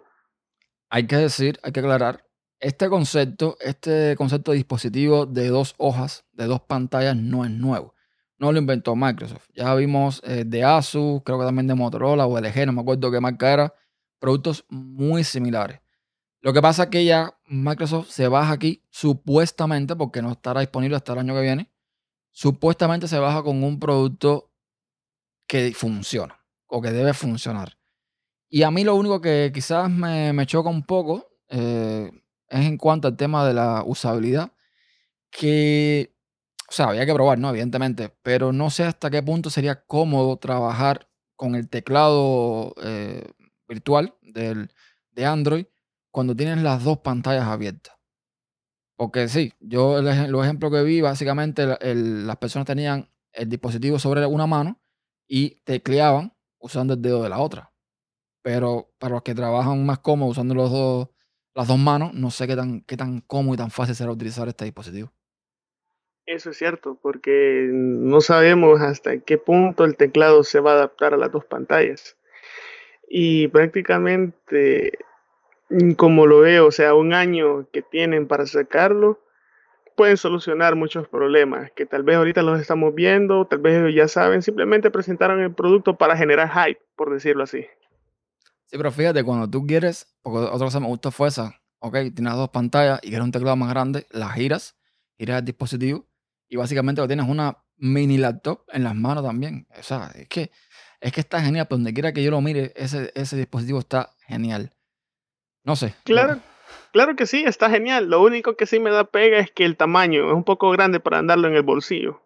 hay 0.89 1.07
que 1.07 1.15
decir, 1.15 1.59
hay 1.63 1.71
que 1.71 1.79
aclarar, 1.79 2.25
este 2.59 2.89
concepto, 2.89 3.57
este 3.59 4.15
concepto 4.17 4.51
de 4.51 4.57
dispositivo 4.57 5.25
de 5.25 5.47
dos 5.47 5.73
hojas, 5.77 6.25
de 6.33 6.45
dos 6.45 6.61
pantallas, 6.61 7.15
no 7.15 7.43
es 7.43 7.51
nuevo. 7.51 7.95
No 8.37 8.51
lo 8.51 8.59
inventó 8.59 8.95
Microsoft. 8.95 9.49
Ya 9.55 9.73
vimos 9.75 10.21
eh, 10.23 10.43
de 10.45 10.63
Asus, 10.63 11.21
creo 11.23 11.39
que 11.39 11.45
también 11.45 11.67
de 11.67 11.75
Motorola 11.75 12.25
o 12.27 12.39
LG, 12.39 12.65
no 12.65 12.73
me 12.73 12.81
acuerdo 12.81 13.11
qué 13.11 13.19
marca 13.19 13.51
era, 13.51 13.73
productos 14.19 14.65
muy 14.69 15.23
similares. 15.23 15.79
Lo 16.41 16.53
que 16.53 16.61
pasa 16.61 16.83
es 16.83 16.89
que 16.89 17.05
ya 17.05 17.35
Microsoft 17.47 18.09
se 18.09 18.27
baja 18.27 18.53
aquí, 18.53 18.83
supuestamente, 18.89 19.95
porque 19.95 20.21
no 20.21 20.31
estará 20.31 20.59
disponible 20.59 20.95
hasta 20.95 21.13
el 21.13 21.19
año 21.19 21.33
que 21.33 21.41
viene, 21.41 21.71
supuestamente 22.31 23.07
se 23.07 23.19
baja 23.19 23.43
con 23.43 23.63
un 23.63 23.79
producto 23.79 24.51
que 25.47 25.73
funciona 25.73 26.40
o 26.71 26.81
que 26.81 26.91
debe 26.91 27.13
funcionar. 27.13 27.77
Y 28.49 28.63
a 28.63 28.71
mí 28.71 28.83
lo 28.83 28.95
único 28.95 29.21
que 29.21 29.51
quizás 29.53 29.89
me, 29.89 30.33
me 30.33 30.45
choca 30.45 30.69
un 30.69 30.83
poco 30.83 31.27
eh, 31.49 32.09
es 32.47 32.65
en 32.65 32.77
cuanto 32.77 33.07
al 33.09 33.17
tema 33.17 33.45
de 33.45 33.53
la 33.53 33.83
usabilidad, 33.85 34.53
que, 35.29 36.15
o 36.69 36.71
sea, 36.71 36.87
había 36.87 37.05
que 37.05 37.13
probar, 37.13 37.39
¿no? 37.39 37.49
Evidentemente, 37.49 38.15
pero 38.23 38.53
no 38.53 38.69
sé 38.69 38.83
hasta 38.85 39.09
qué 39.09 39.21
punto 39.21 39.49
sería 39.49 39.83
cómodo 39.85 40.37
trabajar 40.37 41.09
con 41.35 41.55
el 41.55 41.69
teclado 41.69 42.73
eh, 42.81 43.29
virtual 43.67 44.15
del, 44.21 44.71
de 45.11 45.25
Android 45.25 45.65
cuando 46.09 46.35
tienes 46.35 46.59
las 46.63 46.83
dos 46.83 46.99
pantallas 46.99 47.47
abiertas. 47.47 47.95
Porque 48.95 49.27
sí, 49.27 49.53
yo 49.59 50.01
los 50.01 50.45
ejemplos 50.45 50.71
que 50.71 50.83
vi, 50.83 51.01
básicamente 51.01 51.65
las 51.65 52.37
personas 52.37 52.65
tenían 52.65 53.09
el 53.33 53.49
dispositivo 53.49 53.97
sobre 53.97 54.25
una 54.25 54.45
mano 54.45 54.79
y 55.27 55.61
tecleaban 55.63 56.33
usando 56.61 56.93
el 56.93 57.01
dedo 57.01 57.23
de 57.23 57.29
la 57.29 57.39
otra. 57.39 57.71
Pero 58.41 58.89
para 58.97 59.15
los 59.15 59.23
que 59.23 59.35
trabajan 59.35 59.85
más 59.85 59.99
cómodo 59.99 60.31
usando 60.31 60.55
los 60.55 60.71
dos, 60.71 61.09
las 61.53 61.67
dos 61.67 61.77
manos, 61.77 62.13
no 62.13 62.31
sé 62.31 62.47
qué 62.47 62.55
tan, 62.55 62.81
qué 62.81 62.97
tan 62.97 63.21
cómodo 63.21 63.55
y 63.55 63.57
tan 63.57 63.71
fácil 63.71 63.95
será 63.95 64.11
utilizar 64.11 64.47
este 64.47 64.65
dispositivo. 64.65 65.11
Eso 66.25 66.51
es 66.51 66.57
cierto, 66.57 66.97
porque 67.01 67.67
no 67.71 68.21
sabemos 68.21 68.79
hasta 68.81 69.19
qué 69.19 69.37
punto 69.37 69.83
el 69.83 69.97
teclado 69.97 70.43
se 70.43 70.59
va 70.59 70.71
a 70.71 70.75
adaptar 70.75 71.13
a 71.13 71.17
las 71.17 71.31
dos 71.31 71.45
pantallas. 71.45 72.17
Y 73.09 73.47
prácticamente, 73.49 74.99
mm, 75.69 75.91
como 75.93 76.27
lo 76.27 76.39
veo, 76.39 76.67
o 76.67 76.71
sea, 76.71 76.93
un 76.93 77.13
año 77.13 77.67
que 77.73 77.81
tienen 77.81 78.27
para 78.27 78.45
sacarlo, 78.45 79.19
pueden 80.01 80.17
solucionar 80.17 80.75
muchos 80.75 81.07
problemas 81.07 81.69
que 81.75 81.85
tal 81.85 82.01
vez 82.01 82.15
ahorita 82.15 82.41
los 82.41 82.59
estamos 82.59 82.95
viendo, 82.95 83.45
tal 83.45 83.59
vez 83.59 83.93
ya 83.93 84.07
saben, 84.07 84.41
simplemente 84.41 84.89
presentaron 84.89 85.39
el 85.41 85.53
producto 85.53 85.95
para 85.95 86.17
generar 86.17 86.49
hype, 86.49 86.81
por 86.95 87.13
decirlo 87.13 87.43
así. 87.43 87.67
Sí, 88.65 88.77
pero 88.77 88.91
fíjate, 88.91 89.23
cuando 89.23 89.47
tú 89.47 89.63
quieres, 89.67 90.11
porque 90.23 90.39
otra 90.39 90.65
cosa 90.65 90.79
me 90.79 90.87
gustó 90.87 91.11
fue 91.11 91.27
esa, 91.27 91.61
ok, 91.77 91.97
tienes 92.15 92.33
dos 92.33 92.49
pantallas 92.49 92.99
y 93.03 93.09
quieres 93.09 93.25
un 93.25 93.31
teclado 93.31 93.55
más 93.55 93.69
grande, 93.69 94.07
las 94.09 94.33
giras, 94.33 94.75
giras 95.19 95.37
el 95.37 95.45
dispositivo 95.45 96.07
y 96.49 96.55
básicamente 96.55 96.99
lo 96.99 97.07
tienes 97.07 97.29
una 97.29 97.59
mini 97.77 98.17
laptop 98.17 98.63
en 98.73 98.83
las 98.83 98.95
manos 98.95 99.23
también. 99.23 99.67
O 99.77 99.83
sea, 99.83 100.11
es 100.15 100.27
que, 100.29 100.49
es 100.99 101.11
que 101.11 101.19
está 101.21 101.43
genial, 101.43 101.67
por 101.67 101.77
donde 101.77 101.93
quiera 101.93 102.11
que 102.11 102.23
yo 102.23 102.31
lo 102.31 102.41
mire, 102.41 102.73
ese, 102.75 103.11
ese 103.13 103.37
dispositivo 103.37 103.77
está 103.77 104.15
genial. 104.25 104.73
No 105.63 105.75
sé. 105.75 105.93
Claro, 106.05 106.39
claro 106.91 107.15
que 107.15 107.25
sí, 107.25 107.43
está 107.45 107.69
genial. 107.69 108.09
Lo 108.09 108.21
único 108.21 108.55
que 108.55 108.65
sí 108.65 108.79
me 108.79 108.91
da 108.91 109.05
pega 109.05 109.39
es 109.39 109.51
que 109.51 109.65
el 109.65 109.77
tamaño 109.77 110.27
es 110.27 110.33
un 110.33 110.43
poco 110.43 110.69
grande 110.71 110.99
para 110.99 111.19
andarlo 111.19 111.47
en 111.47 111.55
el 111.55 111.63
bolsillo. 111.63 112.21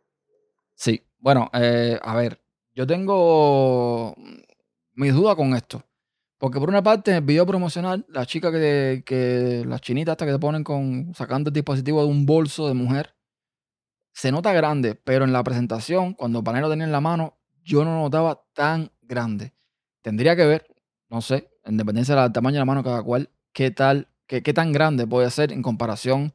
Sí, 0.74 1.04
bueno, 1.20 1.50
eh, 1.54 2.00
a 2.02 2.16
ver, 2.16 2.42
yo 2.74 2.86
tengo 2.86 4.16
mis 4.94 5.14
dudas 5.14 5.36
con 5.36 5.56
esto. 5.56 5.84
Porque 6.38 6.60
por 6.60 6.70
una 6.70 6.84
parte, 6.84 7.12
en 7.12 7.18
el 7.18 7.24
video 7.24 7.46
promocional, 7.46 8.06
la 8.10 8.26
chica 8.26 8.52
que, 8.52 9.04
que 9.06 9.64
las 9.66 9.82
chinitas 9.82 10.14
hasta 10.14 10.26
que 10.26 10.34
te 10.34 10.40
ponen 10.40 10.64
con 10.64 11.14
sacando 11.16 11.50
el 11.50 11.54
dispositivo 11.54 12.02
de 12.04 12.10
un 12.10 12.26
bolso 12.26 12.68
de 12.68 12.74
mujer, 12.74 13.16
se 14.12 14.32
nota 14.32 14.54
grande, 14.54 14.96
pero 14.96 15.26
en 15.26 15.34
la 15.34 15.44
presentación, 15.44 16.14
cuando 16.14 16.42
lo 16.42 16.70
tenía 16.70 16.86
en 16.86 16.92
la 16.92 17.02
mano, 17.02 17.38
yo 17.64 17.84
no 17.84 17.96
lo 17.96 18.02
notaba 18.04 18.44
tan 18.54 18.92
grande. 19.02 19.54
Tendría 20.02 20.36
que 20.36 20.46
ver, 20.46 20.68
no 21.10 21.22
sé, 21.22 21.50
en 21.64 21.78
dependencia 21.78 22.16
del 22.16 22.32
tamaño 22.32 22.56
de 22.56 22.60
la 22.60 22.66
mano 22.66 22.84
cada 22.84 23.04
cual, 23.04 23.30
qué 23.52 23.72
tal, 23.72 24.08
qué, 24.28 24.44
qué 24.44 24.54
tan 24.54 24.72
grande 24.72 25.08
puede 25.08 25.30
ser 25.32 25.52
en 25.52 25.62
comparación 25.62 26.34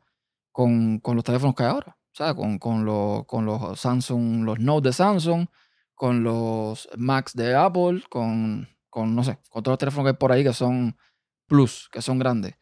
con, 0.52 0.98
con 0.98 1.16
los 1.16 1.24
teléfonos 1.24 1.54
que 1.54 1.62
hay 1.64 1.70
ahora. 1.70 1.96
O 2.12 2.14
sea, 2.14 2.34
con, 2.34 2.58
con, 2.58 2.84
los, 2.84 3.24
con 3.26 3.46
los 3.46 3.78
Samsung, 3.78 4.44
los 4.44 4.58
Note 4.58 4.88
de 4.88 4.92
Samsung, 4.92 5.46
con 5.94 6.24
los 6.24 6.88
Max 6.96 7.34
de 7.34 7.54
Apple, 7.54 8.02
con, 8.08 8.68
con, 8.88 9.14
no 9.14 9.22
sé, 9.22 9.38
con 9.48 9.62
todos 9.62 9.74
los 9.74 9.78
teléfonos 9.78 10.04
que 10.06 10.10
hay 10.10 10.16
por 10.16 10.32
ahí 10.32 10.42
que 10.42 10.52
son 10.52 10.96
Plus, 11.46 11.88
que 11.90 12.00
son 12.00 12.18
grandes. 12.18 12.54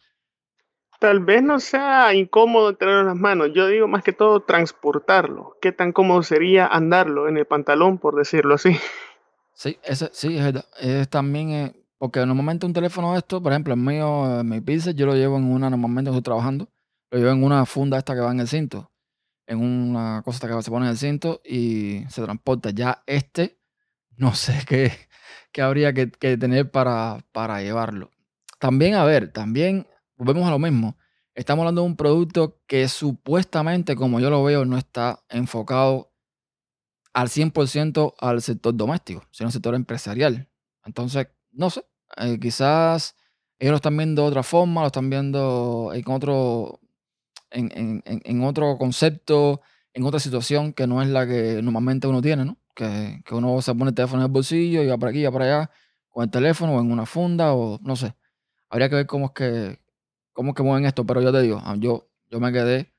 Tal 0.99 1.21
vez 1.21 1.43
no 1.43 1.61
sea 1.61 2.13
incómodo 2.15 2.75
tenerlo 2.75 3.03
en 3.03 3.07
las 3.07 3.17
manos. 3.17 3.51
Yo 3.55 3.69
digo 3.69 3.87
más 3.87 4.03
que 4.03 4.13
todo 4.13 4.41
transportarlo. 4.41 5.57
¿Qué 5.61 5.71
tan 5.71 5.93
cómodo 5.93 6.23
sería 6.23 6.67
andarlo 6.67 7.29
en 7.29 7.37
el 7.37 7.47
pantalón, 7.47 7.99
por 7.99 8.17
decirlo 8.17 8.55
así? 8.55 8.77
Sí, 9.53 9.79
ese, 9.85 10.11
sí, 10.13 10.37
es. 10.39 10.55
Es 10.81 11.09
también, 11.09 11.51
eh, 11.51 11.78
porque 11.99 12.25
normalmente 12.25 12.65
un 12.65 12.73
teléfono 12.73 13.13
de 13.13 13.19
estos, 13.19 13.43
por 13.43 13.53
ejemplo, 13.53 13.75
el 13.75 13.81
mío, 13.81 14.41
eh, 14.41 14.45
mi 14.45 14.61
Pixel, 14.61 14.95
yo 14.95 15.07
lo 15.07 15.15
llevo 15.15 15.37
en 15.37 15.45
una, 15.45 15.69
normalmente 15.69 16.11
estoy 16.11 16.23
trabajando, 16.23 16.71
lo 17.11 17.19
llevo 17.19 17.33
en 17.33 17.43
una 17.43 17.67
funda 17.67 17.99
esta 17.99 18.15
que 18.15 18.21
va 18.21 18.31
en 18.31 18.41
el 18.41 18.49
cinto, 18.49 18.93
en 19.47 19.59
una 19.59 20.23
cosa 20.25 20.37
esta 20.37 20.57
que 20.57 20.63
se 20.63 20.71
pone 20.71 20.87
en 20.87 20.93
el 20.93 20.99
cinto 20.99 21.41
y 21.45 22.05
se 22.09 22.23
transporta. 22.23 22.71
Ya 22.71 23.03
este, 23.07 23.59
no 24.17 24.35
sé 24.35 24.65
qué, 24.69 24.93
qué 25.53 25.63
habría 25.63 25.93
que, 25.93 26.11
que 26.11 26.37
tener 26.37 26.71
para, 26.71 27.19
para 27.33 27.61
llevarlo. 27.63 28.11
También, 28.59 28.95
a 28.95 29.05
ver, 29.05 29.33
también 29.33 29.87
volvemos 30.17 30.47
a 30.47 30.51
lo 30.51 30.59
mismo. 30.59 30.97
Estamos 31.35 31.63
hablando 31.63 31.83
de 31.83 31.87
un 31.89 31.97
producto 31.97 32.61
que 32.67 32.89
supuestamente, 32.89 33.95
como 33.97 34.19
yo 34.21 34.31
lo 34.31 34.43
veo, 34.43 34.65
no 34.65 34.77
está 34.77 35.25
enfocado 35.29 36.13
al 37.13 37.29
100% 37.29 38.15
al 38.19 38.43
sector 38.43 38.77
doméstico, 38.77 39.25
sino 39.31 39.49
al 39.49 39.53
sector 39.53 39.75
empresarial. 39.75 40.49
Entonces, 40.85 41.29
no 41.53 41.71
sé, 41.71 41.85
eh, 42.17 42.39
quizás 42.41 43.17
ellos 43.59 43.73
lo 43.73 43.77
están 43.77 43.97
viendo 43.97 44.23
de 44.23 44.29
otra 44.29 44.43
forma, 44.43 44.81
lo 44.83 44.87
están 44.89 45.11
viendo 45.11 45.91
en 45.95 46.05
otro, 46.11 46.81
en, 47.51 47.71
en- 47.75 48.03
en- 48.25 48.45
otro 48.45 48.79
concepto, 48.79 49.61
en 49.95 50.05
otra 50.05 50.21
situación 50.21 50.73
que 50.73 50.87
no 50.87 51.03
es 51.03 51.09
la 51.09 51.27
que 51.27 51.61
normalmente 51.63 52.07
uno 52.07 52.23
tiene, 52.23 52.45
¿no? 52.45 52.59
Que, 52.75 53.23
que 53.25 53.35
uno 53.35 53.61
se 53.63 53.75
pone 53.75 53.91
el 53.91 53.95
teléfono 53.95 54.23
en 54.23 54.27
el 54.27 54.33
bolsillo 54.33 54.83
y 54.83 54.87
va 54.89 54.99
por 54.99 55.09
aquí, 55.11 55.25
va 55.25 55.33
por 55.33 55.43
allá, 55.43 55.71
con 56.11 56.25
el 56.25 56.31
teléfono 56.31 56.75
o 56.77 56.81
en 56.81 56.93
una 56.93 57.07
funda 57.07 57.55
o 57.55 57.79
no 57.83 57.97
sé. 57.97 58.15
Habría 58.71 58.89
que 58.91 58.97
ver 58.97 59.07
cómo 59.07 59.27
es 59.27 59.33
que, 59.33 59.81
cómo 60.33 60.51
es 60.51 60.57
que 60.57 60.63
mueven 60.65 60.87
esto, 60.87 61.07
pero 61.07 61.23
yo 61.23 61.33
te 61.33 61.43
digo, 61.43 61.61
ah, 61.65 61.77
yo, 61.79 62.09
yo 62.31 62.41
me 62.41 62.53
quedé 62.53 62.93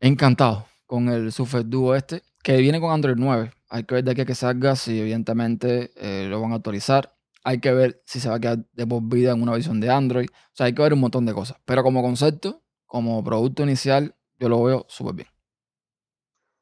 encantado 0.00 0.66
con 0.86 1.08
el 1.08 1.32
Surface 1.32 1.64
Duo 1.64 1.94
este, 1.94 2.22
que 2.42 2.56
viene 2.58 2.80
con 2.80 2.92
Android 2.92 3.16
9. 3.18 3.52
Hay 3.68 3.84
que 3.84 3.96
ver 3.96 4.04
de 4.04 4.12
aquí 4.12 4.22
a 4.22 4.24
que 4.24 4.34
salga 4.34 4.76
si 4.76 4.98
evidentemente 5.00 5.90
eh, 5.96 6.26
lo 6.28 6.40
van 6.40 6.52
a 6.52 6.56
actualizar. 6.56 7.14
Hay 7.44 7.60
que 7.60 7.72
ver 7.72 8.02
si 8.04 8.20
se 8.20 8.28
va 8.28 8.36
a 8.36 8.40
quedar 8.40 8.58
de 8.72 8.86
vida 9.02 9.32
en 9.32 9.42
una 9.42 9.52
versión 9.52 9.80
de 9.80 9.90
Android. 9.90 10.28
O 10.30 10.56
sea, 10.56 10.66
hay 10.66 10.74
que 10.74 10.82
ver 10.82 10.92
un 10.92 11.00
montón 11.00 11.24
de 11.26 11.32
cosas. 11.32 11.58
Pero 11.64 11.82
como 11.82 12.02
concepto, 12.02 12.62
como 12.86 13.22
producto 13.24 13.62
inicial, 13.62 14.14
yo 14.38 14.48
lo 14.48 14.62
veo 14.62 14.86
súper 14.88 15.14
bien. 15.14 15.28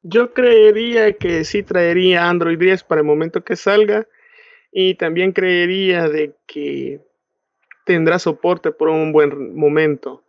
Yo 0.03 0.33
creería 0.33 1.13
que 1.15 1.45
sí 1.45 1.63
traería 1.63 2.29
Android 2.29 2.59
10 2.59 2.85
para 2.85 3.01
el 3.01 3.07
momento 3.07 3.43
que 3.43 3.57
salga 3.57 4.07
y 4.71 4.95
también 4.95 5.33
creería 5.33 6.09
de 6.09 6.35
que 6.47 7.01
tendrá 7.85 8.19
soporte 8.19 8.73
por 8.73 8.89
un 8.89 9.13
buen 9.13 9.57
momento. 9.57 10.23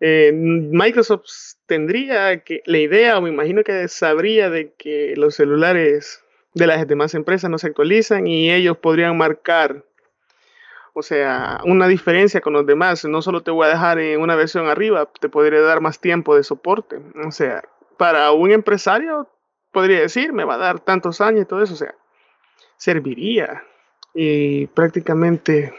Eh, 0.00 0.32
Microsoft 0.32 1.24
tendría 1.66 2.40
que 2.44 2.62
la 2.66 2.78
idea, 2.78 3.16
o 3.16 3.22
me 3.22 3.30
imagino 3.30 3.64
que 3.64 3.88
sabría 3.88 4.50
de 4.50 4.72
que 4.76 5.14
los 5.16 5.36
celulares 5.36 6.22
de 6.56 6.66
las 6.66 6.88
demás 6.88 7.12
empresas 7.12 7.50
no 7.50 7.58
se 7.58 7.66
actualizan 7.66 8.26
y 8.26 8.50
ellos 8.50 8.78
podrían 8.78 9.18
marcar, 9.18 9.84
o 10.94 11.02
sea, 11.02 11.60
una 11.64 11.86
diferencia 11.86 12.40
con 12.40 12.54
los 12.54 12.64
demás. 12.64 13.04
No 13.04 13.20
solo 13.20 13.42
te 13.42 13.50
voy 13.50 13.66
a 13.66 13.70
dejar 13.70 13.98
en 13.98 14.22
una 14.22 14.36
versión 14.36 14.66
arriba, 14.66 15.06
te 15.20 15.28
podría 15.28 15.60
dar 15.60 15.82
más 15.82 16.00
tiempo 16.00 16.34
de 16.34 16.42
soporte. 16.42 16.98
O 17.26 17.30
sea, 17.30 17.62
para 17.98 18.32
un 18.32 18.52
empresario 18.52 19.28
podría 19.70 20.00
decir, 20.00 20.32
me 20.32 20.44
va 20.44 20.54
a 20.54 20.58
dar 20.58 20.80
tantos 20.80 21.20
años 21.20 21.42
y 21.42 21.44
todo 21.44 21.62
eso, 21.62 21.74
o 21.74 21.76
sea, 21.76 21.94
serviría. 22.78 23.62
Y 24.14 24.66
prácticamente 24.68 25.74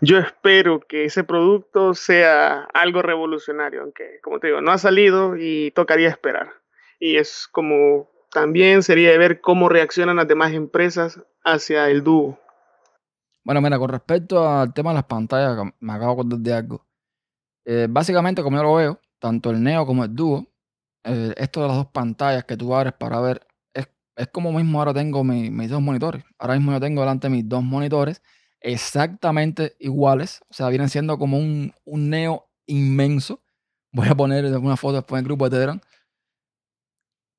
yo 0.00 0.18
espero 0.18 0.78
que 0.78 1.06
ese 1.06 1.24
producto 1.24 1.94
sea 1.94 2.68
algo 2.74 3.02
revolucionario, 3.02 3.82
aunque 3.82 4.20
como 4.22 4.38
te 4.38 4.46
digo, 4.46 4.60
no 4.60 4.70
ha 4.70 4.78
salido 4.78 5.36
y 5.36 5.72
tocaría 5.72 6.10
esperar. 6.10 6.52
Y 7.00 7.16
es 7.16 7.48
como 7.50 8.11
también 8.32 8.82
sería 8.82 9.10
de 9.10 9.18
ver 9.18 9.40
cómo 9.40 9.68
reaccionan 9.68 10.16
las 10.16 10.26
demás 10.26 10.52
empresas 10.52 11.20
hacia 11.44 11.88
el 11.90 12.02
dúo. 12.02 12.38
Bueno, 13.44 13.60
mira, 13.60 13.78
con 13.78 13.90
respecto 13.90 14.48
al 14.48 14.72
tema 14.72 14.90
de 14.90 14.94
las 14.94 15.04
pantallas, 15.04 15.58
me 15.80 15.92
acabo 15.92 16.14
de 16.14 16.20
acordar 16.20 16.38
de 16.38 16.52
algo. 16.52 16.86
Eh, 17.64 17.86
básicamente, 17.90 18.42
como 18.42 18.56
yo 18.56 18.62
lo 18.62 18.74
veo, 18.74 19.00
tanto 19.18 19.50
el 19.50 19.62
Neo 19.62 19.84
como 19.84 20.04
el 20.04 20.14
Duo, 20.14 20.46
eh, 21.04 21.34
esto 21.36 21.62
de 21.62 21.68
las 21.68 21.76
dos 21.76 21.86
pantallas 21.88 22.44
que 22.44 22.56
tú 22.56 22.74
abres 22.74 22.92
para 22.94 23.20
ver, 23.20 23.46
es, 23.74 23.88
es 24.16 24.28
como 24.28 24.52
mismo 24.52 24.78
ahora 24.78 24.94
tengo 24.94 25.22
mis 25.24 25.70
dos 25.70 25.82
monitores. 25.82 26.24
Ahora 26.38 26.54
mismo 26.54 26.72
yo 26.72 26.80
tengo 26.80 27.02
delante 27.02 27.28
mis 27.28 27.48
dos 27.48 27.62
monitores 27.62 28.22
exactamente 28.60 29.76
iguales. 29.78 30.40
O 30.48 30.54
sea, 30.54 30.68
vienen 30.68 30.88
siendo 30.88 31.18
como 31.18 31.38
un, 31.38 31.74
un 31.84 32.10
Neo 32.10 32.48
inmenso. 32.66 33.42
Voy 33.92 34.08
a 34.08 34.14
poner 34.14 34.44
una 34.56 34.76
foto 34.76 34.96
después 34.96 35.18
en 35.18 35.24
el 35.24 35.28
grupo 35.28 35.44
de 35.44 35.50
Telegram. 35.50 35.80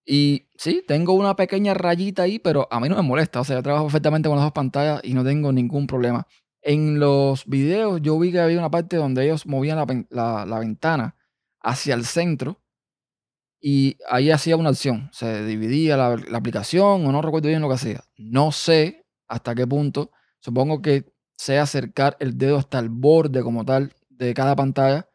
Y 0.06 0.48
sí, 0.58 0.84
tengo 0.88 1.14
una 1.14 1.36
pequeña 1.36 1.74
rayita 1.74 2.24
ahí, 2.24 2.40
pero 2.40 2.68
a 2.72 2.80
mí 2.80 2.90
no 2.90 2.96
me 2.96 3.02
molesta. 3.02 3.42
O 3.42 3.44
sea, 3.44 3.58
yo 3.58 3.64
trabajo 3.64 3.86
perfectamente 3.86 4.28
con 4.30 4.38
las 4.38 4.46
dos 4.46 4.54
pantallas 4.54 5.02
y 5.04 5.14
no 5.14 5.24
tengo 5.24 5.52
ningún 5.52 5.88
problema. 5.88 6.28
En 6.62 7.00
los 7.00 7.46
videos 7.46 8.02
yo 8.02 8.18
vi 8.20 8.32
que 8.32 8.40
había 8.40 8.58
una 8.58 8.72
parte 8.72 8.98
donde 8.98 9.26
ellos 9.26 9.46
movían 9.46 10.06
la, 10.10 10.60
ventana 10.60 11.16
hacia 11.62 11.96
el 11.96 12.06
centro 12.06 12.62
y 13.62 13.98
ahí 14.10 14.32
hacía 14.32 14.58
una 14.58 14.70
acción. 14.70 15.10
Se 15.14 15.46
dividía 15.46 15.98
la, 15.98 16.18
la, 16.18 16.38
aplicación 16.38 17.06
o 17.06 17.12
no 17.12 17.22
recuerdo 17.22 17.50
bien 17.50 17.62
lo 17.62 17.70
que 17.70 17.76
hacía. 17.76 18.04
No 18.18 18.52
sé 18.52 19.06
hasta 19.28 19.56
qué 19.56 19.68
punto. 19.68 20.12
Supongo 20.40 20.82
que 20.82 21.14
sea 21.38 21.64
acercar 21.64 22.18
el 22.20 22.38
dedo 22.38 22.58
hasta 22.58 22.80
el 22.80 22.90
borde 22.90 23.42
como 23.42 23.66
tal 23.66 23.94
de 24.10 24.34
cada 24.34 24.56
pantalla 24.56 25.08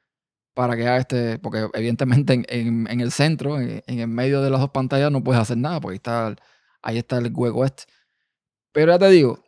para 0.59 0.75
que 0.75 0.83
haga 0.83 0.97
este, 0.97 1.39
porque 1.39 1.69
evidentemente 1.73 2.43
en, 2.49 3.01
el 3.01 3.13
centro, 3.13 3.61
en, 3.61 3.81
el 3.87 4.09
medio 4.09 4.43
de 4.43 4.51
las 4.51 4.59
dos 4.59 4.71
pantallas 4.71 5.13
no 5.13 5.23
puedes 5.23 5.41
hacer 5.41 5.57
nada, 5.57 5.81
porque 5.81 5.93
ahí 5.93 5.97
está, 5.99 6.37
ahí 6.83 6.99
está 6.99 7.19
el 7.19 7.33
hueco 7.33 7.65
este. 7.65 7.85
Pero 8.73 8.91
ya 8.91 8.99
te 8.99 9.09
digo, 9.09 9.39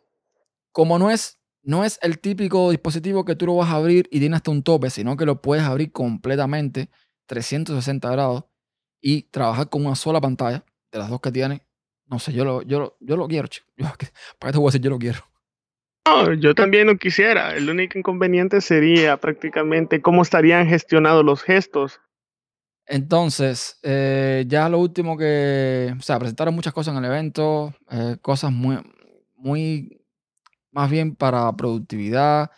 como 0.71 0.97
no 0.99 1.11
es, 1.11 1.37
no 1.63 1.83
es 1.83 1.99
el 2.01 2.17
típico 2.19 2.71
dispositivo 2.71 3.25
que 3.25 3.35
tú 3.35 3.45
lo 3.45 3.57
vas 3.57 3.71
a 3.71 3.75
abrir 3.75 4.07
y 4.09 4.21
tiene 4.21 4.37
hasta 4.37 4.51
un 4.51 4.63
tope, 4.63 4.89
sino 4.89 5.17
que 5.17 5.25
lo 5.25 5.41
puedes 5.41 5.65
abrir 5.65 5.91
completamente 5.91 6.89
360 7.25 8.09
grados 8.09 8.45
y 9.01 9.23
trabajar 9.23 9.67
con 9.67 9.85
una 9.85 9.95
sola 9.95 10.21
pantalla 10.21 10.63
de 10.93 10.97
las 10.97 11.09
dos 11.09 11.19
que 11.19 11.33
tiene. 11.33 11.67
No 12.05 12.19
sé, 12.19 12.31
yo 12.31 12.45
lo, 12.45 12.61
yo 12.61 12.95
yo 13.01 13.17
lo 13.17 13.27
quiero, 13.27 13.49
chico. 13.49 13.67
¿Para 13.75 13.97
qué 13.97 14.51
te 14.53 14.57
voy 14.57 14.67
a 14.67 14.69
decir 14.69 14.79
yo 14.79 14.91
lo 14.91 14.97
quiero? 14.97 15.30
No, 16.05 16.33
yo 16.33 16.55
también 16.55 16.87
lo 16.87 16.97
quisiera. 16.97 17.55
El 17.55 17.69
único 17.69 17.97
inconveniente 17.97 18.61
sería 18.61 19.17
prácticamente 19.17 20.01
cómo 20.01 20.23
estarían 20.23 20.67
gestionados 20.67 21.23
los 21.23 21.43
gestos. 21.43 21.99
Entonces, 22.87 23.79
eh, 23.83 24.45
ya 24.47 24.67
lo 24.67 24.79
último 24.79 25.15
que, 25.17 25.93
o 25.97 26.01
sea, 26.01 26.19
presentaron 26.19 26.55
muchas 26.55 26.73
cosas 26.73 26.93
en 26.93 27.03
el 27.03 27.11
evento, 27.11 27.73
eh, 27.89 28.17
cosas 28.21 28.51
muy, 28.51 28.79
muy, 29.35 30.03
más 30.71 30.89
bien 30.89 31.15
para 31.15 31.55
productividad, 31.55 32.51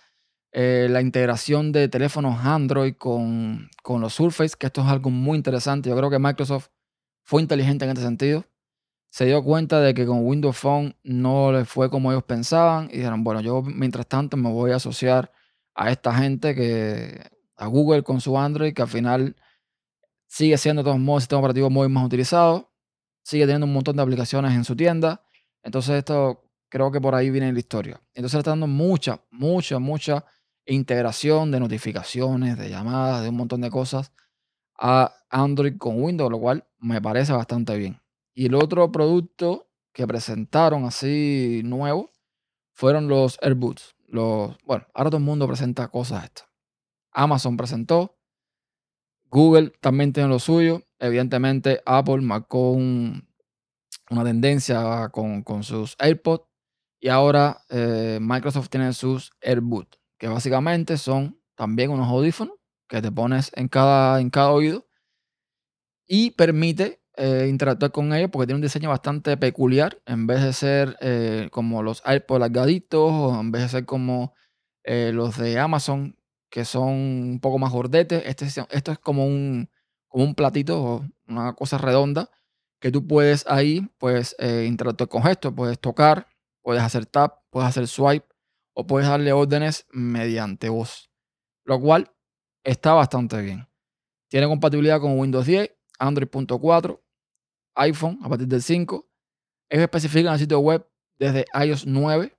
eh, 0.54 0.88
la 0.90 1.02
integración 1.02 1.72
de 1.72 1.90
teléfonos 1.90 2.40
Android 2.46 2.96
con, 2.98 3.70
con 3.84 4.02
los 4.02 4.14
Surface, 4.14 4.56
que 4.58 4.68
esto 4.68 4.82
es 4.82 4.88
algo 4.88 5.10
muy 5.10 5.38
interesante. 5.38 5.90
Yo 5.90 5.98
creo 5.98 6.10
que 6.10 6.20
Microsoft 6.20 6.70
fue 7.24 7.42
inteligente 7.42 7.86
en 7.86 7.92
este 7.92 8.04
sentido 8.04 8.46
se 9.14 9.26
dio 9.26 9.44
cuenta 9.44 9.80
de 9.80 9.94
que 9.94 10.08
con 10.08 10.26
Windows 10.26 10.58
Phone 10.58 10.96
no 11.04 11.52
le 11.52 11.66
fue 11.66 11.88
como 11.92 12.12
ellos 12.12 12.24
pensaban 12.24 12.90
y 12.92 12.98
dijeron, 12.98 13.24
bueno, 13.24 13.42
yo 13.42 13.62
mientras 13.62 14.08
tanto 14.08 14.38
me 14.38 14.50
voy 14.50 14.72
a 14.72 14.78
asociar 14.78 15.32
a 15.76 15.92
esta 15.92 16.16
gente 16.16 16.56
que 16.56 17.22
a 17.56 17.68
Google 17.68 18.02
con 18.02 18.22
su 18.22 18.36
Android, 18.40 18.74
que 18.74 18.82
al 18.82 18.88
final 18.88 19.36
sigue 20.26 20.58
siendo 20.58 20.82
de 20.82 20.86
todos 20.86 21.00
modos 21.00 21.20
el 21.20 21.22
sistema 21.26 21.42
operativo 21.42 21.70
muy 21.70 21.90
más 21.90 22.08
utilizado, 22.08 22.74
sigue 23.22 23.44
teniendo 23.44 23.68
un 23.68 23.74
montón 23.74 23.98
de 23.98 24.02
aplicaciones 24.02 24.52
en 24.54 24.64
su 24.64 24.76
tienda. 24.76 25.24
Entonces 25.62 25.94
esto 25.94 26.50
creo 26.68 26.92
que 26.92 27.00
por 27.00 27.14
ahí 27.14 27.30
viene 27.30 27.54
la 27.54 27.60
historia. 27.60 28.02
Entonces 28.16 28.34
le 28.34 28.40
está 28.40 28.52
dando 28.52 28.66
mucha, 28.66 29.22
mucha, 29.30 29.78
mucha 29.78 30.26
integración 30.66 31.52
de 31.52 31.60
notificaciones, 31.60 32.58
de 32.58 32.68
llamadas, 32.68 33.22
de 33.22 33.30
un 33.30 33.36
montón 33.36 33.62
de 33.62 33.70
cosas 33.70 34.12
a 34.76 35.14
Android 35.30 35.78
con 35.78 36.02
Windows, 36.02 36.32
lo 36.32 36.40
cual 36.40 36.66
me 36.80 37.00
parece 37.00 37.32
bastante 37.32 37.78
bien. 37.78 38.03
Y 38.34 38.48
el 38.48 38.56
otro 38.56 38.92
producto 38.92 39.70
que 39.94 40.08
presentaron 40.08 40.86
así 40.86 41.62
nuevo 41.64 42.12
fueron 42.72 43.08
los 43.08 43.38
AirBoots. 43.42 43.96
Los, 44.08 44.58
bueno, 44.64 44.86
ahora 44.94 45.10
todo 45.10 45.18
el 45.18 45.24
mundo 45.24 45.48
presenta 45.48 45.88
cosas 45.88 46.26
estas. 46.26 46.48
Amazon 47.12 47.58
presentó, 47.58 48.18
Google 49.30 49.72
también 49.80 50.14
tiene 50.14 50.30
lo 50.30 50.40
suyo. 50.40 50.84
Evidentemente, 51.00 51.82
Apple 51.86 52.22
marcó 52.22 52.72
una 52.72 53.24
tendencia 54.24 55.10
con, 55.10 55.64
sus 55.64 55.96
AirPods. 56.00 56.46
Y 57.00 57.10
ahora 57.10 57.64
eh, 57.70 58.20
Microsoft 58.22 58.70
tiene 58.70 58.94
sus 58.94 59.32
AirBoots, 59.42 60.00
que 60.18 60.28
básicamente 60.28 60.98
son 60.98 61.38
también 61.56 61.92
unos 61.92 62.08
audífonos 62.08 62.56
que 62.88 63.02
te 63.02 63.12
pones 63.12 63.52
en 63.56 63.68
cada, 63.68 64.22
en 64.22 64.30
cada 64.30 64.52
oído 64.52 64.88
y 66.08 66.32
permite 66.32 67.03
eh, 67.16 67.48
interactuar 67.48 67.92
con 67.92 68.12
ellos 68.14 68.30
porque 68.32 68.48
tiene 68.48 68.58
un 68.58 68.62
diseño 68.64 68.90
bastante 68.90 69.38
peculiar. 69.38 70.02
En 70.06 70.26
vez 70.28 70.42
de 70.44 70.54
ser 70.54 70.98
eh, 71.02 71.50
como 71.52 71.84
los 71.84 72.02
iPods 72.06 72.40
largaditos 72.40 73.12
o 73.12 73.40
en 73.40 73.52
vez 73.52 73.64
de 73.64 73.70
ser 73.70 73.86
como 73.86 74.34
eh, 74.84 75.12
los 75.14 75.38
de 75.38 75.60
Amazon 75.60 76.18
que 76.50 76.66
son 76.66 76.92
un 76.92 77.40
poco 77.40 77.58
más 77.60 77.72
gordetes, 77.72 78.24
este, 78.26 78.46
esto 78.46 78.92
es 78.92 79.00
como 79.00 79.26
un, 79.26 79.70
como 80.08 80.24
un 80.24 80.36
platito 80.36 80.84
o 80.84 81.06
una 81.28 81.54
cosa 81.54 81.80
redonda 81.80 82.30
que 82.80 82.92
tú 82.92 83.08
puedes 83.08 83.46
ahí 83.48 83.90
pues 83.98 84.36
interactuar 84.40 85.10
con 85.10 85.28
esto. 85.28 85.56
Puedes 85.56 85.80
tocar, 85.80 86.28
puedes 86.62 86.84
hacer 86.84 87.06
tap, 87.06 87.40
puedes 87.50 87.70
hacer 87.70 87.88
swipe 87.88 88.28
o 88.74 88.86
puedes 88.86 89.08
darle 89.08 89.34
órdenes 89.34 89.88
mediante 89.92 90.70
voz. 90.70 91.10
Lo 91.66 91.80
cual 91.80 92.12
está 92.64 92.94
bastante 92.94 93.42
bien. 93.42 93.68
Tiene 94.30 94.48
compatibilidad 94.48 95.00
con 95.00 95.18
Windows 95.20 95.46
10, 95.46 95.72
Android.4, 96.00 97.03
iPhone 97.76 98.20
a 98.22 98.30
partir 98.30 98.48
del 98.48 98.62
5. 98.62 99.08
Ellos 99.70 99.84
especifican 99.84 100.34
el 100.34 100.40
sitio 100.40 100.60
web 100.60 100.88
desde 101.18 101.46
iOS 101.66 101.86
9, 101.86 102.36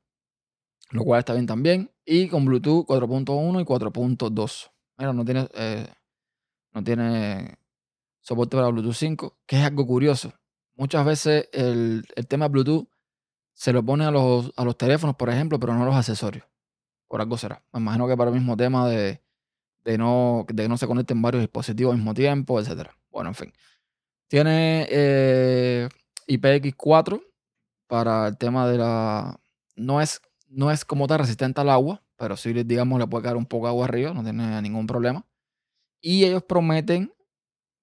lo 0.90 1.04
cual 1.04 1.20
está 1.20 1.32
bien 1.32 1.46
también. 1.46 1.90
Y 2.04 2.28
con 2.28 2.44
Bluetooth 2.44 2.86
4.1 2.86 3.60
y 3.60 3.64
4.2. 3.64 4.70
Mira, 4.98 5.12
no 5.12 5.24
tiene, 5.24 5.48
eh, 5.54 5.86
no 6.72 6.84
tiene 6.84 7.58
soporte 8.20 8.56
para 8.56 8.68
Bluetooth 8.68 8.94
5, 8.94 9.38
que 9.46 9.56
es 9.56 9.64
algo 9.64 9.86
curioso. 9.86 10.32
Muchas 10.76 11.04
veces 11.04 11.48
el, 11.52 12.04
tema 12.28 12.48
Bluetooth 12.48 12.88
se 13.52 13.72
lo 13.72 13.84
pone 13.84 14.04
a 14.04 14.10
los, 14.10 14.52
a 14.56 14.64
los 14.64 14.76
teléfonos, 14.76 15.16
por 15.16 15.30
ejemplo, 15.30 15.58
pero 15.60 15.74
no 15.74 15.82
a 15.82 15.86
los 15.86 15.94
accesorios. 15.94 16.44
Por 17.08 17.20
algo 17.20 17.36
será. 17.36 17.64
Me 17.72 17.80
imagino 17.80 18.08
que 18.08 18.16
para 18.16 18.30
el 18.30 18.36
mismo 18.36 18.56
tema 18.56 18.88
de, 18.88 19.22
de, 19.84 19.98
no, 19.98 20.44
de 20.48 20.64
que 20.64 20.68
no 20.68 20.76
se 20.76 20.86
conecten 20.86 21.22
varios 21.22 21.42
dispositivos 21.42 21.92
al 21.92 21.98
mismo 21.98 22.14
tiempo, 22.14 22.58
etc. 22.58 22.90
Bueno, 23.10 23.30
en 23.30 23.34
fin. 23.34 23.52
Tiene 24.28 24.86
eh, 24.90 25.88
IPX4 26.26 27.22
para 27.86 28.28
el 28.28 28.38
tema 28.38 28.68
de 28.68 28.78
la... 28.78 29.40
No 29.76 30.00
es, 30.00 30.20
no 30.48 30.70
es 30.70 30.84
como 30.84 31.06
tal 31.06 31.20
resistente 31.20 31.60
al 31.60 31.70
agua, 31.70 32.02
pero 32.16 32.36
sí, 32.36 32.52
digamos, 32.52 32.98
le 32.98 33.06
puede 33.06 33.24
caer 33.24 33.36
un 33.36 33.46
poco 33.46 33.68
agua 33.68 33.86
arriba, 33.86 34.12
no 34.12 34.22
tiene 34.22 34.60
ningún 34.62 34.86
problema. 34.86 35.26
Y 36.00 36.24
ellos 36.24 36.42
prometen, 36.42 37.12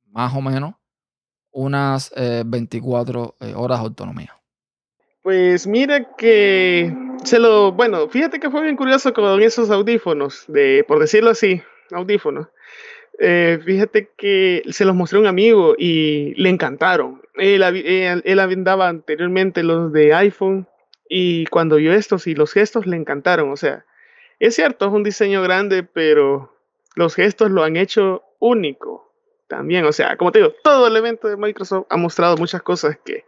más 0.05 0.33
o 0.35 0.41
menos, 0.41 0.75
unas 1.51 2.13
24 2.45 3.35
eh, 3.39 3.49
eh, 3.49 3.53
horas 3.55 3.79
de 3.79 3.85
autonomía. 3.85 4.41
Pues 5.21 5.67
mira 5.67 6.15
que 6.15 6.95
se 7.23 7.39
lo, 7.39 7.71
bueno, 7.71 8.09
fíjate 8.09 8.39
que 8.39 8.49
fue 8.49 8.63
bien 8.63 8.75
curioso 8.75 9.13
con 9.13 9.41
esos 9.41 9.69
audífonos, 9.69 10.45
de, 10.47 10.83
por 10.87 10.99
decirlo 10.99 11.29
así, 11.29 11.61
audífonos. 11.91 12.47
Eh, 13.23 13.59
fíjate 13.63 14.09
que 14.17 14.63
se 14.71 14.83
los 14.83 14.95
mostré 14.95 15.17
a 15.17 15.21
un 15.21 15.27
amigo 15.27 15.75
y 15.77 16.33
le 16.41 16.49
encantaron. 16.49 17.21
Él, 17.35 17.61
él, 17.61 18.39
andaba 18.39 18.87
anteriormente 18.87 19.61
los 19.61 19.93
de 19.93 20.15
iPhone 20.15 20.67
y 21.07 21.45
cuando 21.45 21.75
vio 21.75 21.93
estos 21.93 22.25
y 22.25 22.33
los 22.33 22.51
gestos 22.51 22.87
le 22.87 22.97
encantaron. 22.97 23.51
O 23.51 23.57
sea, 23.57 23.85
es 24.39 24.55
cierto, 24.55 24.87
es 24.87 24.91
un 24.91 25.03
diseño 25.03 25.43
grande, 25.43 25.83
pero 25.83 26.51
los 26.95 27.13
gestos 27.13 27.51
lo 27.51 27.63
han 27.63 27.77
hecho 27.77 28.23
único 28.39 29.13
también. 29.47 29.85
O 29.85 29.91
sea, 29.91 30.17
como 30.17 30.31
te 30.31 30.39
digo, 30.39 30.55
todo 30.63 30.87
el 30.87 30.95
evento 30.97 31.27
de 31.27 31.37
Microsoft 31.37 31.85
ha 31.91 31.97
mostrado 31.97 32.37
muchas 32.37 32.63
cosas 32.63 32.97
que 33.05 33.25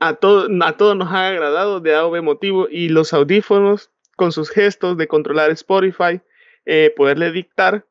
a, 0.00 0.14
todo, 0.14 0.48
a 0.64 0.76
todos 0.76 0.96
nos 0.96 1.12
ha 1.12 1.28
agradado 1.28 1.78
de 1.78 1.94
algo 1.94 2.20
motivo 2.24 2.66
y 2.68 2.88
los 2.88 3.12
audífonos 3.12 3.92
con 4.16 4.32
sus 4.32 4.50
gestos 4.50 4.96
de 4.96 5.06
controlar 5.06 5.52
Spotify, 5.52 6.20
eh, 6.66 6.92
poderle 6.96 7.30
dictar 7.30 7.84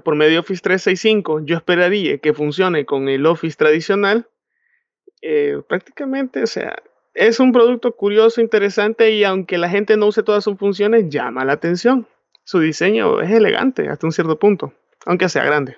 por 0.00 0.16
medio 0.16 0.32
de 0.32 0.38
Office 0.38 0.62
365, 0.62 1.44
yo 1.44 1.56
esperaría 1.56 2.18
que 2.18 2.32
funcione 2.32 2.84
con 2.86 3.08
el 3.08 3.26
Office 3.26 3.56
tradicional, 3.56 4.28
eh, 5.20 5.60
prácticamente, 5.68 6.42
o 6.42 6.46
sea, 6.46 6.74
es 7.14 7.40
un 7.40 7.52
producto 7.52 7.94
curioso, 7.94 8.40
interesante 8.40 9.10
y 9.12 9.24
aunque 9.24 9.58
la 9.58 9.68
gente 9.68 9.96
no 9.96 10.06
use 10.06 10.22
todas 10.22 10.44
sus 10.44 10.58
funciones, 10.58 11.08
llama 11.08 11.44
la 11.44 11.52
atención. 11.52 12.08
Su 12.44 12.58
diseño 12.58 13.20
es 13.20 13.30
elegante 13.30 13.88
hasta 13.88 14.06
un 14.06 14.12
cierto 14.12 14.38
punto, 14.38 14.72
aunque 15.04 15.28
sea 15.28 15.44
grande. 15.44 15.76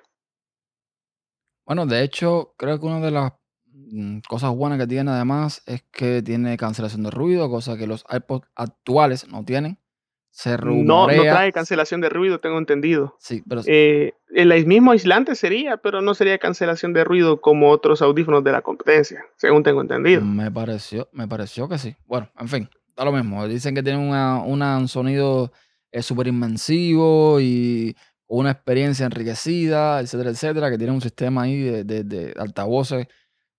Bueno, 1.66 1.86
de 1.86 2.02
hecho, 2.02 2.54
creo 2.56 2.78
que 2.78 2.86
una 2.86 3.00
de 3.00 3.10
las 3.10 3.32
mm, 3.66 4.18
cosas 4.28 4.54
buenas 4.54 4.78
que 4.78 4.86
tiene 4.86 5.10
además 5.10 5.62
es 5.66 5.82
que 5.90 6.22
tiene 6.22 6.56
cancelación 6.56 7.02
de 7.02 7.10
ruido, 7.10 7.50
cosa 7.50 7.76
que 7.76 7.86
los 7.86 8.04
iPods 8.10 8.46
actuales 8.54 9.28
no 9.28 9.44
tienen. 9.44 9.78
Se 10.36 10.56
No, 10.58 11.06
no 11.06 11.22
trae 11.22 11.52
cancelación 11.52 12.00
de 12.00 12.08
ruido, 12.08 12.40
tengo 12.40 12.58
entendido. 12.58 13.16
Sí, 13.20 13.44
pero 13.48 13.60
Eh, 13.66 14.14
el 14.34 14.66
mismo 14.66 14.90
aislante 14.90 15.36
sería, 15.36 15.76
pero 15.76 16.02
no 16.02 16.12
sería 16.12 16.38
cancelación 16.38 16.92
de 16.92 17.04
ruido 17.04 17.40
como 17.40 17.70
otros 17.70 18.02
audífonos 18.02 18.42
de 18.42 18.50
la 18.50 18.60
competencia, 18.60 19.24
según 19.36 19.62
tengo 19.62 19.80
entendido. 19.80 20.22
me 20.22 20.50
pareció, 20.50 21.08
me 21.12 21.28
pareció 21.28 21.68
que 21.68 21.78
sí. 21.78 21.94
Bueno, 22.06 22.28
en 22.36 22.48
fin, 22.48 22.68
da 22.96 23.04
lo 23.04 23.12
mismo. 23.12 23.46
Dicen 23.46 23.76
que 23.76 23.82
tienen 23.84 24.02
una, 24.02 24.40
una- 24.42 24.76
un 24.76 24.88
sonido 24.88 25.52
eh, 25.92 26.02
súper 26.02 26.26
inmensivo 26.26 27.38
y 27.40 27.94
una 28.26 28.50
experiencia 28.50 29.06
enriquecida, 29.06 30.00
etcétera, 30.00 30.30
etcétera, 30.30 30.68
que 30.68 30.78
tiene 30.78 30.92
un 30.92 31.00
sistema 31.00 31.42
ahí 31.42 31.60
de, 31.62 31.84
de- 31.84 32.02
de 32.02 32.34
altavoces, 32.36 33.06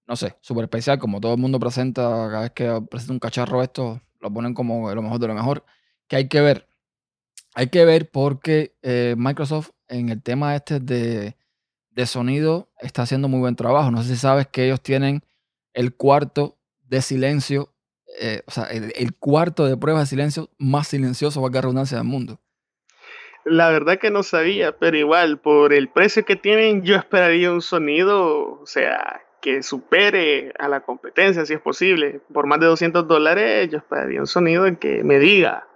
no 0.07 0.17
sé, 0.17 0.36
súper 0.41 0.65
especial, 0.65 0.99
como 0.99 1.21
todo 1.21 1.36
el 1.36 1.39
mundo 1.39 1.57
presenta, 1.57 2.01
cada 2.30 2.41
vez 2.41 2.51
que 2.51 2.82
presenta 2.91 3.13
un 3.13 3.19
cacharro 3.19 3.63
esto, 3.63 4.01
lo 4.19 4.30
ponen 4.34 4.53
como 4.53 4.93
lo 4.93 5.01
mejor 5.01 5.19
de 5.19 5.28
lo 5.28 5.34
mejor, 5.36 5.63
que 6.08 6.16
hay 6.18 6.28
que 6.28 6.41
ver. 6.41 6.68
Hay 7.53 7.68
que 7.68 7.86
ver 7.86 8.10
porque 8.10 8.76
eh, 8.82 9.16
Microsoft 9.18 9.72
en 9.88 10.10
el 10.10 10.22
tema 10.22 10.56
este 10.56 10.80
de, 10.80 11.36
de 11.91 12.06
sonido 12.06 12.70
está 12.80 13.03
haciendo 13.03 13.28
muy 13.28 13.39
buen 13.39 13.56
trabajo. 13.56 13.91
No 13.91 14.03
sé 14.03 14.10
si 14.10 14.18
sabes 14.18 14.47
que 14.47 14.66
ellos 14.66 14.82
tienen 14.82 15.24
el 15.74 15.95
cuarto 15.95 16.58
de 16.88 17.01
silencio, 17.01 17.74
eh, 18.20 18.41
o 18.45 18.51
sea, 18.51 18.66
el, 18.66 19.16
cuarto 19.16 19.66
de 19.66 19.78
prueba 19.78 19.99
de 20.01 20.06
silencio 20.06 20.49
más 20.58 20.88
silencioso, 20.88 21.41
valga 21.41 21.58
la 21.58 21.62
redundancia, 21.62 21.97
del 21.97 22.08
mundo. 22.08 22.39
La 23.43 23.70
verdad 23.70 23.99
que 23.99 24.10
no 24.10 24.24
sabía, 24.24 24.78
pero 24.78 24.97
igual, 24.97 25.39
por 25.39 25.74
el 25.74 25.89
precio 25.89 26.26
que 26.26 26.36
tienen, 26.36 26.84
yo 26.84 26.95
esperaría 26.95 27.51
un 27.51 27.62
sonido, 27.62 28.60
o 28.62 28.66
sea, 28.66 29.22
que 29.41 29.62
supere 29.62 30.51
a 30.58 30.68
la 30.68 30.82
competencia, 30.82 31.45
si 31.45 31.53
es 31.53 31.62
posible. 31.62 32.22
Por 32.34 32.47
más 32.47 32.60
de 32.60 32.66
200 32.66 33.08
dólares, 33.08 33.70
yo 33.70 33.78
esperaría 33.78 34.20
un 34.20 34.28
sonido 34.28 34.66
que 34.80 35.03
me 35.03 35.20
diga, 35.20 35.68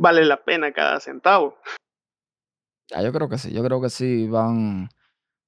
vale 0.00 0.24
la 0.24 0.42
pena 0.42 0.72
cada 0.72 0.98
centavo. 0.98 1.58
Ya, 2.90 3.02
yo 3.02 3.12
creo 3.12 3.28
que 3.28 3.38
sí, 3.38 3.52
yo 3.52 3.62
creo 3.62 3.80
que 3.80 3.90
sí 3.90 4.26
van. 4.26 4.88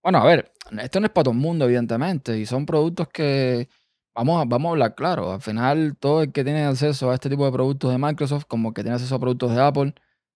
Bueno, 0.02 0.18
a 0.18 0.26
ver, 0.26 0.52
esto 0.80 1.00
no 1.00 1.06
es 1.06 1.12
para 1.12 1.24
todo 1.24 1.34
el 1.34 1.40
mundo, 1.40 1.64
evidentemente, 1.64 2.38
y 2.38 2.44
son 2.44 2.66
productos 2.66 3.08
que, 3.08 3.68
vamos 4.14 4.42
a, 4.42 4.44
vamos 4.44 4.68
a 4.68 4.72
hablar 4.72 4.94
claro, 4.94 5.32
al 5.32 5.40
final 5.40 5.96
todo 5.98 6.22
el 6.22 6.32
que 6.32 6.44
tiene 6.44 6.64
acceso 6.64 7.10
a 7.10 7.14
este 7.14 7.30
tipo 7.30 7.44
de 7.46 7.52
productos 7.52 7.90
de 7.92 7.98
Microsoft, 7.98 8.44
como 8.46 8.74
que 8.74 8.82
tiene 8.82 8.96
acceso 8.96 9.14
a 9.14 9.20
productos 9.20 9.54
de 9.54 9.62
Apple, 9.62 9.94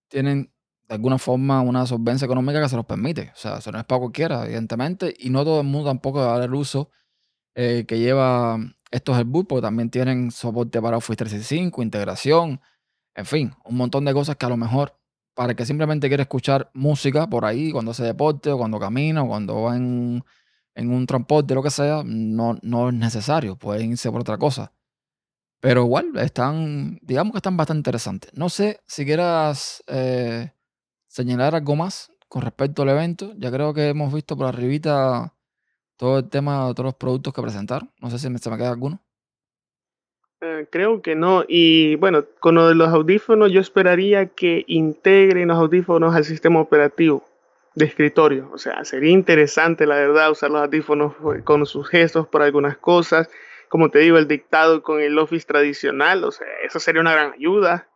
tienen 0.09 0.51
de 0.87 0.95
alguna 0.95 1.17
forma 1.17 1.61
una 1.61 1.85
solvencia 1.85 2.25
económica 2.25 2.61
que 2.61 2.69
se 2.69 2.77
los 2.77 2.85
permite. 2.85 3.31
O 3.33 3.37
sea, 3.37 3.57
eso 3.57 3.71
no 3.71 3.77
es 3.79 3.85
para 3.85 3.99
cualquiera, 3.99 4.45
evidentemente, 4.45 5.13
y 5.17 5.29
no 5.29 5.43
todo 5.43 5.61
el 5.61 5.67
mundo 5.67 5.89
tampoco 5.89 6.19
va 6.19 6.35
a 6.35 6.39
dar 6.39 6.49
el 6.49 6.55
uso 6.55 6.89
eh, 7.55 7.85
que 7.87 7.99
lleva 7.99 8.57
estos 8.89 9.17
AirBoots, 9.17 9.47
porque 9.47 9.61
también 9.61 9.89
tienen 9.89 10.31
soporte 10.31 10.81
para 10.81 10.97
Office 10.97 11.17
365, 11.17 11.83
integración, 11.83 12.61
en 13.17 13.25
fin, 13.25 13.53
un 13.65 13.75
montón 13.75 14.05
de 14.05 14.13
cosas 14.13 14.37
que 14.37 14.45
a 14.45 14.49
lo 14.49 14.57
mejor 14.57 14.95
para 15.33 15.51
el 15.51 15.55
que 15.57 15.65
simplemente 15.65 16.07
quiere 16.07 16.23
escuchar 16.23 16.69
música 16.73 17.27
por 17.27 17.45
ahí 17.45 17.71
cuando 17.71 17.91
hace 17.91 18.03
deporte 18.03 18.51
o 18.51 18.57
cuando 18.57 18.79
camina 18.79 19.23
o 19.23 19.27
cuando 19.27 19.63
va 19.63 19.75
en, 19.75 20.23
en 20.75 20.91
un 20.91 21.07
transporte, 21.07 21.55
lo 21.55 21.63
que 21.63 21.71
sea, 21.71 22.03
no, 22.05 22.57
no 22.61 22.89
es 22.89 22.95
necesario, 22.95 23.57
pueden 23.57 23.91
irse 23.91 24.11
por 24.11 24.21
otra 24.21 24.37
cosa. 24.37 24.71
Pero 25.59 25.83
igual, 25.83 26.11
están, 26.17 26.99
digamos 27.01 27.33
que 27.33 27.39
están 27.39 27.57
bastante 27.57 27.79
interesantes. 27.79 28.31
No 28.35 28.49
sé 28.49 28.81
si 28.87 29.05
quieras 29.05 29.83
eh, 29.87 30.51
señalar 31.07 31.55
algo 31.55 31.75
más 31.75 32.11
con 32.27 32.43
respecto 32.43 32.83
al 32.83 32.89
evento. 32.89 33.33
Ya 33.37 33.51
creo 33.51 33.73
que 33.73 33.89
hemos 33.89 34.13
visto 34.13 34.37
por 34.37 34.47
arribita 34.47 35.33
todo 35.97 36.19
el 36.19 36.29
tema 36.29 36.67
de 36.67 36.73
todos 36.75 36.85
los 36.85 36.95
productos 36.95 37.33
que 37.33 37.41
presentaron. 37.41 37.91
No 37.99 38.11
sé 38.11 38.19
si 38.19 38.29
me, 38.29 38.37
se 38.37 38.49
me 38.51 38.57
queda 38.57 38.69
alguno. 38.69 39.01
Eh, 40.41 40.67
creo 40.69 41.01
que 41.01 41.15
no. 41.15 41.43
Y 41.47 41.95
bueno, 41.95 42.25
con 42.39 42.55
lo 42.55 42.67
de 42.67 42.75
los 42.75 42.89
audífonos, 42.89 43.51
yo 43.51 43.59
esperaría 43.59 44.27
que 44.27 44.63
integren 44.67 45.47
los 45.47 45.57
audífonos 45.57 46.15
al 46.15 46.25
sistema 46.25 46.59
operativo 46.59 47.23
de 47.73 47.85
escritorio. 47.85 48.49
O 48.53 48.57
sea, 48.57 48.83
sería 48.85 49.11
interesante, 49.11 49.87
la 49.87 49.95
verdad, 49.95 50.31
usar 50.31 50.51
los 50.51 50.61
audífonos 50.61 51.13
eh, 51.35 51.43
con 51.43 51.65
sus 51.65 51.89
gestos 51.89 52.27
por 52.27 52.43
algunas 52.43 52.77
cosas. 52.77 53.29
Como 53.69 53.89
te 53.89 53.99
digo, 53.99 54.17
el 54.17 54.27
dictado 54.27 54.83
con 54.83 55.01
el 55.01 55.17
Office 55.17 55.45
tradicional, 55.45 56.23
o 56.23 56.31
sea, 56.31 56.47
eso 56.63 56.79
sería 56.79 57.01
una 57.01 57.13
gran 57.13 57.33
ayuda. 57.33 57.87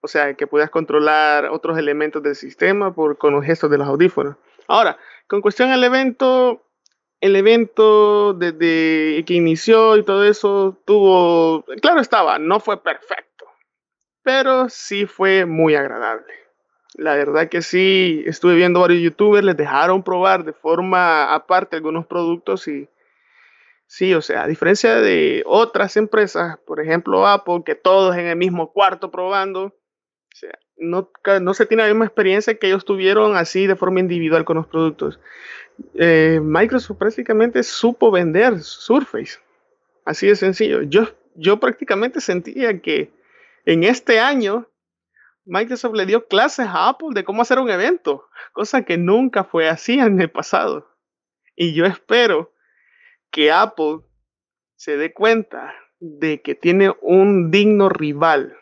O 0.00 0.08
sea, 0.08 0.34
que 0.34 0.46
puedas 0.46 0.70
controlar 0.70 1.46
otros 1.46 1.78
elementos 1.78 2.22
del 2.22 2.36
sistema 2.36 2.94
por, 2.94 3.18
con 3.18 3.32
los 3.32 3.44
gestos 3.44 3.70
de 3.70 3.78
los 3.78 3.88
audífonos. 3.88 4.36
Ahora, 4.68 4.98
con 5.26 5.40
cuestión 5.40 5.70
al 5.70 5.82
evento, 5.82 6.62
el 7.20 7.36
evento 7.36 8.32
desde 8.34 9.24
que 9.24 9.34
inició 9.34 9.96
y 9.96 10.04
todo 10.04 10.24
eso 10.24 10.78
tuvo, 10.84 11.64
claro 11.80 12.00
estaba, 12.00 12.38
no 12.38 12.60
fue 12.60 12.82
perfecto, 12.82 13.46
pero 14.22 14.68
sí 14.68 15.06
fue 15.06 15.44
muy 15.44 15.74
agradable. 15.74 16.32
La 16.94 17.14
verdad 17.14 17.48
que 17.48 17.62
sí, 17.62 18.24
estuve 18.26 18.54
viendo 18.54 18.80
varios 18.80 19.02
youtubers, 19.02 19.44
les 19.44 19.56
dejaron 19.56 20.02
probar 20.02 20.44
de 20.44 20.52
forma 20.52 21.32
aparte 21.34 21.76
algunos 21.76 22.06
productos 22.06 22.66
y 22.66 22.88
sí, 23.86 24.14
o 24.14 24.22
sea, 24.22 24.44
a 24.44 24.48
diferencia 24.48 24.96
de 24.96 25.42
otras 25.46 25.96
empresas, 25.96 26.58
por 26.66 26.80
ejemplo 26.80 27.26
Apple, 27.26 27.62
que 27.64 27.74
todos 27.74 28.16
en 28.16 28.26
el 28.26 28.36
mismo 28.36 28.72
cuarto 28.72 29.10
probando, 29.10 29.64
o 29.64 30.34
sea, 30.34 30.58
no, 30.76 31.10
no 31.40 31.54
se 31.54 31.66
tiene 31.66 31.82
la 31.82 31.88
misma 31.88 32.04
experiencia 32.04 32.58
que 32.58 32.68
ellos 32.68 32.84
tuvieron 32.84 33.36
así 33.36 33.66
de 33.66 33.76
forma 33.76 34.00
individual 34.00 34.44
con 34.44 34.56
los 34.56 34.66
productos. 34.66 35.18
Eh, 35.94 36.40
Microsoft 36.42 36.98
prácticamente 36.98 37.62
supo 37.62 38.10
vender 38.10 38.60
Surface. 38.60 39.38
Así 40.04 40.26
de 40.26 40.36
sencillo. 40.36 40.82
Yo, 40.82 41.08
yo 41.34 41.60
prácticamente 41.60 42.20
sentía 42.20 42.80
que 42.80 43.12
en 43.64 43.84
este 43.84 44.20
año 44.20 44.68
Microsoft 45.44 45.94
le 45.94 46.06
dio 46.06 46.26
clases 46.26 46.66
a 46.66 46.88
Apple 46.88 47.08
de 47.12 47.24
cómo 47.24 47.42
hacer 47.42 47.58
un 47.58 47.70
evento, 47.70 48.28
cosa 48.52 48.84
que 48.84 48.98
nunca 48.98 49.44
fue 49.44 49.68
así 49.68 49.98
en 49.98 50.20
el 50.20 50.30
pasado. 50.30 50.88
Y 51.56 51.74
yo 51.74 51.86
espero 51.86 52.52
que 53.30 53.50
Apple 53.50 54.00
se 54.76 54.96
dé 54.96 55.12
cuenta 55.12 55.74
de 56.00 56.42
que 56.42 56.54
tiene 56.54 56.94
un 57.00 57.50
digno 57.50 57.88
rival 57.88 58.56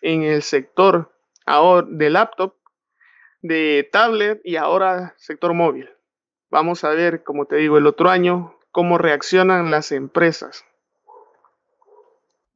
en 0.00 0.22
el 0.22 0.42
sector 0.42 1.12
ahora 1.44 1.86
de 1.90 2.10
laptop, 2.10 2.54
de 3.42 3.88
tablet 3.92 4.40
y 4.44 4.56
ahora 4.56 5.14
sector 5.18 5.52
móvil. 5.52 5.90
Vamos 6.50 6.84
a 6.84 6.90
ver, 6.90 7.22
como 7.24 7.44
te 7.46 7.56
digo, 7.56 7.78
el 7.78 7.86
otro 7.86 8.10
año, 8.10 8.54
cómo 8.70 8.98
reaccionan 8.98 9.70
las 9.70 9.92
empresas. 9.92 10.64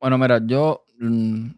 Bueno, 0.00 0.18
mira, 0.18 0.40
yo 0.44 0.84
mm, 0.98 1.50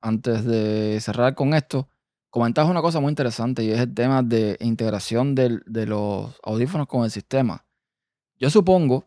antes 0.00 0.44
de 0.44 0.98
cerrar 1.00 1.34
con 1.34 1.54
esto, 1.54 1.88
comentabas 2.30 2.70
una 2.70 2.82
cosa 2.82 3.00
muy 3.00 3.10
interesante 3.10 3.64
y 3.64 3.70
es 3.70 3.80
el 3.80 3.94
tema 3.94 4.22
de 4.22 4.56
integración 4.60 5.34
de 5.34 5.86
los 5.86 6.38
audífonos 6.42 6.86
con 6.86 7.04
el 7.04 7.10
sistema. 7.10 7.64
Yo 8.38 8.50
supongo 8.50 9.06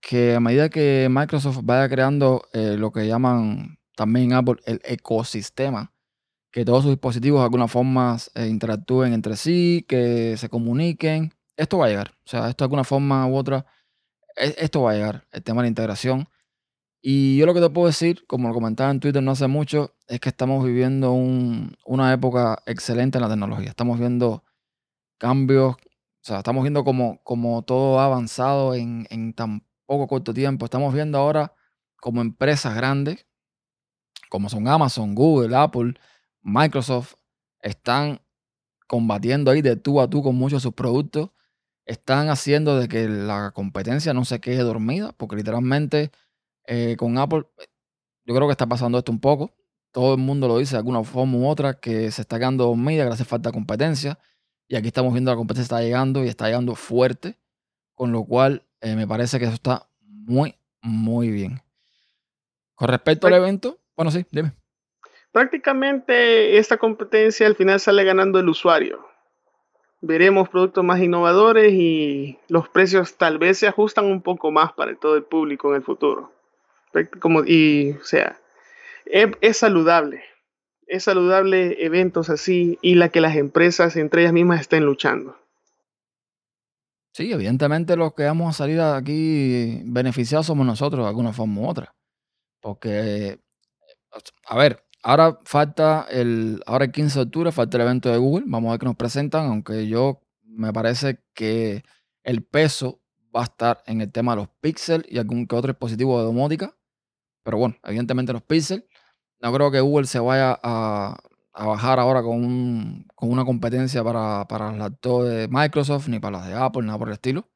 que 0.00 0.34
a 0.34 0.40
medida 0.40 0.68
que 0.68 1.08
Microsoft 1.10 1.60
vaya 1.62 1.88
creando 1.88 2.48
eh, 2.52 2.76
lo 2.78 2.90
que 2.90 3.06
llaman 3.06 3.78
también 3.94 4.32
Apple 4.32 4.56
el 4.64 4.80
ecosistema, 4.84 5.92
que 6.50 6.64
todos 6.64 6.82
sus 6.82 6.92
dispositivos 6.92 7.40
de 7.40 7.44
alguna 7.44 7.68
forma 7.68 8.16
eh, 8.34 8.46
interactúen 8.48 9.12
entre 9.12 9.36
sí, 9.36 9.84
que 9.88 10.36
se 10.36 10.48
comuniquen, 10.48 11.34
esto 11.62 11.78
va 11.78 11.86
a 11.86 11.88
llegar. 11.90 12.12
O 12.26 12.28
sea, 12.28 12.48
esto 12.48 12.64
de 12.64 12.66
alguna 12.66 12.84
forma 12.84 13.26
u 13.26 13.36
otra, 13.36 13.66
e- 14.36 14.56
esto 14.58 14.82
va 14.82 14.92
a 14.92 14.94
llegar, 14.94 15.26
el 15.32 15.42
tema 15.42 15.62
de 15.62 15.66
la 15.66 15.68
integración. 15.70 16.28
Y 17.02 17.36
yo 17.38 17.46
lo 17.46 17.54
que 17.54 17.60
te 17.60 17.70
puedo 17.70 17.88
decir, 17.88 18.24
como 18.26 18.48
lo 18.48 18.54
comentaba 18.54 18.90
en 18.90 19.00
Twitter 19.00 19.22
no 19.22 19.32
hace 19.32 19.48
mucho, 19.48 19.94
es 20.08 20.20
que 20.20 20.28
estamos 20.30 20.64
viviendo 20.64 21.12
un- 21.12 21.76
una 21.86 22.12
época 22.12 22.62
excelente 22.66 23.18
en 23.18 23.22
la 23.22 23.28
tecnología. 23.30 23.70
Estamos 23.70 23.98
viendo 23.98 24.44
cambios, 25.18 25.74
o 25.76 25.78
sea, 26.22 26.38
estamos 26.38 26.62
viendo 26.64 26.84
como, 26.84 27.22
como 27.24 27.62
todo 27.62 28.00
ha 28.00 28.06
avanzado 28.06 28.74
en, 28.74 29.06
en 29.10 29.34
tan 29.34 29.66
poco 29.86 30.08
corto 30.08 30.34
tiempo. 30.34 30.64
Estamos 30.66 30.94
viendo 30.94 31.18
ahora 31.18 31.54
como 32.00 32.20
empresas 32.22 32.74
grandes, 32.76 33.26
como 34.28 34.48
son 34.48 34.66
Amazon, 34.68 35.14
Google, 35.14 35.54
Apple, 35.56 35.94
Microsoft, 36.42 37.14
están 37.60 38.20
combatiendo 38.88 39.50
ahí 39.50 39.62
de 39.62 39.76
tú 39.76 40.00
a 40.00 40.08
tú 40.08 40.22
con 40.22 40.36
muchos 40.36 40.62
de 40.62 40.68
sus 40.68 40.74
productos. 40.74 41.30
Están 41.84 42.28
haciendo 42.28 42.78
de 42.78 42.88
que 42.88 43.08
la 43.08 43.50
competencia 43.52 44.14
no 44.14 44.24
se 44.24 44.40
quede 44.40 44.58
dormida, 44.58 45.12
porque 45.16 45.36
literalmente 45.36 46.10
eh, 46.66 46.96
con 46.96 47.18
Apple, 47.18 47.44
eh, 47.58 47.66
yo 48.24 48.34
creo 48.34 48.46
que 48.46 48.52
está 48.52 48.66
pasando 48.66 48.98
esto 48.98 49.12
un 49.12 49.20
poco. 49.20 49.52
Todo 49.90 50.14
el 50.14 50.20
mundo 50.20 50.48
lo 50.48 50.58
dice 50.58 50.72
de 50.72 50.78
alguna 50.78 51.02
forma 51.04 51.36
u 51.36 51.46
otra, 51.46 51.74
que 51.74 52.10
se 52.10 52.22
está 52.22 52.38
quedando 52.38 52.64
dormida, 52.64 53.02
que 53.02 53.08
le 53.08 53.14
hace 53.14 53.24
falta 53.24 53.52
competencia. 53.52 54.18
Y 54.68 54.76
aquí 54.76 54.88
estamos 54.88 55.12
viendo 55.12 55.30
la 55.30 55.36
competencia 55.36 55.64
está 55.64 55.82
llegando 55.82 56.24
y 56.24 56.28
está 56.28 56.46
llegando 56.46 56.74
fuerte. 56.74 57.36
Con 57.94 58.12
lo 58.12 58.24
cual, 58.24 58.64
eh, 58.80 58.96
me 58.96 59.06
parece 59.06 59.38
que 59.38 59.44
eso 59.44 59.54
está 59.54 59.86
muy, 60.00 60.54
muy 60.80 61.30
bien. 61.30 61.60
Con 62.74 62.88
respecto 62.88 63.26
al 63.26 63.34
evento, 63.34 63.78
bueno, 63.96 64.10
sí, 64.10 64.24
dime. 64.30 64.52
Prácticamente 65.30 66.58
esta 66.58 66.76
competencia 66.76 67.46
al 67.46 67.56
final 67.56 67.80
sale 67.80 68.04
ganando 68.04 68.38
el 68.38 68.48
usuario. 68.48 69.11
Veremos 70.02 70.48
productos 70.48 70.84
más 70.84 71.00
innovadores 71.00 71.72
y 71.72 72.36
los 72.48 72.68
precios 72.68 73.14
tal 73.14 73.38
vez 73.38 73.58
se 73.58 73.68
ajustan 73.68 74.06
un 74.06 74.20
poco 74.20 74.50
más 74.50 74.72
para 74.72 74.94
todo 74.96 75.16
el 75.16 75.22
público 75.22 75.70
en 75.70 75.76
el 75.76 75.82
futuro. 75.82 76.32
Como, 77.20 77.44
y, 77.44 77.92
o 77.92 78.04
sea, 78.04 78.36
es, 79.06 79.28
es 79.40 79.56
saludable. 79.56 80.24
Es 80.88 81.04
saludable 81.04 81.84
eventos 81.84 82.30
así 82.30 82.78
y 82.82 82.96
la 82.96 83.10
que 83.10 83.20
las 83.20 83.36
empresas 83.36 83.96
entre 83.96 84.22
ellas 84.22 84.32
mismas 84.32 84.60
estén 84.60 84.84
luchando. 84.84 85.36
Sí, 87.14 87.30
evidentemente 87.30 87.94
los 87.96 88.14
que 88.14 88.24
vamos 88.24 88.50
a 88.50 88.58
salir 88.58 88.80
aquí 88.80 89.82
beneficiados 89.84 90.46
somos 90.46 90.66
nosotros 90.66 91.04
de 91.04 91.08
alguna 91.08 91.32
forma 91.32 91.60
u 91.60 91.68
otra. 91.68 91.94
Porque, 92.60 93.38
a 94.46 94.56
ver, 94.56 94.82
ahora 95.02 95.38
falta 95.44 96.06
el, 96.10 96.62
ahora 96.66 96.86
el 96.86 96.92
15 96.92 97.18
de 97.18 97.22
octubre 97.24 97.52
falta 97.52 97.76
el 97.76 97.82
evento 97.82 98.10
de 98.10 98.18
Google. 98.18 98.44
Vamos 98.46 98.68
a 98.68 98.72
ver 98.72 98.80
qué 98.80 98.86
nos 98.86 98.96
presentan, 98.96 99.46
aunque 99.46 99.86
yo 99.88 100.22
me 100.44 100.72
parece 100.72 101.20
que 101.34 101.82
el 102.22 102.44
peso 102.44 103.00
va 103.34 103.40
a 103.42 103.44
estar 103.44 103.82
en 103.86 104.00
el 104.00 104.12
tema 104.12 104.32
de 104.32 104.42
los 104.42 104.48
píxeles 104.60 105.06
y 105.10 105.18
algún 105.18 105.46
que 105.46 105.56
otro 105.56 105.72
dispositivo 105.72 106.18
de 106.18 106.24
domótica. 106.24 106.76
Pero 107.42 107.58
bueno, 107.58 107.76
evidentemente 107.84 108.32
los 108.32 108.42
píxeles. 108.42 108.84
No 109.40 109.52
creo 109.52 109.70
que 109.70 109.80
Google 109.80 110.06
se 110.06 110.20
vaya 110.20 110.58
a, 110.62 111.18
a 111.52 111.66
bajar 111.66 111.98
ahora 111.98 112.22
con, 112.22 113.06
con 113.14 113.30
una 113.30 113.44
competencia 113.44 114.04
para, 114.04 114.46
para 114.46 114.70
las 114.70 114.78
laptops 114.78 115.28
de 115.28 115.48
Microsoft, 115.48 116.08
ni 116.08 116.20
para 116.20 116.38
las 116.38 116.46
de 116.48 116.54
Apple, 116.54 116.82
nada 116.82 116.98
por 116.98 117.08
el 117.08 117.14
estilo. 117.14 117.48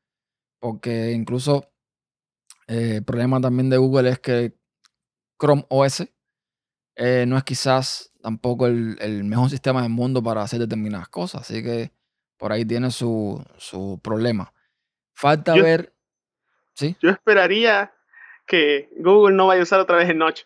Porque 0.59 1.13
incluso 1.13 1.71
eh, 2.67 2.97
el 2.97 3.05
problema 3.05 3.41
también 3.41 3.71
de 3.71 3.77
Google 3.77 4.11
es 4.11 4.19
que 4.19 4.59
Chrome 5.41 5.67
OS 5.69 6.09
eh, 6.97 7.25
no 7.29 7.37
es 7.37 7.45
quizás 7.45 8.13
tampoco 8.23 8.67
el, 8.67 8.97
el, 9.01 9.23
mejor 9.25 9.51
sistema 9.51 9.83
del 9.83 9.91
mundo 9.91 10.23
para 10.23 10.43
hacer 10.43 10.59
determinadas 10.59 11.09
cosas. 11.09 11.43
Así 11.43 11.63
que 11.63 11.93
por 12.37 12.53
ahí 12.53 12.65
tiene 12.65 12.91
su, 12.91 13.45
su 13.59 14.01
problema. 14.03 14.53
Falta 15.15 15.55
ver. 15.55 15.95
¿sí? 16.75 16.97
Yo 17.01 17.11
esperaría 17.11 17.93
que 18.47 18.91
Google 18.99 19.37
no 19.37 19.47
vaya 19.47 19.61
a 19.61 19.65
usar 19.65 19.81
otra 19.81 19.97
vez 19.97 20.09
el 20.09 20.19
Notch. 20.19 20.43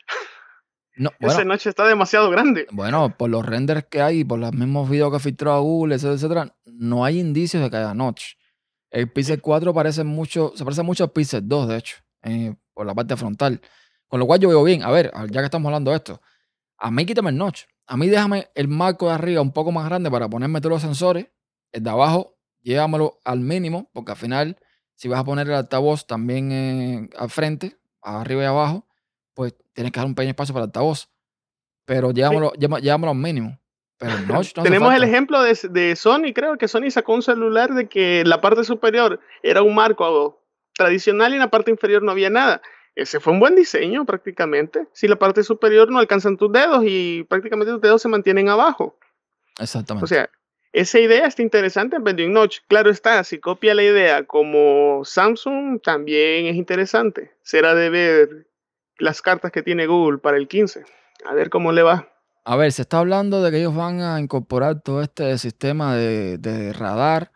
No, 0.97 1.11
Esa 1.21 1.45
noche 1.45 1.69
está 1.69 1.87
demasiado 1.87 2.31
grande. 2.31 2.67
Bueno, 2.73 3.17
por 3.17 3.31
los 3.31 3.45
renders 3.45 3.85
que 3.87 4.03
hay, 4.03 4.25
por 4.25 4.39
los 4.39 4.53
mismos 4.53 4.89
videos 4.89 5.11
que 5.11 5.17
ha 5.17 5.21
filtrado 5.21 5.63
Google, 5.63 5.95
etcétera, 5.95 6.15
etcétera, 6.15 6.57
no 6.67 7.05
hay 7.05 7.21
indicios 7.21 7.63
de 7.63 7.71
que 7.71 7.77
haya 7.77 7.95
notch. 7.95 8.35
El 8.91 9.11
Pixel 9.11 9.41
4 9.41 9.73
parece 9.73 10.03
mucho, 10.03 10.53
se 10.57 10.65
parece 10.65 10.83
mucho 10.83 11.05
al 11.05 11.13
Pixel 11.13 11.49
2, 11.49 11.69
de 11.69 11.77
hecho, 11.77 11.97
eh, 12.23 12.55
por 12.75 12.87
la 12.87 12.95
parte 12.95 13.17
frontal. 13.17 13.61
Con 14.09 14.19
lo 14.19 14.27
cual 14.27 14.41
yo 14.41 14.49
veo 14.49 14.65
bien, 14.65 14.83
a 14.83 14.91
ver, 14.91 15.13
ya 15.31 15.41
que 15.41 15.45
estamos 15.45 15.69
hablando 15.69 15.93
de 15.93 15.99
esto, 15.99 16.21
a 16.81 16.91
mí 16.91 17.07
quítame 17.07 17.31
el 17.31 17.37
notch. 17.37 17.65
A 17.87 17.97
mí 17.97 18.09
déjame 18.09 18.49
el 18.55 18.69
marco 18.69 19.09
de 19.09 19.15
arriba 19.15 19.43
un 19.43 19.53
poco 19.53 19.71
más 19.71 19.85
grande 19.85 20.11
para 20.11 20.29
ponerme 20.29 20.61
todos 20.61 20.75
los 20.75 20.83
sensores. 20.83 21.29
El 21.73 21.83
de 21.83 21.91
abajo, 21.91 22.37
llévamelo 22.63 23.21
al 23.25 23.41
mínimo, 23.41 23.91
porque 23.93 24.13
al 24.13 24.19
final, 24.19 24.57
si 24.95 25.09
vas 25.09 25.21
a 25.21 25.25
poner 25.25 25.47
el 25.47 25.55
altavoz 25.55 26.07
también 26.07 26.53
eh, 26.53 27.09
al 27.17 27.31
frente, 27.31 27.77
arriba 28.03 28.43
y 28.43 28.47
abajo, 28.47 28.87
pues 29.35 29.55
tienes 29.73 29.93
que 29.93 30.01
dar 30.01 30.07
un 30.07 30.15
pequeño 30.15 30.31
espacio 30.31 30.55
para 30.55 30.65
el 30.65 30.69
altavoz. 30.69 31.11
Pero 31.85 32.13
llevámoslo, 32.13 32.53
al 33.11 33.17
mínimo. 33.17 33.59
Pero 33.99 34.13
no, 34.29 34.41
Tenemos 34.63 34.95
el 34.95 35.05
ejemplo 35.05 35.43
de, 35.43 35.59
de, 35.71 35.97
Sony, 35.97 36.33
creo 36.35 36.57
que 36.57 36.69
Sony 36.69 36.91
sacó 36.91 37.15
un 37.15 37.23
celular 37.23 37.75
de 37.75 37.89
que 37.89 38.25
la 38.25 38.41
parte 38.41 38.65
superior 38.65 39.21
era 39.43 39.63
un 39.63 39.75
marco 39.75 40.41
tradicional 40.75 41.33
y 41.33 41.35
en 41.35 41.41
la 41.41 41.51
parte 41.51 41.71
inferior 41.71 42.03
no 42.03 42.13
había 42.13 42.31
nada. 42.31 42.63
Ese 42.95 43.21
fue 43.21 43.33
un 43.33 43.41
buen 43.41 43.55
diseño 43.55 44.05
prácticamente. 44.05 44.87
Si 44.93 45.09
la 45.09 45.17
parte 45.17 45.43
superior 45.43 45.91
no 45.91 45.99
alcanzan 45.99 46.37
tus 46.37 46.53
dedos 46.53 46.83
y 46.87 47.25
prácticamente 47.25 47.73
tus 47.73 47.81
dedos 47.81 48.03
se 48.03 48.09
mantienen 48.09 48.49
abajo. 48.49 48.99
Exactamente. 49.59 50.05
O 50.05 50.09
sea, 50.09 50.31
esa 50.73 50.99
idea 51.01 51.27
está 51.27 51.43
interesante 51.43 51.97
en 51.97 52.05
Vending 52.05 52.33
Notch. 52.33 52.59
Claro 52.69 52.91
está, 52.91 53.25
si 53.25 53.39
copia 53.39 53.75
la 53.75 53.83
idea 53.83 54.25
como 54.25 55.05
Samsung, 55.05 55.81
también 55.83 56.47
es 56.47 56.57
interesante. 56.57 57.33
Será 57.43 57.75
de 57.75 57.91
ver 57.91 58.47
las 58.99 59.23
cartas 59.23 59.51
que 59.51 59.63
tiene 59.63 59.87
Google 59.87 60.19
para 60.19 60.37
el 60.37 60.47
15. 60.47 60.85
A 61.25 61.35
ver 61.35 61.51
cómo 61.51 61.73
le 61.73 61.83
va. 61.83 62.09
A 62.45 62.57
ver, 62.57 62.73
se 62.73 62.83
está 62.83 62.99
hablando 62.99 63.43
de 63.43 63.51
que 63.51 63.59
ellos 63.59 63.75
van 63.75 64.01
a 64.01 64.21
incorporar 64.21 64.81
todo 64.81 65.03
este 65.03 65.37
sistema 65.39 65.95
de, 65.97 66.73
radar, 66.73 67.33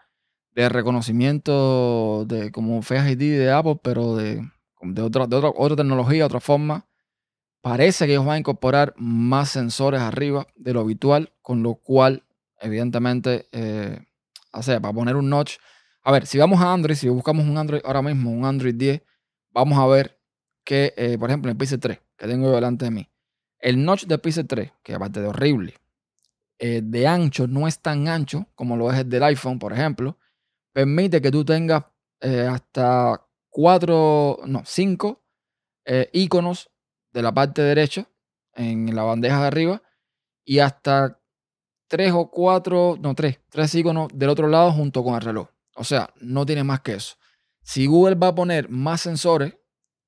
de 0.53 0.69
reconocimiento 0.69 2.25
de 2.27 2.51
como 2.53 2.83
Face 2.83 3.13
ID 3.13 3.39
de 3.39 3.51
Apple, 3.51 3.79
pero 3.83 4.17
de, 4.17 4.41
de, 4.85 5.03
otra, 5.03 5.27
de 5.27 5.37
otra, 5.37 5.51
otra 5.55 5.77
tecnología, 5.77 6.27
otra 6.27 6.41
forma. 6.41 6.87
Parece 7.63 8.07
que 8.07 8.13
ellos 8.13 8.27
van 8.27 8.35
a 8.35 8.39
incorporar 8.39 8.95
más 8.99 9.49
sensores 9.49 10.01
arriba 10.01 10.47
de 10.55 10.75
lo 10.75 10.81
habitual, 10.81 11.33
con 11.41 11.63
lo 11.63 11.77
cual, 11.77 12.23
evidentemente, 12.61 13.49
eh, 13.53 14.05
o 14.53 14.63
sea, 14.63 14.81
para 14.81 14.93
poner 14.93 15.17
un 15.17 15.31
notch. 15.31 15.57
A 16.03 16.13
ver, 16.13 16.27
si 16.27 16.37
vamos 16.37 16.61
a 16.61 16.73
Android, 16.73 16.97
si 16.97 17.09
buscamos 17.09 17.47
un 17.47 17.57
Android 17.57 17.81
ahora 17.85 18.03
mismo, 18.03 18.31
un 18.31 18.45
Android 18.45 18.75
10, 18.75 19.03
vamos 19.51 19.79
a 19.79 19.87
ver 19.87 20.21
que, 20.63 20.93
eh, 20.97 21.17
por 21.19 21.31
ejemplo, 21.31 21.51
el 21.51 21.57
Pixel 21.57 21.81
3, 21.81 21.99
que 22.17 22.27
tengo 22.27 22.51
delante 22.51 22.85
de 22.85 22.91
mí, 22.91 23.09
el 23.59 23.83
notch 23.83 24.05
del 24.05 24.21
Pixel 24.21 24.47
3, 24.47 24.73
que 24.83 24.95
aparte 24.95 25.21
de 25.21 25.29
horrible, 25.29 25.75
eh, 26.59 26.83
de 26.85 27.07
ancho, 27.07 27.47
no 27.47 27.67
es 27.67 27.81
tan 27.81 28.09
ancho 28.09 28.47
como 28.55 28.77
lo 28.77 28.93
es 28.93 28.99
el 28.99 29.09
del 29.09 29.23
iPhone, 29.23 29.59
por 29.59 29.73
ejemplo, 29.73 30.19
permite 30.73 31.23
que 31.23 31.31
tú 31.31 31.45
tengas 31.45 31.85
hasta 32.21 33.21
cuatro, 33.55 34.41
no, 34.47 34.63
cinco 34.67 35.23
iconos 36.13 36.71
de 37.13 37.23
la 37.23 37.33
parte 37.33 37.63
derecha 37.63 38.11
en 38.55 38.95
la 38.97 39.05
bandeja 39.05 39.41
de 39.43 39.47
arriba 39.47 39.83
y 40.45 40.59
hasta 40.59 41.21
tres 41.87 42.11
o 42.13 42.29
cuatro, 42.31 42.97
no, 43.01 43.15
tres, 43.15 43.39
tres 43.49 43.73
iconos 43.77 44.09
del 44.13 44.29
otro 44.31 44.49
lado 44.49 44.73
junto 44.73 45.05
con 45.05 45.15
el 45.15 45.21
reloj. 45.21 45.49
O 45.77 45.85
sea, 45.85 46.11
no 46.21 46.45
tiene 46.45 46.65
más 46.65 46.81
que 46.81 46.95
eso. 46.95 47.15
Si 47.63 47.87
Google 47.87 48.17
va 48.17 48.29
a 48.29 48.35
poner 48.35 48.69
más 48.69 49.03
sensores, 49.03 49.55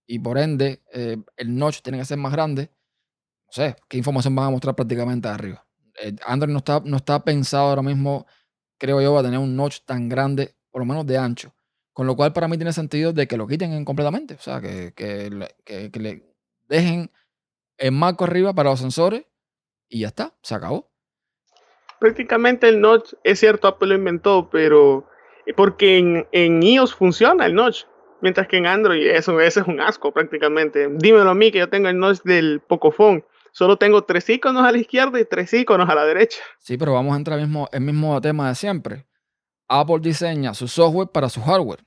y 0.07 0.18
por 0.18 0.38
ende 0.38 0.82
eh, 0.92 1.16
el 1.36 1.57
notch 1.57 1.82
tiene 1.82 1.99
que 1.99 2.05
ser 2.05 2.18
más 2.18 2.32
grande, 2.32 2.72
no 3.47 3.53
sé, 3.53 3.76
¿qué 3.88 3.99
información 3.99 4.34
van 4.34 4.47
a 4.47 4.51
mostrar 4.51 4.74
prácticamente 4.74 5.28
arriba? 5.28 5.64
Eh, 6.03 6.16
Android 6.26 6.53
no 6.53 6.59
está, 6.59 6.80
no 6.84 6.97
está 6.97 7.24
pensado 7.24 7.68
ahora 7.68 7.82
mismo, 7.82 8.26
creo 8.78 9.01
yo, 9.01 9.16
a 9.16 9.22
tener 9.22 9.38
un 9.38 9.55
notch 9.55 9.80
tan 9.84 10.09
grande, 10.09 10.57
por 10.70 10.82
lo 10.82 10.86
menos 10.86 11.07
de 11.07 11.18
ancho. 11.18 11.55
Con 11.97 12.07
lo 12.07 12.14
cual 12.14 12.34
para 12.34 12.47
mí 12.47 12.59
tiene 12.59 12.74
sentido 12.74 13.14
de 13.14 13.26
que 13.26 13.38
lo 13.38 13.47
quiten 13.47 13.82
completamente, 13.86 14.34
o 14.34 14.38
sea, 14.38 14.61
que, 14.61 14.92
que, 14.94 15.30
le 15.99 16.24
dejen 16.68 17.11
el 17.78 17.92
marco 17.92 18.24
arriba 18.24 18.53
para 18.53 18.68
los 18.68 18.80
sensores 18.80 19.24
y 19.88 20.01
ya 20.01 20.09
está, 20.09 20.34
se 20.42 20.55
acabó. 20.55 20.90
Prácticamente 21.99 22.68
el 22.68 22.82
notch, 22.82 23.14
es 23.24 23.40
cierto, 23.40 23.66
Apple 23.66 23.88
lo 23.88 23.94
inventó, 23.94 24.51
pero 24.51 25.09
porque 25.57 25.97
en, 25.97 26.28
en 26.32 26.62
iOS 26.62 26.94
funciona 26.94 27.47
el 27.47 27.55
notch. 27.55 27.84
Mientras 28.20 28.47
que 28.47 28.59
en 28.59 28.66
Android 28.66 29.07
eso, 29.07 29.40
ese 29.40 29.61
es 29.61 29.66
un 29.66 29.80
asco 29.80 30.12
prácticamente. 30.12 30.90
Dímelo 30.90 31.30
a 31.30 31.34
mí 31.34 31.51
que 31.51 31.61
yo 31.61 31.70
tengo 31.70 31.88
el 31.88 31.99
notch 31.99 32.20
del 32.24 32.61
Pocophone. 32.61 33.24
Solo 33.53 33.78
tengo 33.78 34.05
tres 34.05 34.28
iconos 34.28 34.66
a 34.66 34.72
la 34.72 34.76
izquierda 34.76 35.18
y 35.18 35.24
tres 35.24 35.51
iconos 35.55 35.88
a 35.88 35.94
la 35.94 36.05
derecha. 36.05 36.40
Sí, 36.59 36.76
pero 36.76 36.92
vamos 36.92 37.14
a 37.14 37.16
entrar 37.16 37.38
en 37.38 37.47
mismo, 37.47 37.70
el 37.72 37.80
mismo 37.80 38.20
tema 38.20 38.49
de 38.51 38.55
siempre. 38.55 39.07
Apple 39.66 40.01
diseña 40.03 40.53
su 40.53 40.68
software 40.68 41.09
para 41.09 41.30
su 41.30 41.40
hardware. 41.40 41.86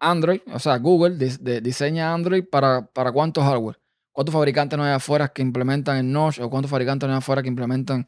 Android, 0.00 0.40
o 0.52 0.58
sea, 0.58 0.76
Google 0.78 1.16
diseña 1.60 2.12
Android 2.12 2.44
para, 2.44 2.86
para 2.86 3.12
cuántos 3.12 3.44
hardware. 3.44 3.80
¿Cuántos 4.12 4.32
fabricantes 4.32 4.76
no 4.76 4.84
hay 4.84 4.92
afuera 4.92 5.28
que 5.28 5.42
implementan 5.42 5.96
el 5.98 6.10
Notch 6.10 6.40
o 6.40 6.50
cuántos 6.50 6.70
fabricantes 6.70 7.06
no 7.08 7.14
hay 7.14 7.18
afuera 7.18 7.42
que 7.42 7.48
implementan 7.48 8.06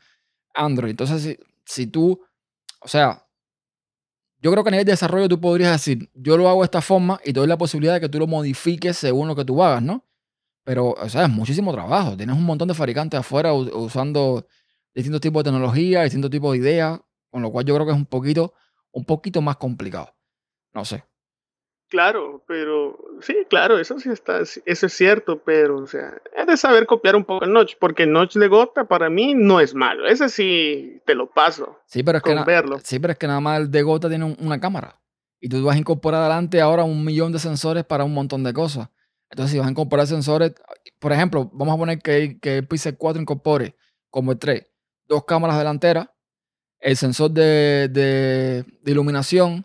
Android? 0.54 0.90
Entonces, 0.90 1.22
si, 1.22 1.38
si 1.64 1.86
tú, 1.86 2.20
o 2.80 2.88
sea, 2.88 3.24
yo 4.42 4.50
creo 4.50 4.64
que 4.64 4.70
a 4.70 4.72
nivel 4.72 4.86
de 4.86 4.92
desarrollo 4.92 5.28
tú 5.28 5.40
podrías 5.40 5.72
decir, 5.72 6.10
yo 6.14 6.36
lo 6.36 6.48
hago 6.48 6.62
de 6.62 6.64
esta 6.64 6.80
forma 6.80 7.20
y 7.24 7.32
te 7.32 7.40
doy 7.40 7.46
la 7.46 7.58
posibilidad 7.58 7.94
de 7.94 8.00
que 8.00 8.08
tú 8.08 8.18
lo 8.18 8.26
modifiques 8.26 8.96
según 8.96 9.28
lo 9.28 9.36
que 9.36 9.44
tú 9.44 9.62
hagas, 9.62 9.82
¿no? 9.82 10.04
Pero, 10.64 10.90
o 10.92 11.08
sea, 11.08 11.24
es 11.24 11.30
muchísimo 11.30 11.72
trabajo. 11.72 12.16
Tienes 12.16 12.36
un 12.36 12.44
montón 12.44 12.68
de 12.68 12.74
fabricantes 12.74 13.20
afuera 13.20 13.52
usando 13.52 14.46
distintos 14.94 15.20
tipos 15.20 15.44
de 15.44 15.50
tecnología, 15.50 16.02
distintos 16.02 16.30
tipos 16.30 16.52
de 16.52 16.58
ideas, 16.58 17.00
con 17.30 17.42
lo 17.42 17.50
cual 17.50 17.64
yo 17.64 17.74
creo 17.74 17.86
que 17.86 17.92
es 17.92 17.98
un 17.98 18.06
poquito, 18.06 18.54
un 18.92 19.04
poquito 19.04 19.42
más 19.42 19.56
complicado. 19.56 20.14
No 20.72 20.84
sé. 20.84 21.04
Claro, 21.90 22.44
pero 22.46 22.96
sí, 23.20 23.34
claro, 23.48 23.76
eso 23.76 23.98
sí 23.98 24.10
está, 24.10 24.38
eso 24.40 24.86
es 24.86 24.92
cierto, 24.92 25.42
pero 25.42 25.78
o 25.78 25.86
sea, 25.88 26.22
es 26.36 26.46
de 26.46 26.56
saber 26.56 26.86
copiar 26.86 27.16
un 27.16 27.24
poco 27.24 27.44
el 27.44 27.52
notch, 27.52 27.74
porque 27.80 28.04
el 28.04 28.12
notch 28.12 28.36
de 28.36 28.46
gota 28.46 28.84
para 28.84 29.10
mí 29.10 29.34
no 29.34 29.58
es 29.58 29.74
malo, 29.74 30.06
ese 30.06 30.28
sí 30.28 31.02
te 31.04 31.16
lo 31.16 31.28
paso. 31.28 31.80
Sí, 31.86 32.04
pero 32.04 32.18
es 32.18 32.22
que 32.22 32.34
verlo. 32.46 32.78
sí, 32.84 33.00
pero 33.00 33.12
es 33.12 33.18
que 33.18 33.26
nada 33.26 33.40
más 33.40 33.60
el 33.60 33.72
de 33.72 33.82
gota 33.82 34.08
tiene 34.08 34.36
una 34.38 34.60
cámara 34.60 35.00
y 35.40 35.48
tú 35.48 35.64
vas 35.64 35.74
a 35.74 35.80
incorporar 35.80 36.20
adelante 36.20 36.60
ahora 36.60 36.84
un 36.84 37.04
millón 37.04 37.32
de 37.32 37.40
sensores 37.40 37.84
para 37.84 38.04
un 38.04 38.14
montón 38.14 38.44
de 38.44 38.52
cosas. 38.52 38.88
Entonces, 39.28 39.52
si 39.52 39.58
vas 39.58 39.66
a 39.66 39.70
incorporar 39.72 40.06
sensores, 40.06 40.52
por 41.00 41.12
ejemplo, 41.12 41.50
vamos 41.52 41.74
a 41.74 41.78
poner 41.78 41.98
que, 41.98 42.38
que 42.40 42.58
el 42.58 42.68
Pixel 42.68 42.96
4 42.96 43.20
incorpore 43.20 43.74
como 44.10 44.30
el 44.30 44.38
3, 44.38 44.64
dos 45.08 45.24
cámaras 45.24 45.58
delanteras, 45.58 46.08
el 46.78 46.96
sensor 46.96 47.32
de, 47.32 47.88
de, 47.90 48.64
de 48.80 48.90
iluminación, 48.92 49.64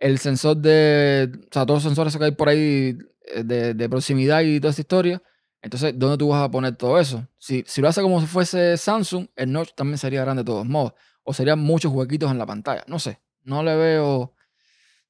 el 0.00 0.18
sensor 0.18 0.56
de, 0.58 1.30
o 1.34 1.48
sea, 1.52 1.66
todos 1.66 1.78
los 1.78 1.84
sensores 1.84 2.16
que 2.16 2.24
hay 2.24 2.32
por 2.32 2.48
ahí 2.50 2.98
eh, 3.26 3.44
de, 3.44 3.74
de 3.74 3.88
proximidad 3.90 4.42
y 4.42 4.60
toda 4.60 4.72
esa 4.72 4.82
historia. 4.82 5.22
Entonces, 5.62 5.94
¿dónde 5.98 6.18
tú 6.18 6.28
vas 6.30 6.42
a 6.42 6.50
poner 6.50 6.76
todo 6.76 6.98
eso? 7.00 7.26
Si, 7.38 7.64
si 7.66 7.82
lo 7.82 7.88
hace 7.88 8.02
como 8.02 8.20
si 8.20 8.26
fuese 8.26 8.76
Samsung, 8.78 9.28
el 9.36 9.52
notch 9.52 9.70
también 9.76 9.98
sería 9.98 10.22
grande 10.22 10.42
de 10.42 10.46
todos 10.46 10.66
modos. 10.66 10.94
O 11.24 11.34
serían 11.34 11.58
muchos 11.60 11.92
huequitos 11.92 12.30
en 12.30 12.38
la 12.38 12.46
pantalla. 12.46 12.84
No 12.88 12.98
sé. 12.98 13.20
No 13.44 13.62
le 13.62 13.76
veo. 13.76 14.34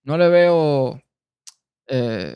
No 0.04 0.18
le 0.18 0.28
veo. 0.28 1.02
eh, 1.88 2.34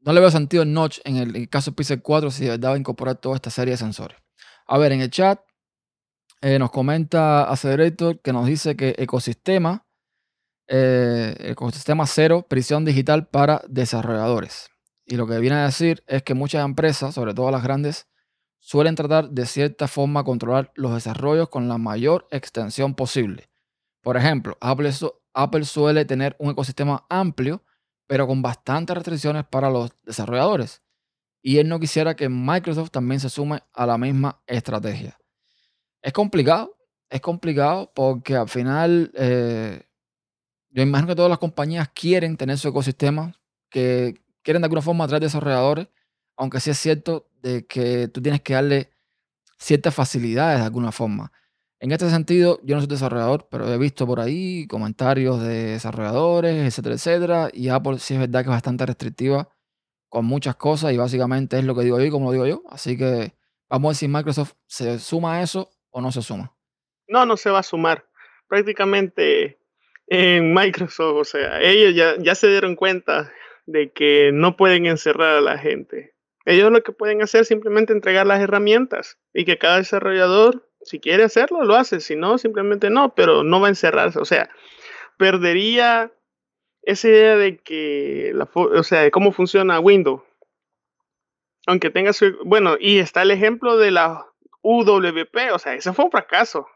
no 0.00 0.12
le 0.12 0.20
veo 0.20 0.30
sentido 0.30 0.62
el 0.62 0.72
notch 0.72 1.00
en 1.04 1.16
el, 1.16 1.30
en 1.30 1.42
el 1.42 1.48
caso 1.48 1.72
Pixel 1.72 2.02
4 2.02 2.30
si 2.30 2.44
de 2.44 2.50
verdad 2.50 2.70
va 2.70 2.74
a 2.74 2.78
incorporar 2.78 3.16
toda 3.16 3.36
esta 3.36 3.50
serie 3.50 3.72
de 3.72 3.78
sensores. 3.78 4.18
A 4.66 4.78
ver, 4.78 4.92
en 4.92 5.00
el 5.00 5.10
chat 5.10 5.40
eh, 6.42 6.58
nos 6.58 6.70
comenta 6.70 7.44
Accelerator 7.50 8.20
que 8.20 8.32
nos 8.32 8.46
dice 8.46 8.76
que 8.76 8.94
ecosistema, 8.98 9.85
eh, 10.68 11.36
ecosistema 11.38 12.06
cero, 12.06 12.46
prisión 12.48 12.84
digital 12.84 13.28
para 13.28 13.62
desarrolladores. 13.68 14.68
Y 15.04 15.16
lo 15.16 15.26
que 15.26 15.38
viene 15.38 15.56
a 15.56 15.66
decir 15.66 16.02
es 16.06 16.22
que 16.22 16.34
muchas 16.34 16.64
empresas, 16.64 17.14
sobre 17.14 17.34
todo 17.34 17.50
las 17.50 17.62
grandes, 17.62 18.08
suelen 18.58 18.96
tratar 18.96 19.30
de 19.30 19.46
cierta 19.46 19.86
forma 19.86 20.24
controlar 20.24 20.72
los 20.74 20.92
desarrollos 20.92 21.48
con 21.48 21.68
la 21.68 21.78
mayor 21.78 22.26
extensión 22.32 22.94
posible. 22.96 23.48
Por 24.02 24.16
ejemplo, 24.16 24.58
Apple, 24.60 24.90
Apple 25.34 25.64
suele 25.64 26.04
tener 26.04 26.34
un 26.40 26.50
ecosistema 26.50 27.06
amplio, 27.08 27.62
pero 28.08 28.26
con 28.26 28.42
bastantes 28.42 28.96
restricciones 28.96 29.44
para 29.44 29.70
los 29.70 29.92
desarrolladores. 30.04 30.82
Y 31.42 31.58
él 31.58 31.68
no 31.68 31.78
quisiera 31.78 32.16
que 32.16 32.28
Microsoft 32.28 32.90
también 32.90 33.20
se 33.20 33.30
sume 33.30 33.62
a 33.72 33.86
la 33.86 33.98
misma 33.98 34.42
estrategia. 34.48 35.16
Es 36.02 36.12
complicado, 36.12 36.76
es 37.08 37.20
complicado 37.20 37.92
porque 37.94 38.34
al 38.34 38.48
final 38.48 39.12
eh, 39.14 39.85
yo 40.76 40.82
imagino 40.82 41.08
que 41.08 41.16
todas 41.16 41.30
las 41.30 41.38
compañías 41.38 41.88
quieren 41.88 42.36
tener 42.36 42.58
su 42.58 42.68
ecosistema, 42.68 43.32
que 43.70 44.20
quieren 44.42 44.60
de 44.60 44.66
alguna 44.66 44.82
forma 44.82 45.04
atraer 45.04 45.22
desarrolladores, 45.22 45.88
aunque 46.36 46.60
sí 46.60 46.68
es 46.68 46.76
cierto 46.76 47.30
de 47.40 47.66
que 47.66 48.08
tú 48.08 48.20
tienes 48.20 48.42
que 48.42 48.52
darle 48.52 48.90
ciertas 49.56 49.94
facilidades 49.94 50.58
de 50.58 50.66
alguna 50.66 50.92
forma. 50.92 51.32
En 51.80 51.92
este 51.92 52.10
sentido, 52.10 52.60
yo 52.62 52.74
no 52.74 52.82
soy 52.82 52.88
desarrollador, 52.88 53.48
pero 53.50 53.72
he 53.72 53.78
visto 53.78 54.06
por 54.06 54.20
ahí 54.20 54.66
comentarios 54.66 55.40
de 55.40 55.68
desarrolladores, 55.68 56.66
etcétera, 56.66 56.94
etcétera, 56.96 57.50
y 57.54 57.70
Apple 57.70 57.98
sí 57.98 58.12
es 58.12 58.20
verdad 58.20 58.42
que 58.42 58.50
es 58.50 58.54
bastante 58.54 58.84
restrictiva 58.84 59.48
con 60.10 60.26
muchas 60.26 60.56
cosas 60.56 60.92
y 60.92 60.98
básicamente 60.98 61.58
es 61.58 61.64
lo 61.64 61.74
que 61.74 61.84
digo 61.84 61.98
yo 61.98 62.10
como 62.10 62.26
lo 62.26 62.32
digo 62.32 62.46
yo. 62.46 62.62
Así 62.68 62.98
que 62.98 63.32
vamos 63.70 63.86
a 63.86 63.90
ver 63.92 63.96
si 63.96 64.08
Microsoft 64.08 64.52
se 64.66 64.98
suma 64.98 65.36
a 65.36 65.42
eso 65.42 65.70
o 65.88 66.02
no 66.02 66.12
se 66.12 66.20
suma. 66.20 66.54
No, 67.08 67.24
no 67.24 67.38
se 67.38 67.48
va 67.48 67.60
a 67.60 67.62
sumar. 67.62 68.06
Prácticamente 68.46 69.58
en 70.08 70.54
Microsoft, 70.54 71.16
o 71.16 71.24
sea, 71.24 71.60
ellos 71.60 71.94
ya, 71.94 72.16
ya 72.18 72.34
se 72.34 72.48
dieron 72.48 72.76
cuenta 72.76 73.32
de 73.66 73.90
que 73.90 74.30
no 74.32 74.56
pueden 74.56 74.86
encerrar 74.86 75.36
a 75.36 75.40
la 75.40 75.58
gente. 75.58 76.14
Ellos 76.44 76.70
lo 76.70 76.82
que 76.82 76.92
pueden 76.92 77.22
hacer 77.22 77.42
es 77.42 77.48
simplemente 77.48 77.92
entregar 77.92 78.26
las 78.26 78.40
herramientas 78.40 79.18
y 79.34 79.44
que 79.44 79.58
cada 79.58 79.78
desarrollador, 79.78 80.68
si 80.80 81.00
quiere 81.00 81.24
hacerlo, 81.24 81.64
lo 81.64 81.74
hace, 81.74 82.00
si 82.00 82.14
no, 82.14 82.38
simplemente 82.38 82.88
no, 82.88 83.14
pero 83.14 83.42
no 83.42 83.60
va 83.60 83.66
a 83.66 83.70
encerrarse. 83.70 84.20
O 84.20 84.24
sea, 84.24 84.48
perdería 85.18 86.12
esa 86.82 87.08
idea 87.08 87.36
de 87.36 87.58
que, 87.58 88.30
la, 88.32 88.48
o 88.54 88.82
sea, 88.84 89.02
de 89.02 89.10
cómo 89.10 89.32
funciona 89.32 89.80
Windows. 89.80 90.22
Aunque 91.66 91.90
tenga 91.90 92.12
su, 92.12 92.36
bueno, 92.44 92.76
y 92.78 92.98
está 92.98 93.22
el 93.22 93.32
ejemplo 93.32 93.76
de 93.76 93.90
la 93.90 94.24
UWP, 94.62 95.52
o 95.52 95.58
sea, 95.58 95.74
ese 95.74 95.92
fue 95.92 96.04
un 96.04 96.12
fracaso. 96.12 96.68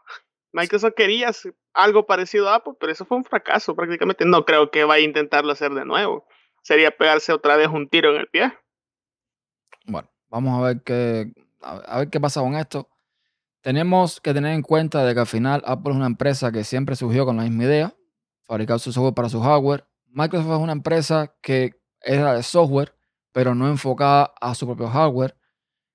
Microsoft 0.53 0.93
quería 0.95 1.29
hacer 1.29 1.55
algo 1.73 2.05
parecido 2.05 2.49
a 2.49 2.55
Apple, 2.55 2.73
pero 2.79 2.91
eso 2.91 3.05
fue 3.05 3.17
un 3.17 3.23
fracaso 3.23 3.75
prácticamente. 3.75 4.25
No 4.25 4.45
creo 4.45 4.71
que 4.71 4.83
vaya 4.83 5.03
a 5.03 5.07
intentarlo 5.07 5.51
hacer 5.51 5.71
de 5.73 5.85
nuevo. 5.85 6.27
Sería 6.61 6.91
pegarse 6.91 7.33
otra 7.33 7.55
vez 7.55 7.69
un 7.69 7.89
tiro 7.89 8.13
en 8.13 8.21
el 8.21 8.27
pie. 8.27 8.53
Bueno, 9.85 10.09
vamos 10.29 10.59
a 10.59 10.67
ver 10.67 10.81
qué, 10.83 11.33
a 11.61 11.99
ver 11.99 12.09
qué 12.09 12.19
pasa 12.19 12.41
con 12.41 12.55
esto. 12.55 12.89
Tenemos 13.61 14.19
que 14.19 14.33
tener 14.33 14.53
en 14.53 14.63
cuenta 14.63 15.05
de 15.05 15.13
que 15.13 15.19
al 15.19 15.27
final 15.27 15.61
Apple 15.65 15.91
es 15.91 15.97
una 15.97 16.07
empresa 16.07 16.51
que 16.51 16.63
siempre 16.63 16.95
surgió 16.95 17.25
con 17.25 17.37
la 17.37 17.43
misma 17.43 17.63
idea, 17.63 17.95
fabricar 18.43 18.79
su 18.79 18.91
software 18.91 19.13
para 19.13 19.29
su 19.29 19.39
hardware. 19.39 19.85
Microsoft 20.07 20.51
es 20.51 20.59
una 20.59 20.71
empresa 20.71 21.35
que 21.41 21.79
era 22.01 22.33
de 22.33 22.43
software, 22.43 22.95
pero 23.31 23.53
no 23.53 23.67
enfocada 23.67 24.33
a 24.41 24.55
su 24.55 24.65
propio 24.65 24.87
hardware. 24.87 25.35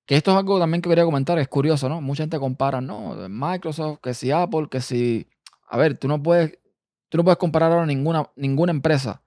Que 0.07 0.17
esto 0.17 0.31
es 0.31 0.37
algo 0.37 0.61
también 0.61 0.81
que 0.81 0.89
quería 0.89 1.05
comentar, 1.05 1.37
es 1.39 1.49
curioso, 1.49 1.89
¿no? 1.89 2.01
Mucha 2.01 2.23
gente 2.23 2.39
compara, 2.39 2.81
no, 2.81 3.17
Microsoft, 3.29 3.99
que 4.01 4.15
si 4.15 4.31
Apple, 4.31 4.69
que 4.71 4.81
si... 4.81 5.29
A 5.69 5.77
ver, 5.77 5.99
tú 5.99 6.07
no 6.07 6.23
puedes, 6.23 6.61
tú 7.09 7.19
no 7.19 7.25
puedes 7.25 7.39
comparar 7.39 7.73
ahora 7.73 7.87
ninguna, 7.87 8.31
ninguna 8.37 8.71
empresa, 8.71 9.25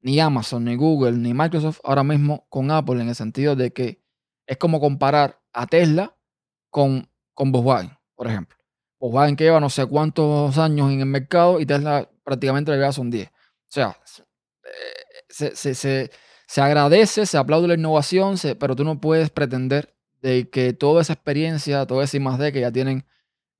ni 0.00 0.20
Amazon, 0.20 0.64
ni 0.64 0.76
Google, 0.76 1.12
ni 1.12 1.32
Microsoft 1.32 1.80
ahora 1.82 2.04
mismo 2.04 2.46
con 2.50 2.70
Apple 2.70 3.00
en 3.00 3.08
el 3.08 3.14
sentido 3.14 3.56
de 3.56 3.72
que 3.72 4.02
es 4.46 4.58
como 4.58 4.80
comparar 4.80 5.40
a 5.54 5.66
Tesla 5.66 6.14
con, 6.68 7.10
con 7.32 7.50
Volkswagen, 7.50 7.96
por 8.14 8.26
ejemplo. 8.26 8.58
Volkswagen 9.00 9.34
que 9.34 9.44
lleva 9.44 9.60
no 9.60 9.70
sé 9.70 9.86
cuántos 9.86 10.58
años 10.58 10.92
en 10.92 11.00
el 11.00 11.06
mercado 11.06 11.58
y 11.58 11.64
Tesla 11.64 12.06
prácticamente 12.22 12.76
le 12.76 12.92
son 12.92 13.10
10. 13.10 13.28
O 13.28 13.32
sea, 13.66 13.96
se, 15.28 15.56
se, 15.56 15.74
se, 15.74 16.10
se 16.46 16.60
agradece, 16.60 17.24
se 17.24 17.38
aplaude 17.38 17.68
la 17.68 17.74
innovación, 17.74 18.36
pero 18.58 18.76
tú 18.76 18.84
no 18.84 19.00
puedes 19.00 19.30
pretender 19.30 19.97
de 20.20 20.48
que 20.50 20.72
toda 20.72 21.02
esa 21.02 21.12
experiencia, 21.14 21.86
toda 21.86 22.04
esa 22.04 22.16
I+D 22.16 22.52
que 22.52 22.60
ya 22.60 22.72
tienen 22.72 23.06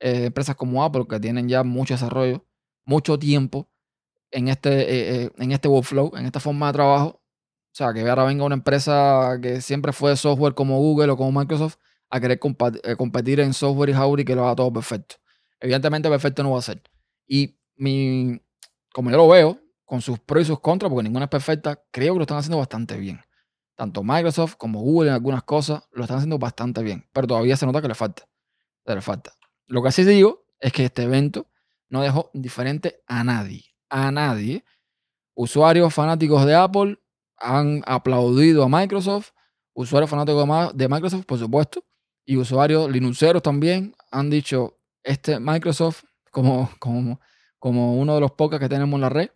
eh, 0.00 0.26
empresas 0.26 0.56
como 0.56 0.84
Apple, 0.84 1.06
que 1.08 1.20
tienen 1.20 1.48
ya 1.48 1.64
mucho 1.64 1.94
desarrollo, 1.94 2.44
mucho 2.84 3.18
tiempo 3.18 3.68
en 4.30 4.48
este, 4.48 4.70
eh, 4.82 5.24
eh, 5.24 5.30
en 5.38 5.52
este 5.52 5.68
workflow, 5.68 6.16
en 6.16 6.26
esta 6.26 6.40
forma 6.40 6.68
de 6.68 6.72
trabajo, 6.74 7.22
o 7.72 7.74
sea, 7.78 7.92
que 7.92 8.00
ahora 8.08 8.24
venga 8.24 8.44
una 8.44 8.56
empresa 8.56 9.38
que 9.40 9.60
siempre 9.60 9.92
fue 9.92 10.10
de 10.10 10.16
software 10.16 10.54
como 10.54 10.78
Google 10.78 11.12
o 11.12 11.16
como 11.16 11.38
Microsoft 11.38 11.76
a 12.10 12.20
querer 12.20 12.40
eh, 12.82 12.96
competir 12.96 13.40
en 13.40 13.52
software 13.52 13.90
y 13.90 13.92
hardware 13.92 14.20
y 14.20 14.24
que 14.24 14.34
lo 14.34 14.44
haga 14.44 14.56
todo 14.56 14.72
perfecto. 14.72 15.16
Evidentemente 15.60 16.08
perfecto 16.08 16.42
no 16.42 16.52
va 16.52 16.58
a 16.58 16.62
ser. 16.62 16.82
Y 17.26 17.56
mi, 17.76 18.40
como 18.92 19.10
yo 19.10 19.16
lo 19.16 19.28
veo, 19.28 19.60
con 19.84 20.00
sus 20.00 20.18
pros 20.18 20.42
y 20.42 20.46
sus 20.46 20.60
contras, 20.60 20.90
porque 20.90 21.04
ninguna 21.04 21.26
es 21.26 21.30
perfecta, 21.30 21.82
creo 21.90 22.14
que 22.14 22.18
lo 22.18 22.22
están 22.22 22.38
haciendo 22.38 22.58
bastante 22.58 22.96
bien. 22.96 23.20
Tanto 23.78 24.02
Microsoft 24.02 24.56
como 24.56 24.80
Google 24.80 25.10
en 25.10 25.14
algunas 25.14 25.44
cosas 25.44 25.84
lo 25.92 26.02
están 26.02 26.16
haciendo 26.16 26.36
bastante 26.36 26.82
bien, 26.82 27.08
pero 27.12 27.28
todavía 27.28 27.56
se 27.56 27.64
nota 27.64 27.80
que 27.80 27.86
le 27.86 27.94
falta. 27.94 28.24
le 28.84 29.00
falta. 29.00 29.34
Lo 29.68 29.84
que 29.84 29.92
sí 29.92 30.02
digo 30.02 30.46
es 30.58 30.72
que 30.72 30.86
este 30.86 31.04
evento 31.04 31.46
no 31.88 32.02
dejó 32.02 32.28
indiferente 32.34 33.04
a 33.06 33.22
nadie. 33.22 33.66
A 33.88 34.10
nadie. 34.10 34.64
Usuarios 35.36 35.94
fanáticos 35.94 36.44
de 36.44 36.56
Apple 36.56 36.98
han 37.36 37.84
aplaudido 37.86 38.64
a 38.64 38.68
Microsoft. 38.68 39.30
Usuarios 39.74 40.10
fanáticos 40.10 40.76
de 40.76 40.88
Microsoft, 40.88 41.24
por 41.24 41.38
supuesto. 41.38 41.84
Y 42.24 42.36
usuarios 42.36 42.90
linuxeros 42.90 43.44
también 43.44 43.94
han 44.10 44.28
dicho, 44.28 44.80
este 45.04 45.38
Microsoft, 45.38 46.02
como, 46.32 46.68
como, 46.80 47.20
como 47.60 47.96
uno 47.96 48.16
de 48.16 48.22
los 48.22 48.32
podcasts 48.32 48.64
que 48.64 48.68
tenemos 48.68 48.96
en 48.96 49.02
la 49.02 49.08
red, 49.08 49.30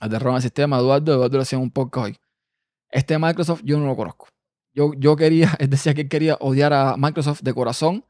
el 0.00 0.08
de 0.08 0.16
el 0.16 0.40
Sistema, 0.40 0.78
Eduardo, 0.78 1.12
Eduardo 1.12 1.40
hacía 1.40 1.58
un 1.58 1.70
podcast 1.70 2.06
hoy. 2.06 2.18
Este 2.90 3.18
Microsoft 3.18 3.62
yo 3.64 3.78
no 3.78 3.86
lo 3.86 3.96
conozco. 3.96 4.28
Yo, 4.72 4.92
yo 4.96 5.16
quería, 5.16 5.50
él 5.58 5.70
decía 5.70 5.94
que 5.94 6.02
él 6.02 6.08
quería 6.08 6.36
odiar 6.40 6.72
a 6.72 6.96
Microsoft 6.96 7.42
de 7.42 7.54
corazón, 7.54 8.04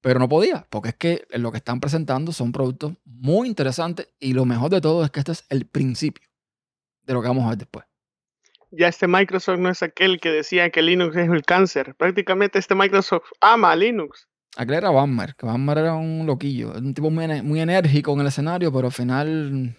pero 0.00 0.18
no 0.18 0.28
podía, 0.28 0.66
porque 0.70 0.90
es 0.90 0.94
que 0.94 1.26
lo 1.30 1.52
que 1.52 1.58
están 1.58 1.80
presentando 1.80 2.32
son 2.32 2.52
productos 2.52 2.94
muy 3.04 3.48
interesantes 3.48 4.08
y 4.18 4.32
lo 4.32 4.44
mejor 4.44 4.70
de 4.70 4.80
todo 4.80 5.04
es 5.04 5.10
que 5.10 5.20
este 5.20 5.32
es 5.32 5.44
el 5.50 5.66
principio 5.66 6.26
de 7.02 7.14
lo 7.14 7.20
que 7.20 7.28
vamos 7.28 7.44
a 7.44 7.50
ver 7.50 7.58
después. 7.58 7.84
Ya 8.70 8.88
este 8.88 9.08
Microsoft 9.08 9.58
no 9.58 9.68
es 9.68 9.82
aquel 9.82 10.20
que 10.20 10.30
decía 10.30 10.70
que 10.70 10.80
Linux 10.80 11.16
es 11.16 11.28
el 11.28 11.42
cáncer. 11.42 11.96
Prácticamente 11.96 12.58
este 12.58 12.74
Microsoft 12.74 13.26
ama 13.40 13.72
a 13.72 13.76
Linux. 13.76 14.28
Aquel 14.56 14.76
era 14.76 14.90
Bammer, 14.90 15.34
que 15.34 15.46
Bammer 15.46 15.78
era 15.78 15.94
un 15.94 16.24
loquillo, 16.26 16.72
un 16.72 16.94
tipo 16.94 17.10
muy, 17.10 17.42
muy 17.42 17.60
enérgico 17.60 18.12
en 18.12 18.20
el 18.20 18.26
escenario, 18.28 18.72
pero 18.72 18.86
al 18.86 18.92
final 18.92 19.76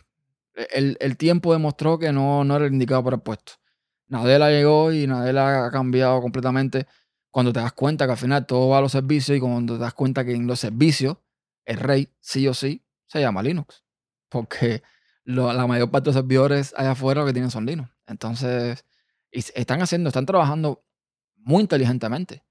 el, 0.72 0.98
el 1.00 1.18
tiempo 1.18 1.54
demostró 1.54 2.00
que 2.00 2.12
no, 2.12 2.44
no 2.44 2.56
era 2.56 2.66
el 2.66 2.74
indicado 2.74 3.04
para 3.04 3.16
el 3.16 3.22
puesto. 3.22 3.54
Nadella 4.12 4.50
llegó 4.50 4.92
y 4.92 5.08
Nadella 5.08 5.66
ha 5.66 5.72
cambiado 5.72 6.22
completamente 6.22 6.86
cuando 7.30 7.54
te 7.54 7.62
das 7.62 7.72
cuenta 7.72 8.06
que 8.06 8.12
al 8.12 8.18
final 8.18 8.46
todo 8.46 8.68
va 8.68 8.80
a 8.80 8.82
los 8.82 8.92
servicios 8.92 9.38
y 9.38 9.40
cuando 9.40 9.76
te 9.76 9.80
das 9.80 9.94
cuenta 9.94 10.26
que 10.26 10.36
en 10.36 10.48
los 10.48 10.60
servicios 10.60 11.16
el 11.64 11.78
rey 11.78 12.10
sí 12.20 12.46
o 12.50 12.54
sí 12.54 12.84
se 13.08 13.22
llama 13.22 13.42
Linux. 13.42 13.86
Porque 14.28 14.84
la 15.24 15.66
mayor 15.66 15.90
parte 15.90 16.10
de 16.10 16.14
los 16.14 16.22
servidores 16.22 16.74
allá 16.76 16.92
afuera 16.92 17.22
lo 17.22 17.28
que 17.28 17.32
tienen 17.32 17.52
son 17.52 17.66
Linux. 17.66 17.90
Entonces, 18.06 18.84
y 19.32 19.40
están 19.40 19.82
haciendo, 19.82 20.10
están 20.10 20.26
trabajando 20.26 20.84
muy 21.38 21.62
inteligentemente. 21.62 22.44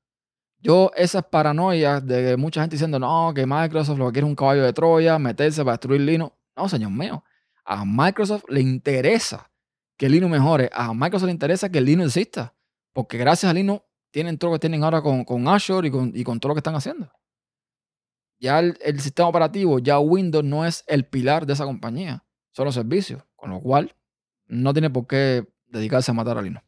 Yo, 0.60 0.90
esas 0.96 1.24
paranoias 1.26 2.06
de 2.06 2.38
mucha 2.38 2.62
gente 2.62 2.76
diciendo, 2.76 2.98
no, 2.98 3.32
que 3.34 3.44
Microsoft 3.44 3.98
lo 3.98 4.06
que 4.06 4.12
quiere 4.12 4.26
es 4.26 4.30
un 4.30 4.36
caballo 4.36 4.62
de 4.62 4.72
Troya, 4.72 5.18
meterse 5.18 5.62
para 5.62 5.72
destruir 5.72 6.00
Linux. 6.00 6.34
No, 6.56 6.70
señor 6.70 6.90
mío. 6.90 7.22
A 7.66 7.84
Microsoft 7.84 8.44
le 8.48 8.62
interesa 8.62 9.49
que 10.00 10.08
Linux 10.08 10.30
mejore. 10.30 10.70
A 10.72 10.94
Microsoft 10.94 11.26
le 11.26 11.32
interesa 11.32 11.68
que 11.68 11.78
Linux 11.78 12.16
exista. 12.16 12.54
Porque 12.94 13.18
gracias 13.18 13.50
a 13.50 13.52
Linux 13.52 13.84
tienen 14.10 14.38
todo 14.38 14.50
lo 14.50 14.54
que 14.54 14.60
tienen 14.60 14.82
ahora 14.82 15.02
con, 15.02 15.26
con 15.26 15.46
Azure 15.46 15.86
y 15.86 15.90
con, 15.90 16.10
y 16.14 16.24
con 16.24 16.40
todo 16.40 16.48
lo 16.48 16.54
que 16.54 16.60
están 16.60 16.74
haciendo. 16.74 17.12
Ya 18.38 18.60
el, 18.60 18.78
el 18.80 18.98
sistema 19.00 19.28
operativo, 19.28 19.78
ya 19.78 19.98
Windows 19.98 20.42
no 20.42 20.64
es 20.64 20.84
el 20.86 21.04
pilar 21.04 21.44
de 21.44 21.52
esa 21.52 21.66
compañía. 21.66 22.24
Son 22.52 22.64
los 22.64 22.74
servicios. 22.74 23.22
Con 23.36 23.50
lo 23.50 23.60
cual, 23.60 23.94
no 24.46 24.72
tiene 24.72 24.88
por 24.88 25.06
qué 25.06 25.46
dedicarse 25.66 26.12
a 26.12 26.14
matar 26.14 26.38
a 26.38 26.42
Linux. 26.42 26.64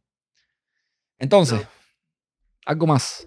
Entonces, 1.18 1.66
algo 2.66 2.86
más. 2.86 3.26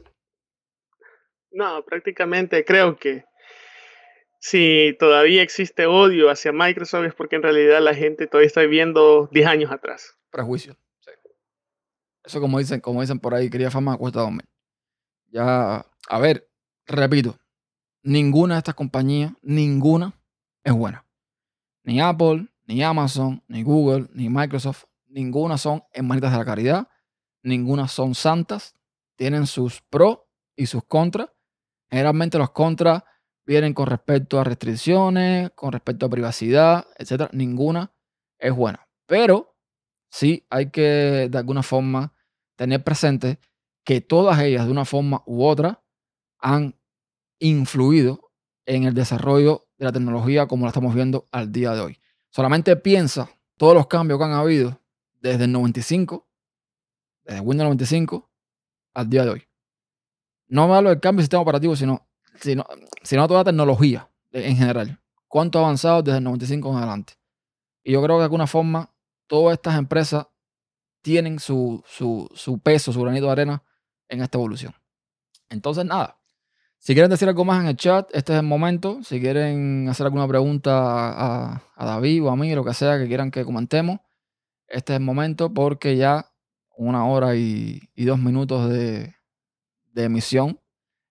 No, 1.49 1.83
prácticamente 1.83 2.63
creo 2.63 2.95
que 2.95 3.25
si 4.45 4.95
todavía 4.99 5.41
existe 5.41 5.87
odio 5.87 6.29
hacia 6.29 6.51
Microsoft 6.51 7.05
es 7.05 7.15
porque 7.15 7.35
en 7.35 7.41
realidad 7.41 7.81
la 7.81 7.95
gente 7.95 8.27
todavía 8.27 8.45
está 8.45 8.61
viviendo 8.61 9.27
10 9.31 9.47
años 9.47 9.71
atrás. 9.71 10.19
Prejuicio. 10.29 10.77
sí. 10.99 11.09
Eso 12.23 12.39
como 12.39 12.59
dicen, 12.59 12.79
como 12.79 13.01
dicen 13.01 13.17
por 13.17 13.33
ahí, 13.33 13.49
quería 13.49 13.71
fama 13.71 13.97
cuesta 13.97 14.19
dormir. 14.21 14.47
Ya, 15.31 15.83
a 16.07 16.19
ver, 16.19 16.47
repito, 16.85 17.39
ninguna 18.03 18.53
de 18.53 18.59
estas 18.59 18.75
compañías, 18.75 19.33
ninguna 19.41 20.13
es 20.63 20.73
buena. 20.73 21.07
Ni 21.81 21.99
Apple, 21.99 22.47
ni 22.67 22.83
Amazon, 22.83 23.43
ni 23.47 23.63
Google, 23.63 24.09
ni 24.13 24.29
Microsoft, 24.29 24.83
ninguna 25.07 25.57
son 25.57 25.83
hermanitas 25.91 26.31
de 26.31 26.37
la 26.37 26.45
caridad, 26.45 26.87
ninguna 27.41 27.87
son 27.87 28.13
santas, 28.13 28.75
tienen 29.15 29.47
sus 29.47 29.81
pros 29.81 30.19
y 30.55 30.67
sus 30.67 30.83
contras. 30.83 31.31
Generalmente 31.89 32.37
los 32.37 32.51
contras 32.51 33.01
vienen 33.45 33.73
con 33.73 33.87
respecto 33.87 34.39
a 34.39 34.43
restricciones, 34.43 35.51
con 35.51 35.71
respecto 35.71 36.05
a 36.05 36.09
privacidad, 36.09 36.87
etcétera. 36.97 37.29
Ninguna 37.33 37.93
es 38.39 38.53
buena. 38.53 38.87
Pero 39.05 39.55
sí 40.09 40.45
hay 40.49 40.71
que 40.71 41.27
de 41.29 41.37
alguna 41.37 41.63
forma 41.63 42.13
tener 42.55 42.83
presente 42.83 43.39
que 43.83 44.01
todas 44.01 44.39
ellas 44.39 44.65
de 44.65 44.71
una 44.71 44.85
forma 44.85 45.23
u 45.25 45.43
otra 45.43 45.83
han 46.39 46.75
influido 47.39 48.31
en 48.65 48.83
el 48.83 48.93
desarrollo 48.93 49.67
de 49.77 49.85
la 49.85 49.91
tecnología 49.91 50.47
como 50.47 50.65
la 50.65 50.69
estamos 50.69 50.95
viendo 50.95 51.27
al 51.31 51.51
día 51.51 51.73
de 51.73 51.81
hoy. 51.81 51.99
Solamente 52.29 52.75
piensa 52.75 53.29
todos 53.57 53.75
los 53.75 53.87
cambios 53.87 54.19
que 54.19 54.25
han 54.25 54.33
habido 54.33 54.81
desde 55.21 55.45
el 55.45 55.51
95, 55.51 56.27
desde 57.23 57.39
Windows 57.39 57.65
95 57.65 58.29
al 58.93 59.09
día 59.09 59.23
de 59.23 59.29
hoy. 59.31 59.47
No 60.47 60.67
me 60.67 60.75
hablo 60.75 60.89
del 60.89 60.99
cambio 60.99 61.19
de 61.19 61.23
sistema 61.23 61.41
operativo, 61.41 61.75
sino, 61.75 62.07
sino, 62.39 62.65
sino 63.03 63.27
toda 63.27 63.41
la 63.41 63.45
tecnología 63.45 64.09
en 64.31 64.57
general. 64.57 64.99
¿Cuánto 65.27 65.59
ha 65.59 65.63
avanzado 65.63 66.01
desde 66.01 66.19
el 66.19 66.23
95 66.23 66.69
en 66.69 66.77
adelante? 66.77 67.13
Y 67.83 67.93
yo 67.93 68.01
creo 68.01 68.15
que 68.15 68.19
de 68.19 68.25
alguna 68.25 68.47
forma 68.47 68.93
todas 69.27 69.53
estas 69.53 69.77
empresas 69.77 70.27
tienen 71.01 71.39
su, 71.39 71.83
su, 71.85 72.29
su 72.33 72.59
peso, 72.59 72.91
su 72.91 73.01
granito 73.01 73.27
de 73.27 73.31
arena 73.31 73.63
en 74.07 74.21
esta 74.21 74.37
evolución. 74.37 74.73
Entonces, 75.49 75.85
nada. 75.85 76.19
Si 76.79 76.93
quieren 76.93 77.09
decir 77.09 77.27
algo 77.27 77.45
más 77.45 77.61
en 77.61 77.67
el 77.67 77.77
chat, 77.77 78.09
este 78.13 78.33
es 78.33 78.39
el 78.39 78.45
momento. 78.45 78.99
Si 79.03 79.19
quieren 79.19 79.87
hacer 79.89 80.05
alguna 80.05 80.27
pregunta 80.27 80.71
a, 80.73 81.61
a 81.75 81.85
David 81.85 82.23
o 82.23 82.29
a 82.29 82.35
mí, 82.35 82.53
lo 82.53 82.63
que 82.63 82.73
sea 82.73 82.97
que 82.97 83.07
quieran 83.07 83.31
que 83.31 83.43
comentemos, 83.43 83.99
este 84.67 84.93
es 84.93 84.97
el 84.97 85.05
momento 85.05 85.53
porque 85.53 85.95
ya 85.97 86.31
una 86.77 87.05
hora 87.05 87.35
y, 87.35 87.89
y 87.95 88.05
dos 88.05 88.19
minutos 88.19 88.69
de, 88.69 89.15
de 89.93 90.03
emisión, 90.03 90.59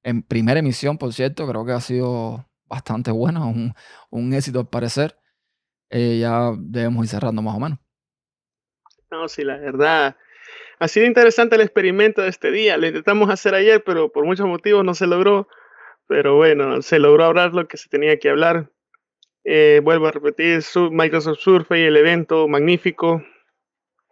en 0.04 0.22
primera 0.22 0.60
emisión, 0.60 0.98
por 0.98 1.12
cierto, 1.12 1.48
creo 1.48 1.64
que 1.64 1.72
ha 1.72 1.80
sido 1.80 2.46
bastante 2.66 3.10
buena, 3.10 3.40
un, 3.46 4.34
éxito 4.34 4.60
al 4.60 4.68
parecer. 4.68 5.16
Eh, 5.90 6.18
ya 6.20 6.52
debemos 6.56 7.04
ir 7.04 7.10
cerrando 7.10 7.42
más 7.42 7.56
o 7.56 7.60
menos. 7.60 7.78
No, 9.10 9.28
sí, 9.28 9.42
la 9.44 9.56
verdad. 9.56 10.16
Ha 10.78 10.88
sido 10.88 11.06
interesante 11.06 11.56
el 11.56 11.62
experimento 11.62 12.22
de 12.22 12.28
este 12.28 12.50
día. 12.50 12.76
Lo 12.76 12.86
intentamos 12.86 13.30
hacer 13.30 13.54
ayer, 13.54 13.82
pero 13.84 14.12
por 14.12 14.24
muchos 14.24 14.46
motivos 14.46 14.84
no 14.84 14.94
se 14.94 15.06
logró. 15.06 15.48
Pero 16.06 16.36
bueno, 16.36 16.82
se 16.82 16.98
logró 16.98 17.24
hablar 17.24 17.54
lo 17.54 17.66
que 17.66 17.76
se 17.76 17.88
tenía 17.88 18.18
que 18.18 18.28
hablar. 18.28 18.70
Eh, 19.44 19.80
vuelvo 19.82 20.06
a 20.06 20.10
repetir, 20.10 20.62
Microsoft 20.90 21.38
Surface, 21.38 21.86
el 21.86 21.96
evento 21.96 22.46
magnífico. 22.48 23.22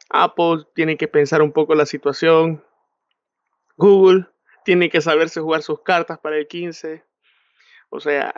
Apple 0.08 0.64
tiene 0.74 0.96
que 0.96 1.08
pensar 1.08 1.42
un 1.42 1.52
poco 1.52 1.74
la 1.74 1.84
situación. 1.84 2.64
Google 3.76 4.31
tiene 4.64 4.90
que 4.90 5.00
saberse 5.00 5.40
jugar 5.40 5.62
sus 5.62 5.80
cartas 5.82 6.18
para 6.18 6.36
el 6.36 6.46
15. 6.46 7.04
O 7.90 8.00
sea, 8.00 8.34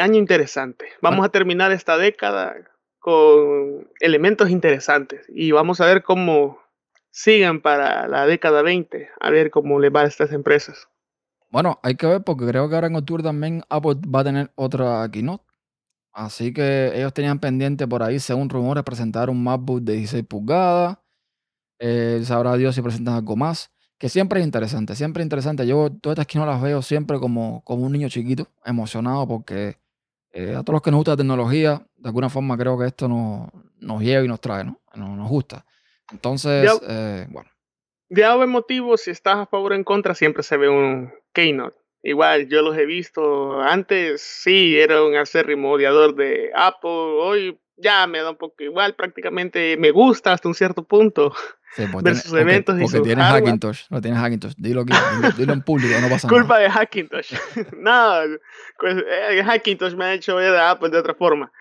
año 0.00 0.18
interesante. 0.18 0.86
Vamos 1.00 1.24
a 1.26 1.30
terminar 1.30 1.72
esta 1.72 1.96
década 1.96 2.54
con 2.98 3.88
elementos 4.00 4.50
interesantes 4.50 5.26
y 5.28 5.52
vamos 5.52 5.80
a 5.80 5.86
ver 5.86 6.02
cómo 6.02 6.58
sigan 7.10 7.60
para 7.60 8.08
la 8.08 8.26
década 8.26 8.62
20, 8.62 9.08
a 9.20 9.30
ver 9.30 9.50
cómo 9.50 9.78
le 9.78 9.90
va 9.90 10.02
a 10.02 10.06
estas 10.06 10.32
empresas. 10.32 10.88
Bueno, 11.50 11.78
hay 11.82 11.94
que 11.94 12.06
ver 12.06 12.22
porque 12.22 12.46
creo 12.46 12.68
que 12.68 12.74
ahora 12.74 12.88
en 12.88 12.96
octubre 12.96 13.22
también 13.22 13.62
Apple 13.68 13.96
va 14.14 14.20
a 14.20 14.24
tener 14.24 14.52
otra 14.56 15.08
keynote. 15.10 15.44
Así 16.12 16.52
que 16.52 16.92
ellos 16.94 17.12
tenían 17.12 17.38
pendiente 17.38 17.86
por 17.86 18.02
ahí, 18.02 18.18
según 18.18 18.48
rumores, 18.48 18.84
presentar 18.84 19.30
un 19.30 19.42
MacBook 19.42 19.82
de 19.82 19.94
16 19.94 20.24
pulgadas. 20.26 20.98
Eh, 21.78 22.22
sabrá 22.24 22.56
Dios 22.56 22.74
si 22.74 22.82
presentan 22.82 23.14
algo 23.14 23.36
más. 23.36 23.70
Que 23.98 24.08
siempre 24.08 24.40
es 24.40 24.46
interesante, 24.46 24.94
siempre 24.94 25.22
es 25.22 25.26
interesante. 25.26 25.66
Yo 25.66 25.90
todas 25.90 26.14
estas 26.18 26.26
keynote 26.26 26.50
las 26.50 26.62
veo 26.62 26.82
siempre 26.82 27.18
como, 27.18 27.62
como 27.64 27.86
un 27.86 27.92
niño 27.92 28.08
chiquito, 28.08 28.46
emocionado 28.64 29.26
porque 29.26 29.78
eh, 30.32 30.54
a 30.54 30.62
todos 30.62 30.74
los 30.74 30.82
que 30.82 30.90
nos 30.90 30.98
gusta 30.98 31.12
la 31.12 31.16
tecnología, 31.16 31.86
de 31.96 32.08
alguna 32.08 32.28
forma 32.28 32.58
creo 32.58 32.78
que 32.78 32.86
esto 32.86 33.08
nos, 33.08 33.48
nos 33.80 34.02
lleva 34.02 34.22
y 34.24 34.28
nos 34.28 34.40
trae, 34.40 34.64
¿no? 34.64 34.78
Nos, 34.94 35.16
nos 35.16 35.28
gusta. 35.30 35.64
Entonces, 36.12 36.64
Ya- 36.64 36.86
eh, 36.88 37.26
bueno. 37.30 37.48
De 38.08 38.24
algún 38.24 38.50
motivo, 38.50 38.96
si 38.96 39.10
estás 39.10 39.36
a 39.36 39.46
favor 39.46 39.72
o 39.72 39.74
en 39.74 39.82
contra, 39.82 40.14
siempre 40.14 40.42
se 40.42 40.56
ve 40.56 40.68
un 40.68 41.10
keynote. 41.32 41.76
Igual, 42.02 42.48
yo 42.48 42.62
los 42.62 42.76
he 42.76 42.86
visto 42.86 43.60
antes, 43.62 44.20
sí, 44.20 44.78
era 44.78 45.02
un 45.02 45.16
acérrimo 45.16 45.72
odiador 45.72 46.14
de 46.14 46.50
Apple, 46.54 46.90
hoy 46.90 47.58
ya 47.76 48.06
me 48.06 48.20
da 48.20 48.30
un 48.30 48.36
poco 48.36 48.62
igual, 48.64 48.94
prácticamente 48.94 49.76
me 49.76 49.90
gusta 49.90 50.32
hasta 50.32 50.48
un 50.48 50.54
cierto 50.54 50.82
punto. 50.84 51.32
Sí, 51.74 51.82
ver 51.92 52.02
tiene- 52.02 52.14
sus 52.18 52.30
porque- 52.30 52.40
eventos 52.42 52.76
y 52.76 52.82
porque 52.82 52.96
su 52.98 53.02
tienes 53.02 53.24
hardware. 53.24 53.42
Hackintosh, 53.44 53.82
no 53.90 54.00
tienes 54.00 54.20
Hackintosh. 54.20 54.54
Dilo 54.56 54.80
aquí, 54.82 54.92
dilo, 55.16 55.32
dilo 55.36 55.52
en 55.52 55.62
público, 55.62 55.94
no 56.00 56.08
pasa 56.08 56.26
nada. 56.28 56.38
Culpa 56.40 56.58
de 56.58 56.70
Hackintosh. 56.70 57.32
no, 57.78 58.12
pues, 58.78 58.96
eh, 59.30 59.42
Hackintosh 59.44 59.94
me 59.94 60.04
ha 60.06 60.14
hecho 60.14 60.36
ver 60.36 60.54
a 60.54 60.70
Apple 60.70 60.88
de 60.90 60.98
otra 60.98 61.14
forma. 61.14 61.52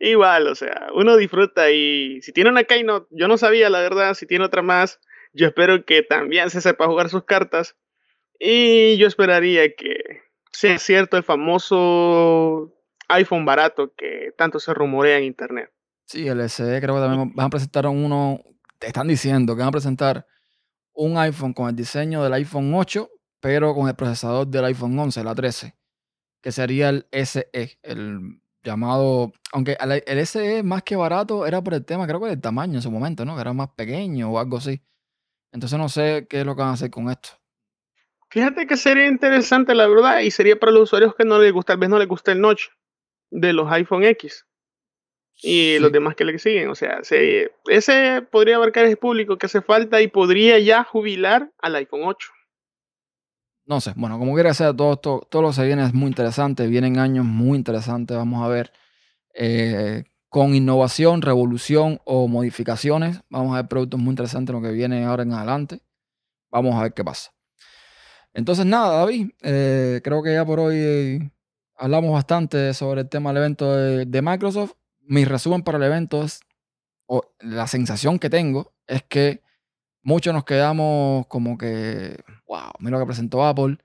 Igual, 0.00 0.48
o 0.48 0.54
sea, 0.54 0.88
uno 0.94 1.16
disfruta 1.16 1.70
y 1.70 2.20
si 2.22 2.32
tiene 2.32 2.50
una 2.50 2.64
Keynote, 2.64 3.06
yo 3.10 3.28
no 3.28 3.38
sabía 3.38 3.70
la 3.70 3.78
verdad, 3.80 4.14
si 4.14 4.26
tiene 4.26 4.44
otra 4.44 4.60
más, 4.60 5.00
yo 5.32 5.46
espero 5.46 5.84
que 5.84 6.02
también 6.02 6.50
se 6.50 6.60
sepa 6.60 6.86
jugar 6.86 7.08
sus 7.08 7.24
cartas 7.24 7.76
y 8.38 8.96
yo 8.98 9.06
esperaría 9.06 9.72
que 9.74 10.22
sea 10.50 10.78
cierto 10.78 11.16
el 11.16 11.22
famoso 11.22 12.73
iPhone 13.08 13.44
barato 13.44 13.92
que 13.96 14.32
tanto 14.36 14.58
se 14.60 14.72
rumorea 14.74 15.18
en 15.18 15.24
internet. 15.24 15.72
Sí, 16.06 16.26
el 16.28 16.48
SE 16.48 16.80
creo 16.80 16.94
que 16.94 17.00
también 17.00 17.32
van 17.34 17.46
a 17.46 17.50
presentar 17.50 17.86
uno, 17.86 18.40
te 18.78 18.88
están 18.88 19.08
diciendo 19.08 19.54
que 19.54 19.60
van 19.60 19.68
a 19.68 19.72
presentar 19.72 20.26
un 20.92 21.16
iPhone 21.18 21.52
con 21.52 21.68
el 21.68 21.76
diseño 21.76 22.22
del 22.22 22.34
iPhone 22.34 22.72
8, 22.74 23.10
pero 23.40 23.74
con 23.74 23.88
el 23.88 23.94
procesador 23.94 24.46
del 24.46 24.66
iPhone 24.66 24.98
11, 24.98 25.24
la 25.24 25.34
13, 25.34 25.74
que 26.40 26.52
sería 26.52 26.90
el 26.90 27.06
SE, 27.10 27.48
el 27.82 28.40
llamado, 28.64 29.32
aunque 29.52 29.76
el, 29.80 30.26
SE 30.26 30.62
más 30.62 30.82
que 30.82 30.96
barato 30.96 31.46
era 31.46 31.62
por 31.62 31.74
el 31.74 31.84
tema, 31.84 32.06
creo 32.06 32.20
que 32.20 32.28
del 32.28 32.40
tamaño 32.40 32.74
en 32.74 32.82
su 32.82 32.90
momento, 32.90 33.24
¿no? 33.24 33.34
Que 33.34 33.42
era 33.42 33.52
más 33.52 33.68
pequeño 33.70 34.30
o 34.30 34.38
algo 34.38 34.56
así. 34.56 34.82
Entonces 35.52 35.78
no 35.78 35.88
sé 35.88 36.26
qué 36.28 36.40
es 36.40 36.46
lo 36.46 36.56
que 36.56 36.62
van 36.62 36.70
a 36.70 36.74
hacer 36.74 36.90
con 36.90 37.10
esto. 37.10 37.28
Fíjate 38.30 38.66
que 38.66 38.76
sería 38.76 39.06
interesante 39.06 39.74
la 39.74 39.86
verdad 39.86 40.20
y 40.20 40.30
sería 40.30 40.58
para 40.58 40.72
los 40.72 40.84
usuarios 40.84 41.14
que 41.14 41.24
no 41.24 41.38
les 41.38 41.52
gusta, 41.52 41.74
tal 41.74 41.80
vez 41.80 41.90
no 41.90 41.98
les 41.98 42.08
gusta 42.08 42.32
el 42.32 42.40
notch 42.40 42.64
de 43.30 43.52
los 43.52 43.70
iPhone 43.72 44.04
X. 44.04 44.44
y 45.42 45.74
Sí. 45.74 45.78
los 45.80 45.90
demás 45.90 46.14
que 46.14 46.24
le 46.24 46.38
siguen. 46.38 46.68
O 46.70 46.76
sea, 46.76 47.02
se- 47.02 47.50
ese 47.68 48.22
podría 48.22 48.54
abarcar 48.54 48.84
ese 48.84 48.96
público 48.96 49.36
que 49.36 49.46
hace 49.46 49.62
falta 49.62 50.00
y 50.00 50.06
podría 50.06 50.60
ya 50.60 50.84
jubilar 50.84 51.50
al 51.60 51.74
iPhone 51.74 52.02
8. 52.04 52.30
No 53.66 53.80
sé, 53.80 53.92
bueno, 53.96 54.16
como 54.18 54.32
quiera 54.34 54.54
sea, 54.54 54.72
todo, 54.72 54.92
esto- 54.92 55.26
todo 55.28 55.42
lo 55.42 55.48
que 55.48 55.54
se 55.54 55.66
viene 55.66 55.84
es 55.84 55.92
muy 55.92 56.06
interesante, 56.08 56.66
vienen 56.68 56.98
años 57.00 57.24
muy 57.24 57.58
interesantes, 57.58 58.16
vamos 58.16 58.44
a 58.44 58.48
ver, 58.48 58.72
eh, 59.34 60.04
con 60.28 60.54
innovación, 60.54 61.20
revolución 61.20 62.00
o 62.04 62.28
modificaciones, 62.28 63.20
vamos 63.28 63.54
a 63.54 63.62
ver 63.62 63.68
productos 63.68 63.98
muy 63.98 64.10
interesantes 64.10 64.54
en 64.54 64.62
lo 64.62 64.68
que 64.68 64.72
viene 64.74 65.04
ahora 65.04 65.24
en 65.24 65.32
adelante, 65.32 65.80
vamos 66.50 66.76
a 66.76 66.82
ver 66.84 66.92
qué 66.94 67.02
pasa. 67.02 67.32
Entonces, 68.34 68.66
nada, 68.66 68.98
David, 68.98 69.30
eh, 69.42 70.00
creo 70.04 70.22
que 70.22 70.32
ya 70.32 70.44
por 70.44 70.60
hoy 70.60 71.30
hablamos 71.76 72.12
bastante 72.12 72.72
sobre 72.74 73.02
el 73.02 73.08
tema 73.08 73.30
del 73.30 73.38
evento 73.38 73.72
de, 73.76 74.22
Microsoft. 74.22 74.72
Mi 75.00 75.24
resumen 75.24 75.62
para 75.62 75.78
el 75.78 75.84
evento 75.84 76.22
es, 76.22 76.40
o 77.06 77.22
la 77.40 77.66
sensación 77.66 78.18
que 78.18 78.30
tengo 78.30 78.72
es 78.86 79.02
que 79.02 79.42
muchos 80.02 80.32
nos 80.32 80.44
quedamos 80.44 81.26
como 81.26 81.58
que, 81.58 82.16
wow, 82.46 82.70
mira 82.78 82.98
lo 82.98 83.04
que 83.04 83.08
presentó 83.08 83.44
Apple, 83.44 83.78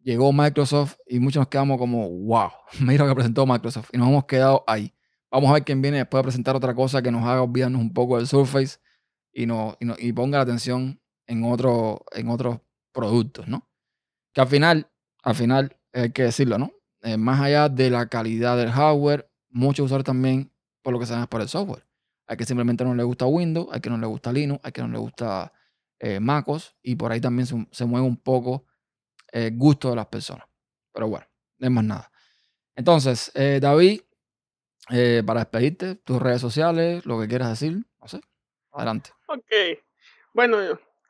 llegó 0.00 0.32
Microsoft 0.32 0.96
y 1.06 1.18
muchos 1.18 1.40
nos 1.40 1.48
quedamos 1.48 1.78
como, 1.78 2.08
wow, 2.08 2.50
mira 2.80 3.04
lo 3.04 3.10
que 3.10 3.16
presentó 3.16 3.46
Microsoft 3.46 3.90
y 3.92 3.98
nos 3.98 4.08
hemos 4.08 4.24
quedado 4.26 4.64
ahí. 4.66 4.92
Vamos 5.30 5.50
a 5.50 5.54
ver 5.54 5.64
quién 5.64 5.82
viene 5.82 5.98
después 5.98 6.20
de 6.20 6.24
presentar 6.24 6.56
otra 6.56 6.74
cosa 6.74 7.02
que 7.02 7.10
nos 7.10 7.24
haga 7.24 7.42
olvidarnos 7.42 7.80
un 7.80 7.92
poco 7.92 8.16
del 8.16 8.26
Surface 8.26 8.78
y, 9.32 9.46
no, 9.46 9.76
y, 9.80 9.84
no- 9.84 9.96
y 9.98 10.12
ponga 10.12 10.38
la 10.38 10.42
atención 10.44 11.00
en, 11.26 11.44
otro, 11.44 12.04
en 12.12 12.28
otros 12.28 12.60
productos, 12.92 13.48
¿no? 13.48 13.68
Que 14.32 14.40
al 14.40 14.48
final, 14.48 14.90
al 15.22 15.34
final, 15.34 15.76
hay 15.92 16.12
que 16.12 16.22
decirlo, 16.24 16.58
¿no? 16.58 16.70
Eh, 17.06 17.16
más 17.16 17.40
allá 17.40 17.68
de 17.68 17.88
la 17.88 18.08
calidad 18.08 18.56
del 18.56 18.72
hardware, 18.72 19.30
muchos 19.48 19.84
usuarios 19.86 20.04
también 20.04 20.50
por 20.82 20.92
lo 20.92 20.98
que 20.98 21.06
se 21.06 21.12
llama 21.12 21.28
por 21.28 21.40
el 21.40 21.48
software. 21.48 21.86
Hay 22.26 22.36
que 22.36 22.44
simplemente 22.44 22.84
no 22.84 22.96
le 22.96 23.04
gusta 23.04 23.26
Windows, 23.26 23.68
hay 23.70 23.80
que 23.80 23.88
no 23.88 23.96
le 23.96 24.08
gusta 24.08 24.32
Linux, 24.32 24.60
hay 24.64 24.72
que 24.72 24.82
no 24.82 24.88
le 24.88 24.98
gusta 24.98 25.52
eh, 26.00 26.18
MacOS 26.18 26.74
y 26.82 26.96
por 26.96 27.12
ahí 27.12 27.20
también 27.20 27.46
se, 27.70 27.84
mueve 27.84 28.04
un 28.04 28.16
poco 28.16 28.66
el 29.28 29.56
gusto 29.56 29.90
de 29.90 29.94
las 29.94 30.06
personas. 30.06 30.48
Pero 30.92 31.06
bueno, 31.06 31.24
no 31.58 31.66
es 31.68 31.72
más 31.72 31.84
nada. 31.84 32.10
Entonces, 32.74 33.30
eh, 33.36 33.60
David, 33.62 34.00
eh, 34.90 35.22
para 35.24 35.40
despedirte, 35.40 35.94
tus 35.94 36.20
redes 36.20 36.40
sociales, 36.40 37.06
lo 37.06 37.20
que 37.20 37.28
quieras 37.28 37.50
decir, 37.50 37.86
no 38.00 38.08
sé, 38.08 38.20
adelante. 38.72 39.10
Ok, 39.28 39.78
bueno, 40.34 40.58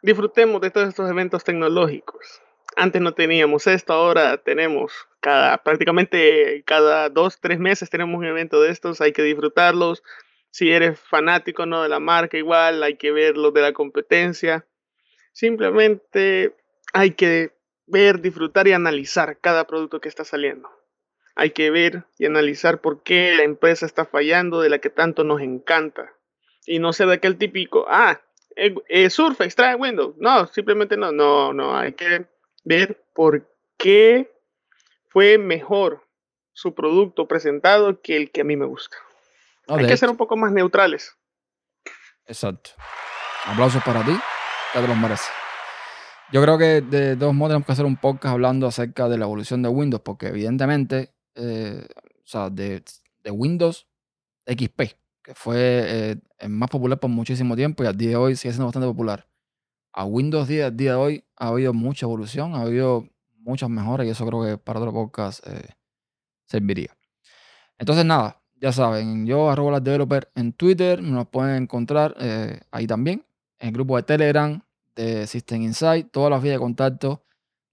disfrutemos 0.02 0.60
de 0.60 0.70
todos 0.70 0.88
estos 0.88 1.08
eventos 1.08 1.42
tecnológicos. 1.42 2.42
Antes 2.78 3.00
no 3.00 3.14
teníamos 3.14 3.66
esto, 3.66 3.94
ahora 3.94 4.36
tenemos 4.36 4.92
cada, 5.20 5.56
prácticamente 5.62 6.62
cada 6.66 7.08
dos, 7.08 7.40
tres 7.40 7.58
meses 7.58 7.88
tenemos 7.88 8.18
un 8.18 8.26
evento 8.26 8.60
de 8.60 8.70
estos, 8.70 9.00
hay 9.00 9.12
que 9.12 9.22
disfrutarlos. 9.22 10.02
Si 10.50 10.70
eres 10.70 11.00
fanático 11.00 11.64
no 11.64 11.82
de 11.82 11.88
la 11.88 12.00
marca, 12.00 12.36
igual 12.36 12.82
hay 12.82 12.96
que 12.96 13.12
ver 13.12 13.38
los 13.38 13.54
de 13.54 13.62
la 13.62 13.72
competencia. 13.72 14.66
Simplemente 15.32 16.54
hay 16.92 17.12
que 17.12 17.52
ver, 17.86 18.20
disfrutar 18.20 18.68
y 18.68 18.72
analizar 18.72 19.38
cada 19.40 19.66
producto 19.66 20.00
que 20.00 20.10
está 20.10 20.24
saliendo. 20.24 20.68
Hay 21.34 21.50
que 21.50 21.70
ver 21.70 22.04
y 22.18 22.26
analizar 22.26 22.82
por 22.82 23.02
qué 23.02 23.34
la 23.36 23.42
empresa 23.42 23.86
está 23.86 24.04
fallando 24.04 24.60
de 24.60 24.68
la 24.68 24.80
que 24.80 24.90
tanto 24.90 25.24
nos 25.24 25.40
encanta. 25.40 26.12
Y 26.66 26.78
no 26.78 26.92
ser 26.92 27.08
de 27.08 27.14
aquel 27.14 27.38
típico, 27.38 27.86
ah, 27.88 28.20
eh, 28.56 28.74
eh, 28.88 29.08
Surfa 29.08 29.44
extrae 29.44 29.76
Windows. 29.76 30.14
No, 30.18 30.46
simplemente 30.46 30.96
no, 30.96 31.12
no, 31.12 31.52
no. 31.52 31.76
Hay 31.76 31.92
que 31.92 32.26
ver 32.66 33.00
por 33.14 33.48
qué 33.78 34.30
fue 35.08 35.38
mejor 35.38 36.04
su 36.52 36.74
producto 36.74 37.28
presentado 37.28 38.02
que 38.02 38.16
el 38.16 38.30
que 38.30 38.42
a 38.42 38.44
mí 38.44 38.56
me 38.56 38.66
gusta. 38.66 38.96
Hay 39.68 39.86
que 39.86 39.96
ser 39.96 40.10
un 40.10 40.16
poco 40.16 40.36
más 40.36 40.52
neutrales. 40.52 41.16
Exacto. 42.26 42.70
Aplausos 43.44 43.82
para 43.84 44.04
ti, 44.04 44.12
ya 44.74 44.80
te 44.80 44.88
los 44.88 44.96
mereces. 44.96 45.28
Yo 46.32 46.42
creo 46.42 46.58
que 46.58 46.80
de 46.80 47.16
todos 47.16 47.32
modos 47.34 47.50
tenemos 47.50 47.66
que 47.66 47.72
hacer 47.72 47.84
un 47.84 47.96
podcast 47.96 48.32
hablando 48.32 48.66
acerca 48.66 49.08
de 49.08 49.16
la 49.16 49.26
evolución 49.26 49.62
de 49.62 49.68
Windows, 49.68 50.02
porque 50.02 50.26
evidentemente, 50.26 51.14
eh, 51.36 51.86
o 52.18 52.26
sea, 52.26 52.50
de, 52.50 52.82
Windows 53.30 53.86
XP, 54.46 54.82
que 55.22 55.34
fue 55.34 55.56
eh, 55.58 56.16
el 56.38 56.48
más 56.48 56.70
popular 56.70 56.98
por 56.98 57.10
muchísimo 57.10 57.54
tiempo 57.54 57.84
y 57.84 57.86
al 57.86 57.96
día 57.96 58.10
de 58.10 58.16
hoy 58.16 58.36
sigue 58.36 58.52
siendo 58.52 58.66
bastante 58.66 58.88
popular. 58.88 59.28
A 59.96 60.04
Windows 60.04 60.46
10 60.46 60.66
al 60.66 60.76
día 60.76 60.90
de 60.90 60.96
hoy 60.96 61.24
ha 61.36 61.48
habido 61.48 61.72
mucha 61.72 62.04
evolución, 62.04 62.54
ha 62.54 62.60
habido 62.60 63.08
muchas 63.38 63.70
mejoras 63.70 64.06
y 64.06 64.10
eso 64.10 64.26
creo 64.26 64.44
que 64.44 64.58
para 64.58 64.78
otro 64.78 64.92
podcast 64.92 65.44
eh, 65.46 65.70
serviría. 66.44 66.94
Entonces, 67.78 68.04
nada, 68.04 68.42
ya 68.60 68.72
saben, 68.72 69.24
yo 69.24 69.50
arrobo 69.50 69.70
las 69.70 69.82
developer 69.82 70.30
en 70.34 70.52
Twitter, 70.52 71.02
nos 71.02 71.28
pueden 71.28 71.62
encontrar 71.62 72.14
eh, 72.20 72.60
ahí 72.70 72.86
también, 72.86 73.24
en 73.58 73.68
el 73.68 73.72
grupo 73.72 73.96
de 73.96 74.02
Telegram 74.02 74.60
de 74.94 75.26
System 75.26 75.62
Insight. 75.62 76.10
Todas 76.10 76.30
las 76.30 76.42
vías 76.42 76.56
de 76.56 76.58
contacto 76.58 77.22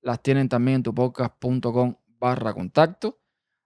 las 0.01 0.24
tienen 0.24 0.47
también 0.47 0.76
en 0.76 0.84
tupodcast.com 0.84 1.95
barra 2.19 2.53
contacto. 2.53 3.19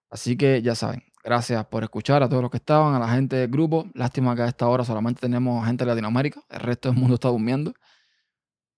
Así 0.09 0.35
que 0.35 0.63
ya 0.63 0.73
saben, 0.73 1.03
gracias 1.23 1.63
por 1.65 1.83
escuchar 1.83 2.23
a 2.23 2.27
todos 2.27 2.41
los 2.41 2.49
que 2.49 2.57
estaban, 2.57 2.95
a 2.95 2.99
la 2.99 3.09
gente 3.09 3.35
del 3.35 3.51
grupo. 3.51 3.85
Lástima 3.93 4.35
que 4.35 4.41
a 4.41 4.47
esta 4.47 4.67
hora 4.67 4.83
solamente 4.83 5.21
tenemos 5.21 5.63
gente 5.63 5.85
de 5.85 5.91
Latinoamérica, 5.91 6.41
el 6.49 6.59
resto 6.61 6.89
del 6.89 6.97
mundo 6.97 7.13
está 7.13 7.29
durmiendo. 7.29 7.75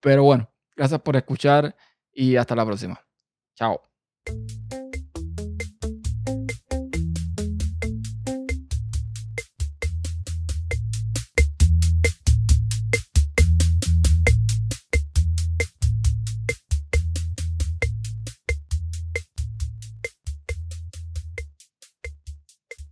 Pero 0.01 0.23
bueno, 0.23 0.49
gracias 0.75 1.01
por 1.01 1.15
escuchar 1.15 1.75
y 2.11 2.35
hasta 2.35 2.55
la 2.55 2.65
próxima. 2.65 2.99
Chao. 3.55 3.81